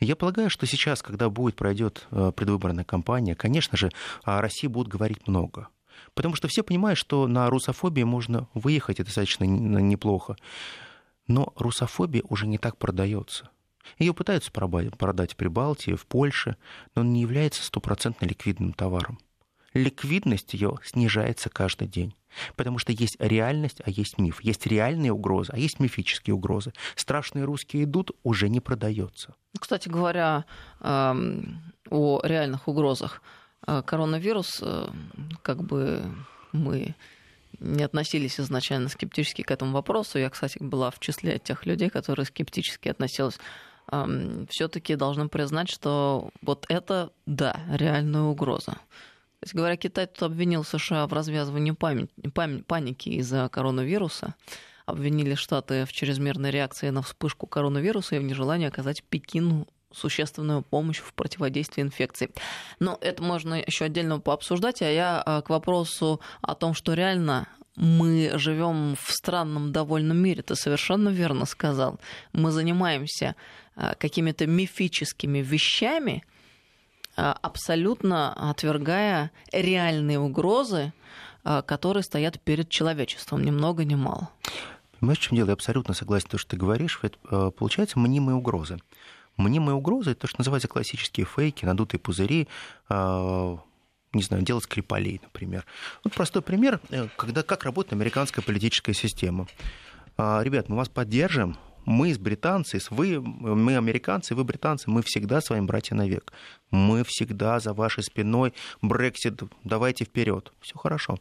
Я 0.00 0.16
полагаю, 0.16 0.50
что 0.50 0.66
сейчас, 0.66 1.02
когда 1.02 1.28
будет 1.30 1.56
пройдет 1.56 2.06
э, 2.10 2.32
предвыборная 2.34 2.84
кампания, 2.84 3.34
конечно 3.34 3.76
же, 3.76 3.90
о 4.22 4.40
России 4.40 4.66
будут 4.66 4.92
говорить 4.92 5.26
много. 5.26 5.68
Потому 6.14 6.34
что 6.34 6.48
все 6.48 6.62
понимают, 6.62 6.98
что 6.98 7.26
на 7.26 7.48
русофобии 7.50 8.02
можно 8.02 8.48
выехать 8.54 9.00
и 9.00 9.04
достаточно 9.04 9.44
неплохо. 9.44 10.36
Но 11.26 11.52
русофобия 11.56 12.22
уже 12.28 12.46
не 12.46 12.58
так 12.58 12.76
продается. 12.76 13.50
Ее 13.98 14.14
пытаются 14.14 14.50
продать 14.50 15.32
в 15.32 15.36
Прибалтии, 15.36 15.94
в 15.94 16.06
Польше, 16.06 16.56
но 16.94 17.02
он 17.02 17.12
не 17.12 17.20
является 17.20 17.62
стопроцентно 17.62 18.26
ликвидным 18.26 18.72
товаром. 18.72 19.18
Ликвидность 19.74 20.54
ее 20.54 20.78
снижается 20.84 21.50
каждый 21.50 21.88
день. 21.88 22.14
Потому 22.56 22.78
что 22.78 22.92
есть 22.92 23.16
реальность, 23.18 23.80
а 23.84 23.90
есть 23.90 24.18
миф. 24.18 24.42
Есть 24.42 24.66
реальные 24.66 25.12
угрозы, 25.12 25.52
а 25.52 25.58
есть 25.58 25.80
мифические 25.80 26.34
угрозы. 26.34 26.72
Страшные 26.96 27.44
русские 27.44 27.84
идут 27.84 28.10
уже 28.22 28.48
не 28.48 28.60
продается. 28.60 29.34
Кстати 29.58 29.88
говоря, 29.88 30.44
эм, 30.80 31.72
о 31.90 32.20
реальных 32.22 32.68
угрозах. 32.68 33.22
Э, 33.66 33.82
коронавирус, 33.82 34.60
э, 34.62 34.88
как 35.42 35.62
бы 35.62 36.02
мы 36.52 36.94
не 37.60 37.84
относились 37.84 38.40
изначально 38.40 38.88
скептически 38.88 39.42
к 39.42 39.50
этому 39.50 39.72
вопросу. 39.72 40.18
Я, 40.18 40.28
кстати, 40.30 40.58
была 40.60 40.90
в 40.90 40.98
числе 40.98 41.38
тех 41.38 41.66
людей, 41.66 41.88
которые 41.88 42.26
скептически 42.26 42.88
относились. 42.88 43.38
Все-таки 44.48 44.96
должны 44.96 45.28
признать, 45.28 45.68
что 45.68 46.30
вот 46.40 46.64
это, 46.68 47.10
да, 47.26 47.60
реальная 47.70 48.22
угроза. 48.22 48.78
Кстати 49.44 49.58
говоря, 49.58 49.76
Китай 49.76 50.06
тут 50.06 50.22
обвинил 50.22 50.64
США 50.64 51.06
в 51.06 51.12
развязывании 51.12 51.72
паники 51.72 53.10
из-за 53.10 53.46
коронавируса. 53.50 54.34
Обвинили 54.86 55.34
Штаты 55.34 55.84
в 55.84 55.92
чрезмерной 55.92 56.50
реакции 56.50 56.88
на 56.88 57.02
вспышку 57.02 57.46
коронавируса 57.46 58.16
и 58.16 58.20
в 58.20 58.22
нежелании 58.22 58.66
оказать 58.66 59.02
Пекину 59.02 59.68
существенную 59.92 60.62
помощь 60.62 61.00
в 61.00 61.12
противодействии 61.12 61.82
инфекции. 61.82 62.30
Но 62.80 62.96
это 63.02 63.22
можно 63.22 63.60
еще 63.60 63.84
отдельно 63.84 64.18
пообсуждать, 64.18 64.80
а 64.80 64.90
я 64.90 65.22
а, 65.22 65.42
к 65.42 65.50
вопросу 65.50 66.22
о 66.40 66.54
том, 66.54 66.72
что 66.72 66.94
реально 66.94 67.46
мы 67.76 68.32
живем 68.36 68.96
в 68.96 69.12
странном 69.12 69.72
довольно 69.72 70.14
мире, 70.14 70.42
ты 70.42 70.54
совершенно 70.54 71.10
верно 71.10 71.44
сказал. 71.44 72.00
Мы 72.32 72.50
занимаемся 72.50 73.36
а, 73.76 73.94
какими-то 73.94 74.46
мифическими 74.46 75.40
вещами, 75.40 76.24
абсолютно 77.16 78.50
отвергая 78.50 79.30
реальные 79.52 80.18
угрозы, 80.18 80.92
которые 81.42 82.02
стоят 82.02 82.40
перед 82.40 82.68
человечеством, 82.68 83.44
ни 83.44 83.50
много 83.50 83.84
ни 83.84 83.94
мало. 83.94 84.30
Понимаешь, 85.00 85.18
в 85.18 85.22
чем 85.22 85.36
дело? 85.36 85.48
Я 85.48 85.52
абсолютно 85.52 85.92
согласен 85.94 86.26
с 86.26 86.30
тем, 86.30 86.38
что 86.38 86.50
ты 86.50 86.56
говоришь. 86.56 86.98
Это, 87.02 87.50
получается, 87.50 87.98
мнимые 87.98 88.36
угрозы. 88.36 88.78
Мнимые 89.36 89.74
угрозы— 89.74 90.10
это 90.12 90.22
то, 90.22 90.26
что 90.28 90.40
называется 90.40 90.68
классические 90.68 91.26
фейки, 91.26 91.64
надутые 91.64 92.00
пузыри, 92.00 92.48
а, 92.88 93.58
не 94.12 94.22
знаю, 94.22 94.44
делать 94.44 94.64
скрипалей, 94.64 95.20
например. 95.22 95.66
Вот 96.04 96.14
простой 96.14 96.40
пример, 96.40 96.80
э, 96.90 97.08
когда, 97.16 97.42
как 97.42 97.64
работает 97.64 97.92
американская 97.94 98.44
политическая 98.44 98.94
система. 98.94 99.46
Ребят, 100.16 100.68
мы 100.68 100.76
вас 100.76 100.88
поддержим, 100.88 101.56
мы 101.84 102.10
из 102.10 102.18
британцы, 102.18 102.80
вы, 102.90 103.20
мы 103.20 103.76
американцы, 103.76 104.34
вы 104.34 104.44
британцы, 104.44 104.90
мы 104.90 105.02
всегда 105.02 105.40
с 105.40 105.50
вами 105.50 105.66
братья 105.66 105.94
навек. 105.94 106.32
Мы 106.70 107.04
всегда 107.04 107.60
за 107.60 107.72
вашей 107.72 108.02
спиной. 108.02 108.54
Брексит, 108.82 109.42
давайте 109.64 110.04
вперед. 110.04 110.52
Все 110.60 110.76
хорошо. 110.78 111.18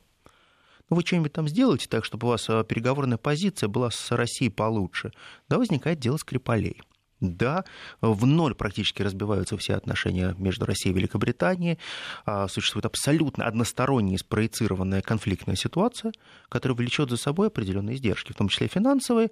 Но 0.89 0.95
вы 0.95 1.03
что-нибудь 1.03 1.33
там 1.33 1.47
сделаете 1.47 1.87
так, 1.87 2.05
чтобы 2.05 2.27
у 2.27 2.31
вас 2.31 2.49
а, 2.49 2.63
переговорная 2.63 3.17
позиция 3.17 3.69
была 3.69 3.89
с 3.89 4.11
Россией 4.11 4.51
получше. 4.51 5.11
Да, 5.49 5.57
возникает 5.57 5.99
дело 5.99 6.17
Скрипалей 6.17 6.81
да, 7.23 7.63
в 8.01 8.25
ноль 8.25 8.53
практически 8.53 9.01
разбиваются 9.01 9.57
все 9.57 9.75
отношения 9.75 10.35
между 10.37 10.65
Россией 10.65 10.93
и 10.93 10.97
Великобританией. 10.97 11.79
А, 12.25 12.47
существует 12.47 12.85
абсолютно 12.85 13.45
односторонняя 13.45 14.17
спроецированная 14.17 15.01
конфликтная 15.01 15.55
ситуация, 15.55 16.11
которая 16.49 16.75
влечет 16.75 17.09
за 17.09 17.17
собой 17.17 17.47
определенные 17.47 17.95
издержки, 17.95 18.33
в 18.33 18.35
том 18.35 18.49
числе 18.49 18.67
финансовые. 18.67 19.29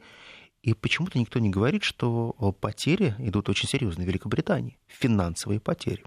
И 0.64 0.74
почему-то 0.74 1.18
никто 1.18 1.40
не 1.40 1.50
говорит, 1.50 1.84
что 1.84 2.34
потери 2.60 3.16
идут 3.20 3.50
очень 3.50 3.68
серьезные 3.68 4.06
в 4.06 4.10
Великобритании, 4.10 4.78
финансовые 4.88 5.60
потери. 5.60 6.04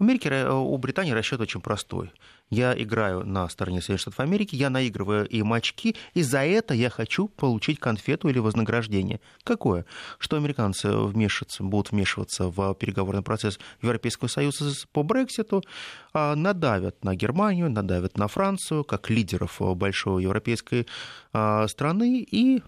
У, 0.00 0.04
Америки, 0.04 0.48
у 0.48 0.76
Британии 0.78 1.10
расчет 1.10 1.40
очень 1.40 1.60
простой. 1.60 2.12
Я 2.50 2.72
играю 2.80 3.26
на 3.26 3.48
стороне 3.48 3.80
Соединенных 3.80 4.00
Штатов 4.02 4.20
Америки, 4.20 4.54
я 4.54 4.70
наигрываю 4.70 5.26
им 5.26 5.52
очки, 5.52 5.96
и 6.14 6.22
за 6.22 6.44
это 6.44 6.72
я 6.72 6.88
хочу 6.88 7.26
получить 7.26 7.80
конфету 7.80 8.28
или 8.28 8.38
вознаграждение. 8.38 9.20
Какое? 9.42 9.84
Что 10.18 10.36
американцы 10.36 10.90
вмешиваться, 10.90 11.64
будут 11.64 11.90
вмешиваться 11.90 12.44
в 12.48 12.74
переговорный 12.74 13.22
процесс 13.22 13.58
Европейского 13.82 14.28
Союза 14.28 14.72
по 14.92 15.02
Брекситу, 15.02 15.64
а, 16.12 16.36
надавят 16.36 17.04
на 17.04 17.16
Германию, 17.16 17.68
надавят 17.68 18.16
на 18.18 18.28
Францию, 18.28 18.84
как 18.84 19.10
лидеров 19.10 19.60
большой 19.76 20.22
европейской 20.22 20.86
а, 21.32 21.66
страны, 21.66 22.20
и 22.20 22.62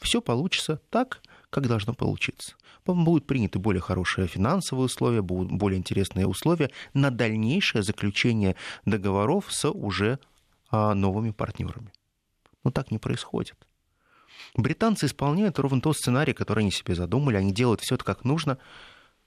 все 0.00 0.20
получится 0.20 0.80
так, 0.90 1.20
как 1.50 1.68
должно 1.68 1.94
получиться 1.94 2.56
будут 2.84 3.26
приняты 3.26 3.58
более 3.58 3.80
хорошие 3.80 4.26
финансовые 4.26 4.86
условия, 4.86 5.22
будут 5.22 5.52
более 5.52 5.78
интересные 5.78 6.26
условия 6.26 6.70
на 6.92 7.10
дальнейшее 7.10 7.82
заключение 7.82 8.56
договоров 8.84 9.46
с 9.48 9.68
уже 9.68 10.18
а, 10.70 10.94
новыми 10.94 11.30
партнерами. 11.30 11.92
Но 12.62 12.70
так 12.70 12.90
не 12.90 12.98
происходит. 12.98 13.56
Британцы 14.56 15.06
исполняют 15.06 15.58
ровно 15.58 15.80
тот 15.80 15.96
сценарий, 15.96 16.32
который 16.32 16.60
они 16.60 16.70
себе 16.70 16.94
задумали, 16.94 17.36
они 17.36 17.52
делают 17.52 17.80
все 17.80 17.94
это 17.94 18.04
как 18.04 18.24
нужно, 18.24 18.58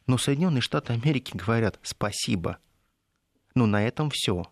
но 0.05 0.17
Соединенные 0.17 0.61
Штаты 0.61 0.93
Америки 0.93 1.35
говорят 1.35 1.79
спасибо. 1.81 2.57
Но 3.55 3.65
на 3.65 3.85
этом 3.85 4.09
все 4.11 4.45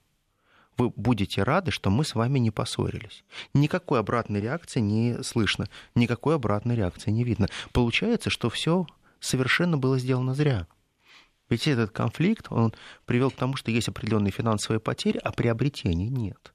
вы 0.78 0.90
будете 0.90 1.44
рады, 1.44 1.72
что 1.72 1.90
мы 1.90 2.04
с 2.04 2.16
вами 2.16 2.40
не 2.40 2.52
поссорились. 2.52 3.24
Никакой 3.54 4.00
обратной 4.00 4.42
реакции 4.42 4.80
не 4.80 5.24
слышно, 5.24 5.68
никакой 5.96 6.36
обратной 6.36 6.76
реакции 6.76 7.12
не 7.12 7.24
видно. 7.24 7.48
Получается, 7.72 8.30
что 8.30 8.50
все 8.50 8.88
совершенно 9.20 9.78
было 9.78 10.00
сделано 10.00 10.34
зря. 10.34 10.68
Ведь 11.50 11.68
этот 11.68 11.92
конфликт, 11.92 12.48
он 12.50 12.74
привел 13.06 13.30
к 13.30 13.36
тому, 13.36 13.56
что 13.56 13.70
есть 13.72 13.88
определенные 13.88 14.32
финансовые 14.32 14.80
потери, 14.80 15.20
а 15.24 15.32
приобретений 15.32 16.10
нет. 16.10 16.55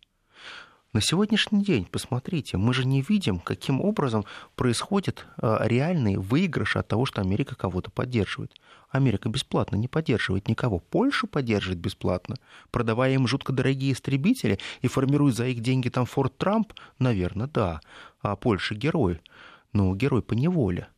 На 0.93 1.01
сегодняшний 1.01 1.63
день, 1.63 1.85
посмотрите, 1.85 2.57
мы 2.57 2.75
же 2.75 2.85
не 2.85 3.01
видим, 3.01 3.39
каким 3.39 3.81
образом 3.81 4.25
происходит 4.57 5.25
э, 5.41 5.59
реальный 5.61 6.17
выигрыш 6.17 6.75
от 6.75 6.89
того, 6.89 7.07
что 7.07 7.21
Америка 7.21 7.55
кого-то 7.55 7.93
поддерживает. 7.93 8.61
Америка 8.89 9.29
бесплатно 9.29 9.77
не 9.77 9.87
поддерживает 9.87 10.49
никого. 10.49 10.81
Польшу 10.81 11.29
поддерживает 11.29 11.79
бесплатно, 11.79 12.35
продавая 12.73 13.13
им 13.13 13.29
жутко 13.29 13.53
дорогие 13.53 13.93
истребители 13.93 14.59
и 14.83 14.89
формируя 14.89 15.31
за 15.31 15.47
их 15.47 15.61
деньги 15.61 15.89
там 15.91 16.07
Форт 16.07 16.37
Трамп, 16.37 16.73
наверное, 16.99 17.47
да. 17.47 17.81
А 18.21 18.35
Польша 18.35 18.75
герой. 18.75 19.21
Но 19.73 19.95
герой 19.95 20.23
по 20.23 20.33
неволе 20.33 20.89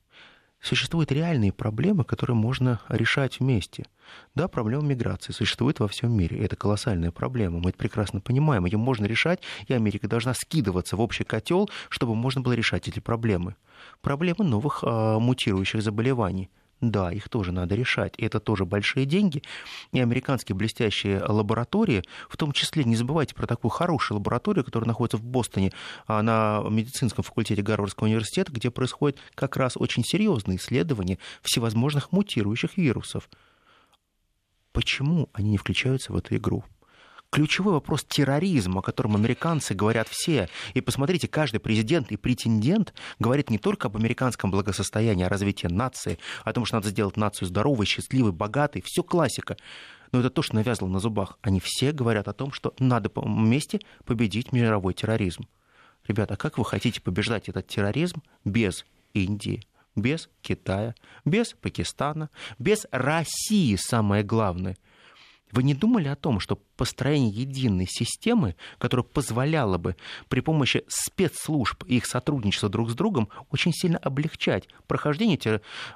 существуют 0.63 1.13
реальные 1.13 1.53
проблемы, 1.53 2.05
которые 2.05 2.37
можно 2.37 2.81
решать 2.89 3.41
вместе. 3.41 3.85
Да, 4.35 4.49
проблема 4.49 4.85
миграции 4.85 5.33
существует 5.33 5.81
во 5.81 5.89
всем 5.89 6.13
мире. 6.13 6.39
Это 6.39 6.57
колоссальная 6.57 7.11
проблема. 7.11 7.59
Мы 7.59 7.71
это 7.71 7.79
прекрасно 7.79 8.21
понимаем. 8.21 8.65
Ее 8.65 8.79
можно 8.79 9.05
решать, 9.07 9.43
и 9.67 9.75
Америка 9.75 10.09
должна 10.09 10.35
скидываться 10.35 10.97
в 10.97 11.01
общий 11.01 11.25
котел, 11.25 11.69
чтобы 11.89 12.15
можно 12.15 12.41
было 12.41 12.53
решать 12.53 12.89
эти 12.89 13.01
проблемы. 13.01 13.57
Проблемы 14.01 14.45
новых 14.45 14.85
а, 14.87 15.19
мутирующих 15.19 15.83
заболеваний– 15.83 16.49
да, 16.83 17.13
их 17.13 17.29
тоже 17.29 17.53
надо 17.53 17.77
решать. 17.77 18.15
И 18.19 18.27
это 18.27 18.41
тоже 18.41 18.67
большие 18.67 19.07
деньги. 19.07 19.43
И 19.93 20.01
американские 20.01 20.57
блестящие 20.57 21.23
лаборатории, 21.23 22.03
в 22.29 22.37
том 22.37 22.51
числе, 22.51 22.83
не 22.83 22.97
забывайте 22.97 23.37
про 23.37 23.47
такую 23.47 23.71
хорошую 23.71 24.19
лабораторию, 24.19 24.65
которая 24.65 24.89
находится 24.89 25.17
в 25.17 25.23
Бостоне 25.23 25.73
а, 26.09 26.23
на 26.23 26.61
медицинском 26.69 27.23
факультете 27.23 27.63
Гарвардского 27.63 28.09
университета, 28.09 28.51
где 28.51 28.73
происходят 28.73 29.21
как 29.37 29.57
раз 29.57 29.77
очень 29.77 30.03
серьезные 30.05 30.59
исследования 30.59 31.19
всевозможных 31.43 32.11
мутирующих 32.11 32.77
вирусов. 32.77 33.31
Почему 34.73 35.31
они 35.33 35.51
не 35.51 35.59
включаются 35.59 36.13
в 36.13 36.17
эту 36.17 36.35
игру? 36.35 36.65
Ключевой 37.33 37.73
вопрос 37.73 38.05
терроризма, 38.05 38.81
о 38.81 38.83
котором 38.83 39.17
американцы 39.17 39.75
говорят 39.75 40.07
все. 40.09 40.51
И 40.75 40.83
посмотрите, 40.83 41.27
каждый 41.27 41.59
президент 41.59 42.13
и 42.13 42.19
претендент 42.19 42.93
говорит 43.19 43.49
не 43.49 43.59
только 43.59 43.89
об 43.89 43.97
американском 43.97 44.51
благосостоянии, 44.51 45.25
о 45.25 45.31
развитии 45.31 45.67
нации, 45.67 46.19
о 46.45 46.53
том, 46.53 46.67
что 46.67 46.77
надо 46.77 46.91
сделать 46.91 47.17
нацию 47.17 47.49
здоровой, 47.49 47.87
счастливой, 47.87 48.33
богатой. 48.33 48.83
Все 48.85 49.03
классика. 49.03 49.57
Но 50.13 50.21
это 50.21 50.29
то, 50.29 50.43
что 50.43 50.57
навязано 50.57 50.91
на 50.91 51.01
зубах. 51.01 51.39
Они 51.41 51.59
все 51.59 51.93
говорят 51.93 52.29
о 52.29 52.35
том, 52.35 52.53
что 52.53 52.75
надо 52.79 53.11
вместе 53.15 53.81
победить 54.05 54.53
мировой 54.53 54.93
терроризм. 54.93 55.49
Ребята, 56.07 56.35
а 56.35 56.37
как 56.37 56.59
вы 56.59 56.67
хотите 56.67 57.01
побеждать 57.01 57.49
этот 57.49 57.67
терроризм 57.67 58.23
без 58.45 58.85
Индии, 59.15 59.65
без 59.97 60.29
Китая, 60.43 60.95
без 61.25 61.55
Пакистана, 61.55 62.29
без 62.59 62.87
России, 62.91 63.77
самое 63.77 64.23
главное– 64.23 64.77
вы 65.53 65.63
не 65.63 65.75
думали 65.75 66.09
о 66.09 66.17
том, 66.17 66.41
что 66.41 66.57
построение 66.77 67.31
единой 67.31 67.87
системы, 67.89 68.57
которая 68.79 69.05
позволяла 69.05 69.79
бы 69.79 69.97
при 70.29 70.41
помощи 70.41 70.85
спецслужб 70.89 71.85
и 71.87 71.99
их 71.99 72.07
сотрудничества 72.07 72.69
друг 72.69 72.91
с 72.91 72.95
другом 72.95 73.29
очень 73.51 73.73
сильно 73.73 73.99
облегчать 73.99 74.67
прохождение 74.87 75.39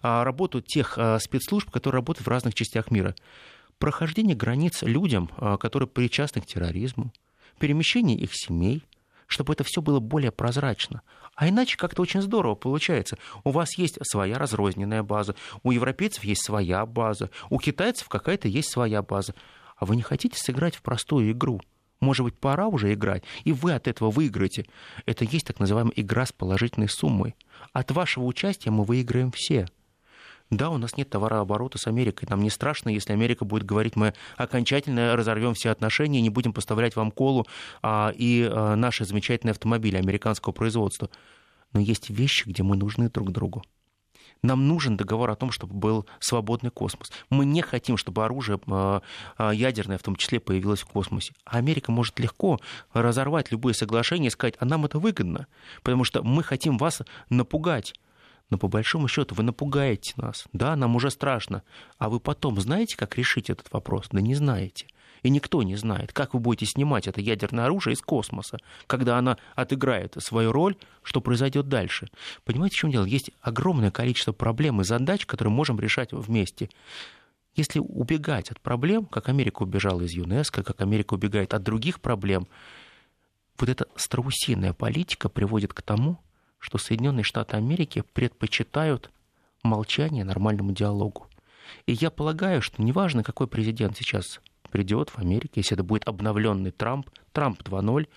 а, 0.02 0.24
работу 0.24 0.60
тех 0.60 0.98
а, 0.98 1.18
спецслужб, 1.18 1.70
которые 1.70 1.98
работают 1.98 2.26
в 2.26 2.30
разных 2.30 2.54
частях 2.54 2.90
мира? 2.90 3.14
Прохождение 3.78 4.36
границ 4.36 4.82
людям, 4.82 5.30
а, 5.36 5.56
которые 5.56 5.88
причастны 5.88 6.42
к 6.42 6.46
терроризму, 6.46 7.12
перемещение 7.58 8.16
их 8.16 8.30
семей, 8.34 8.82
чтобы 9.26 9.52
это 9.52 9.64
все 9.64 9.82
было 9.82 10.00
более 10.00 10.32
прозрачно. 10.32 11.02
А 11.34 11.48
иначе 11.48 11.76
как-то 11.76 12.02
очень 12.02 12.22
здорово 12.22 12.54
получается. 12.54 13.18
У 13.44 13.50
вас 13.50 13.76
есть 13.76 13.98
своя 14.02 14.38
разрозненная 14.38 15.02
база, 15.02 15.34
у 15.62 15.70
европейцев 15.70 16.24
есть 16.24 16.44
своя 16.44 16.86
база, 16.86 17.30
у 17.50 17.58
китайцев 17.58 18.08
какая-то 18.08 18.48
есть 18.48 18.70
своя 18.70 19.02
база. 19.02 19.34
А 19.76 19.84
вы 19.84 19.96
не 19.96 20.02
хотите 20.02 20.38
сыграть 20.38 20.76
в 20.76 20.82
простую 20.82 21.32
игру? 21.32 21.60
Может 22.00 22.24
быть, 22.24 22.38
пора 22.38 22.68
уже 22.68 22.92
играть, 22.92 23.24
и 23.44 23.52
вы 23.52 23.72
от 23.72 23.88
этого 23.88 24.10
выиграете. 24.10 24.66
Это 25.06 25.24
есть 25.24 25.46
так 25.46 25.58
называемая 25.60 25.94
игра 25.96 26.26
с 26.26 26.32
положительной 26.32 26.88
суммой. 26.88 27.34
От 27.72 27.90
вашего 27.90 28.24
участия 28.24 28.70
мы 28.70 28.84
выиграем 28.84 29.30
все. 29.32 29.66
Да, 30.50 30.70
у 30.70 30.78
нас 30.78 30.96
нет 30.96 31.10
товарооборота 31.10 31.76
с 31.78 31.88
Америкой. 31.88 32.28
Нам 32.30 32.40
не 32.40 32.50
страшно, 32.50 32.88
если 32.88 33.12
Америка 33.12 33.44
будет 33.44 33.64
говорить, 33.64 33.96
мы 33.96 34.14
окончательно 34.36 35.16
разорвем 35.16 35.54
все 35.54 35.70
отношения, 35.70 36.20
не 36.20 36.30
будем 36.30 36.52
поставлять 36.52 36.94
вам 36.94 37.10
колу 37.10 37.46
а, 37.82 38.12
и 38.16 38.48
а, 38.48 38.76
наши 38.76 39.04
замечательные 39.04 39.52
автомобили 39.52 39.96
американского 39.96 40.52
производства. 40.52 41.10
Но 41.72 41.80
есть 41.80 42.10
вещи, 42.10 42.48
где 42.48 42.62
мы 42.62 42.76
нужны 42.76 43.10
друг 43.10 43.32
другу. 43.32 43.64
Нам 44.42 44.68
нужен 44.68 44.96
договор 44.96 45.30
о 45.30 45.36
том, 45.36 45.50
чтобы 45.50 45.74
был 45.74 46.06
свободный 46.20 46.70
космос. 46.70 47.10
Мы 47.28 47.44
не 47.44 47.62
хотим, 47.62 47.96
чтобы 47.96 48.24
оружие 48.24 48.60
а, 48.68 49.02
а, 49.36 49.50
ядерное 49.50 49.98
в 49.98 50.02
том 50.04 50.14
числе 50.14 50.38
появилось 50.38 50.82
в 50.82 50.86
космосе. 50.86 51.34
А 51.44 51.56
Америка 51.56 51.90
может 51.90 52.20
легко 52.20 52.60
разорвать 52.92 53.50
любые 53.50 53.74
соглашения 53.74 54.28
и 54.28 54.30
сказать, 54.30 54.54
а 54.60 54.64
нам 54.64 54.84
это 54.84 55.00
выгодно, 55.00 55.48
потому 55.82 56.04
что 56.04 56.22
мы 56.22 56.44
хотим 56.44 56.78
вас 56.78 57.02
напугать 57.30 57.94
но 58.50 58.58
по 58.58 58.68
большому 58.68 59.08
счету 59.08 59.34
вы 59.34 59.42
напугаете 59.42 60.14
нас. 60.16 60.46
Да, 60.52 60.76
нам 60.76 60.96
уже 60.96 61.10
страшно. 61.10 61.62
А 61.98 62.08
вы 62.08 62.20
потом 62.20 62.60
знаете, 62.60 62.96
как 62.96 63.16
решить 63.16 63.50
этот 63.50 63.72
вопрос? 63.72 64.06
Да 64.12 64.20
не 64.20 64.34
знаете. 64.34 64.86
И 65.22 65.30
никто 65.30 65.62
не 65.62 65.74
знает, 65.76 66.12
как 66.12 66.34
вы 66.34 66.40
будете 66.40 66.66
снимать 66.66 67.08
это 67.08 67.20
ядерное 67.20 67.64
оружие 67.64 67.94
из 67.94 68.00
космоса, 68.00 68.58
когда 68.86 69.18
она 69.18 69.38
отыграет 69.54 70.14
свою 70.18 70.52
роль, 70.52 70.76
что 71.02 71.20
произойдет 71.20 71.68
дальше. 71.68 72.08
Понимаете, 72.44 72.76
в 72.76 72.78
чем 72.78 72.90
дело? 72.90 73.04
Есть 73.04 73.32
огромное 73.40 73.90
количество 73.90 74.32
проблем 74.32 74.80
и 74.80 74.84
задач, 74.84 75.26
которые 75.26 75.52
можем 75.52 75.80
решать 75.80 76.12
вместе. 76.12 76.68
Если 77.56 77.80
убегать 77.80 78.50
от 78.50 78.60
проблем, 78.60 79.06
как 79.06 79.28
Америка 79.28 79.62
убежала 79.62 80.02
из 80.02 80.12
ЮНЕСКО, 80.12 80.62
как 80.62 80.80
Америка 80.82 81.14
убегает 81.14 81.54
от 81.54 81.62
других 81.62 82.00
проблем, 82.00 82.46
вот 83.58 83.68
эта 83.70 83.86
страусиная 83.96 84.74
политика 84.74 85.30
приводит 85.30 85.72
к 85.72 85.80
тому, 85.80 86.18
что 86.58 86.78
Соединенные 86.78 87.24
Штаты 87.24 87.56
Америки 87.56 88.02
предпочитают 88.12 89.10
молчание 89.62 90.24
нормальному 90.24 90.72
диалогу. 90.72 91.28
И 91.86 91.92
я 91.92 92.10
полагаю, 92.10 92.62
что 92.62 92.82
неважно, 92.82 93.22
какой 93.22 93.46
президент 93.46 93.96
сейчас 93.96 94.40
придет 94.70 95.10
в 95.10 95.18
Америке, 95.18 95.52
если 95.56 95.74
это 95.74 95.82
будет 95.82 96.06
обновленный 96.06 96.70
Трамп, 96.70 97.10
Трамп 97.32 97.62
2.0, 97.62 98.08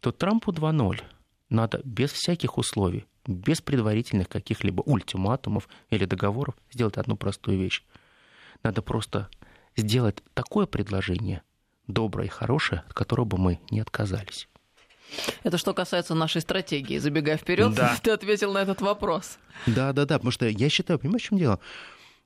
то 0.00 0.12
Трампу 0.12 0.52
2.0 0.52 1.02
надо 1.48 1.80
без 1.84 2.12
всяких 2.12 2.58
условий, 2.58 3.06
без 3.26 3.60
предварительных 3.60 4.28
каких-либо 4.28 4.82
ультиматумов 4.82 5.68
или 5.90 6.04
договоров 6.04 6.54
сделать 6.72 6.96
одну 6.96 7.16
простую 7.16 7.58
вещь. 7.58 7.84
Надо 8.62 8.82
просто 8.82 9.28
сделать 9.76 10.22
такое 10.34 10.66
предложение, 10.66 11.42
доброе 11.86 12.26
и 12.26 12.30
хорошее, 12.30 12.82
от 12.86 12.94
которого 12.94 13.24
бы 13.24 13.38
мы 13.38 13.60
не 13.70 13.80
отказались. 13.80 14.48
Это 15.42 15.58
что 15.58 15.74
касается 15.74 16.14
нашей 16.14 16.40
стратегии. 16.40 16.98
Забегая 16.98 17.36
вперед, 17.36 17.74
да. 17.74 17.96
ты 18.02 18.10
ответил 18.10 18.52
на 18.52 18.58
этот 18.58 18.80
вопрос. 18.80 19.38
Да, 19.66 19.92
да, 19.92 20.04
да, 20.04 20.18
потому 20.18 20.30
что 20.30 20.46
я 20.46 20.68
считаю, 20.68 20.98
понимаешь, 20.98 21.22
в 21.22 21.26
чем 21.26 21.38
дело? 21.38 21.60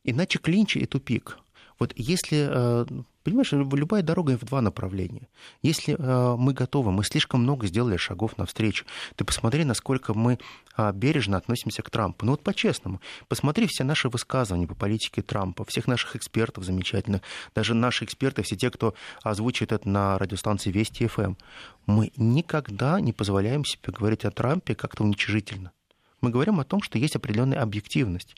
Иначе 0.05 0.39
клинч 0.39 0.77
и 0.77 0.87
тупик. 0.87 1.39
Вот 1.79 1.93
если 1.97 2.49
э, 2.51 2.87
Понимаешь, 3.29 3.53
любая 3.53 4.03
дорога 4.03 4.39
в 4.39 4.45
два 4.47 4.63
направления. 4.63 5.29
Если 5.61 5.95
э, 5.99 6.37
мы 6.39 6.55
готовы, 6.55 6.93
мы 6.93 7.05
слишком 7.05 7.43
много 7.43 7.67
сделали 7.67 7.99
шагов 7.99 8.39
навстречу. 8.39 8.87
Ты 9.17 9.27
посмотри, 9.27 9.65
насколько 9.65 10.15
мы 10.15 10.39
э, 10.79 10.93
бережно 10.95 11.37
относимся 11.37 11.83
к 11.83 11.91
Трампу. 11.91 12.25
Ну 12.25 12.33
вот 12.33 12.43
по-честному. 12.43 13.03
Посмотри 13.29 13.67
все 13.67 13.85
наши 13.85 14.09
высказывания 14.09 14.67
по 14.67 14.75
политике 14.75 15.21
Трампа, 15.21 15.67
всех 15.67 15.87
наших 15.89 16.17
экспертов 16.17 16.65
замечательных, 16.65 17.21
даже 17.55 17.75
наши 17.75 18.07
эксперты, 18.07 18.43
все 18.43 18.57
те, 18.57 18.71
кто 18.71 18.95
озвучивает 19.23 19.73
это 19.73 19.87
на 19.87 20.17
радиостанции 20.17 20.71
Вести 20.71 21.07
ФМ. 21.07 21.21
Эм. 21.21 21.37
Мы 21.85 22.13
никогда 22.17 22.99
не 22.99 23.13
позволяем 23.13 23.63
себе 23.67 23.93
говорить 23.93 24.25
о 24.25 24.31
Трампе 24.31 24.75
как-то 24.75 25.05
уничижительно. 25.05 25.73
Мы 26.23 26.31
говорим 26.31 26.61
о 26.61 26.65
том, 26.65 26.81
что 26.81 26.99
есть 26.99 27.15
определенная 27.15 27.61
объективность. 27.61 28.35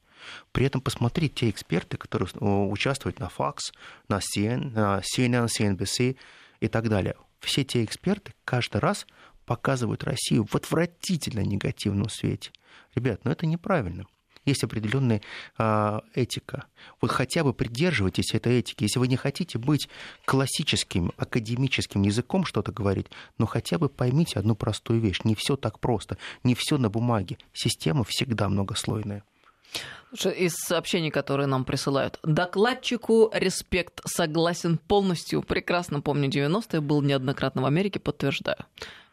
При 0.53 0.67
этом 0.67 0.81
посмотреть 0.81 1.35
те 1.35 1.51
эксперты, 1.51 1.97
которые 1.97 2.29
э, 2.29 2.45
участвуют 2.45 3.19
на 3.21 3.27
Fox, 3.27 3.73
на 4.09 4.19
CNN, 4.19 4.71
на 4.73 5.01
CNN, 5.01 5.49
CNBC 5.49 6.17
и 6.61 6.69
так 6.69 6.89
далее. 6.89 7.17
Все 7.41 7.65
те 7.65 7.85
эксперты 7.85 8.35
каждый 8.45 8.79
раз 8.79 9.07
показывают 9.47 10.05
Россию 10.05 10.47
в 10.47 10.55
отвратительно 10.55 11.41
негативном 11.41 12.09
свете. 12.09 12.53
Ребят, 12.95 13.21
ну 13.25 13.31
это 13.31 13.47
неправильно. 13.47 14.07
Есть 14.47 14.65
определенная 14.65 15.21
э, 15.59 16.01
этика. 16.15 16.65
Вот 17.01 17.11
хотя 17.11 17.45
бы 17.45 17.53
придерживайтесь 17.53 18.35
этой 18.35 18.59
этики. 18.59 18.85
Если 18.85 18.99
вы 18.99 19.07
не 19.07 19.17
хотите 19.17 19.59
быть 19.59 19.89
классическим 20.25 21.13
академическим 21.17 22.03
языком 22.03 22.45
что-то 22.45 22.73
говорить, 22.73 23.09
но 23.39 23.47
хотя 23.47 23.79
бы 23.79 23.89
поймите 23.89 24.39
одну 24.39 24.55
простую 24.55 25.01
вещь. 25.01 25.21
Не 25.25 25.35
все 25.35 25.57
так 25.57 25.79
просто, 25.79 26.17
не 26.43 26.55
все 26.55 26.79
на 26.79 26.89
бумаге. 26.89 27.37
Система 27.53 28.03
всегда 28.05 28.49
многослойная. 28.49 29.25
Из 30.13 30.55
сообщений, 30.55 31.11
которые 31.11 31.47
нам 31.47 31.65
присылают. 31.65 32.19
Докладчику 32.25 33.31
респект, 33.33 34.01
согласен 34.05 34.79
полностью. 34.79 35.43
Прекрасно 35.43 36.01
помню 36.01 36.29
90-е, 36.29 36.81
был 36.81 37.01
неоднократно 37.01 37.63
в 37.63 37.67
Америке, 37.67 38.01
подтверждаю. 38.01 38.65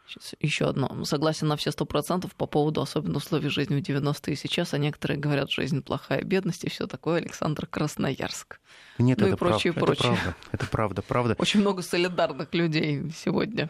Сейчас 0.08 0.34
еще 0.40 0.68
одно. 0.68 1.04
Согласен 1.04 1.48
на 1.48 1.56
все 1.56 1.70
сто 1.70 1.84
процентов 1.84 2.34
по 2.34 2.46
поводу 2.46 2.80
особенно 2.80 3.18
условий 3.18 3.50
жизни 3.50 3.80
в 3.80 3.84
90-е 3.84 4.32
и 4.32 4.36
сейчас, 4.36 4.72
а 4.72 4.78
некоторые 4.78 5.20
говорят, 5.20 5.50
жизнь 5.50 5.82
плохая, 5.82 6.22
бедность 6.22 6.64
и 6.64 6.70
все 6.70 6.86
такое. 6.86 7.18
Александр 7.18 7.66
Красноярск. 7.66 8.58
Нет, 8.96 9.18
ну 9.18 9.26
это 9.26 9.36
и 9.36 9.38
прочее, 9.38 9.74
прав, 9.74 9.84
прочее. 9.84 10.12
Это 10.14 10.18
правда, 10.18 10.36
это 10.52 10.66
правда, 10.66 11.02
правда. 11.02 11.36
Очень 11.38 11.60
много 11.60 11.82
солидарных 11.82 12.54
людей 12.54 13.02
сегодня 13.14 13.68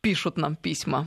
пишут 0.00 0.38
нам 0.38 0.56
письма. 0.56 1.06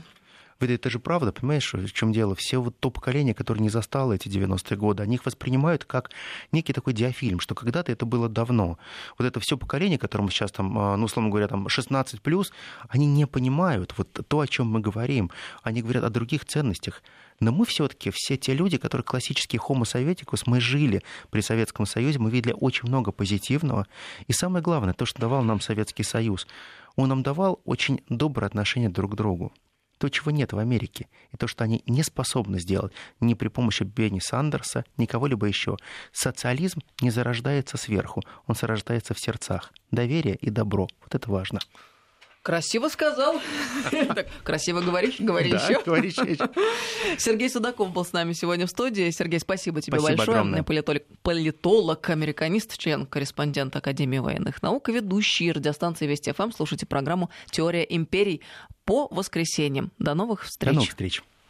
Это 0.62 0.90
же 0.90 0.98
правда, 0.98 1.32
понимаешь, 1.32 1.72
в 1.72 1.92
чем 1.92 2.12
дело? 2.12 2.34
Все 2.34 2.60
вот 2.60 2.78
то 2.78 2.90
поколение, 2.90 3.34
которое 3.34 3.60
не 3.60 3.68
застало 3.68 4.12
эти 4.12 4.28
90-е 4.28 4.76
годы, 4.76 5.02
они 5.02 5.16
их 5.16 5.26
воспринимают 5.26 5.84
как 5.84 6.10
некий 6.52 6.72
такой 6.72 6.92
диафильм, 6.92 7.40
что 7.40 7.54
когда-то 7.54 7.90
это 7.90 8.06
было 8.06 8.28
давно. 8.28 8.78
Вот 9.18 9.26
это 9.26 9.40
все 9.40 9.56
поколение, 9.56 9.98
которому 9.98 10.30
сейчас 10.30 10.52
там, 10.52 10.78
а, 10.78 10.96
ну, 10.96 11.06
условно 11.06 11.30
говоря, 11.30 11.48
там 11.48 11.68
16 11.68 12.20
плюс, 12.22 12.52
они 12.88 13.06
не 13.06 13.26
понимают 13.26 13.94
вот 13.96 14.08
то, 14.28 14.40
о 14.40 14.46
чем 14.46 14.68
мы 14.68 14.80
говорим. 14.80 15.30
Они 15.62 15.82
говорят 15.82 16.04
о 16.04 16.10
других 16.10 16.44
ценностях. 16.44 17.02
Но 17.40 17.50
мы 17.50 17.66
все-таки 17.66 18.10
все 18.14 18.36
те 18.36 18.54
люди, 18.54 18.78
которые 18.78 19.04
классические 19.04 19.60
homo 19.60 19.84
советикус, 19.84 20.46
мы 20.46 20.60
жили 20.60 21.02
при 21.30 21.40
Советском 21.40 21.86
Союзе, 21.86 22.18
мы 22.18 22.30
видели 22.30 22.54
очень 22.58 22.88
много 22.88 23.10
позитивного. 23.10 23.86
И 24.28 24.32
самое 24.32 24.62
главное, 24.62 24.94
то, 24.94 25.06
что 25.06 25.20
давал 25.20 25.42
нам 25.42 25.60
Советский 25.60 26.04
Союз, 26.04 26.46
он 26.94 27.08
нам 27.08 27.22
давал 27.22 27.60
очень 27.64 28.00
доброе 28.08 28.46
отношение 28.46 28.90
друг 28.90 29.12
к 29.12 29.14
другу 29.16 29.52
то, 30.02 30.08
чего 30.08 30.32
нет 30.32 30.52
в 30.52 30.58
Америке, 30.58 31.06
и 31.30 31.36
то, 31.36 31.46
что 31.46 31.62
они 31.62 31.84
не 31.86 32.02
способны 32.02 32.58
сделать 32.58 32.92
ни 33.20 33.34
при 33.34 33.46
помощи 33.46 33.84
Бенни 33.84 34.18
Сандерса, 34.18 34.84
ни 34.96 35.06
кого-либо 35.06 35.46
еще. 35.46 35.76
Социализм 36.10 36.80
не 37.00 37.10
зарождается 37.10 37.76
сверху, 37.76 38.20
он 38.48 38.56
зарождается 38.56 39.14
в 39.14 39.20
сердцах. 39.20 39.72
Доверие 39.92 40.34
и 40.34 40.50
добро. 40.50 40.88
Вот 41.02 41.14
это 41.14 41.30
важно. 41.30 41.60
Красиво 42.42 42.88
сказал. 42.88 43.40
красиво 44.42 44.80
говоришь, 44.80 45.20
говори 45.20 45.50
еще. 45.50 45.80
говори 45.84 46.08
еще. 46.08 46.38
Сергей 47.16 47.48
Судаков 47.48 47.92
был 47.92 48.04
с 48.04 48.12
нами 48.12 48.32
сегодня 48.32 48.66
в 48.66 48.70
студии. 48.70 49.10
Сергей, 49.10 49.38
спасибо 49.38 49.80
тебе 49.80 50.00
спасибо 50.00 50.16
большое. 50.16 50.38
Огромное. 50.38 50.62
Политолог, 50.64 51.02
политолог, 51.22 52.10
американист, 52.10 52.76
член, 52.78 53.06
корреспондент 53.06 53.76
Академии 53.76 54.18
военных 54.18 54.60
наук, 54.60 54.88
ведущий 54.88 55.52
радиостанции 55.52 56.06
Вести 56.06 56.32
ФМ. 56.32 56.50
Слушайте 56.50 56.84
программу 56.84 57.30
«Теория 57.50 57.84
империй» 57.84 58.42
по 58.84 59.06
воскресеньям. 59.12 59.92
До 60.00 60.14
новых 60.14 60.42
встреч. 60.42 60.70
До 60.70 60.74
новых 60.74 60.90
встреч. 60.90 61.22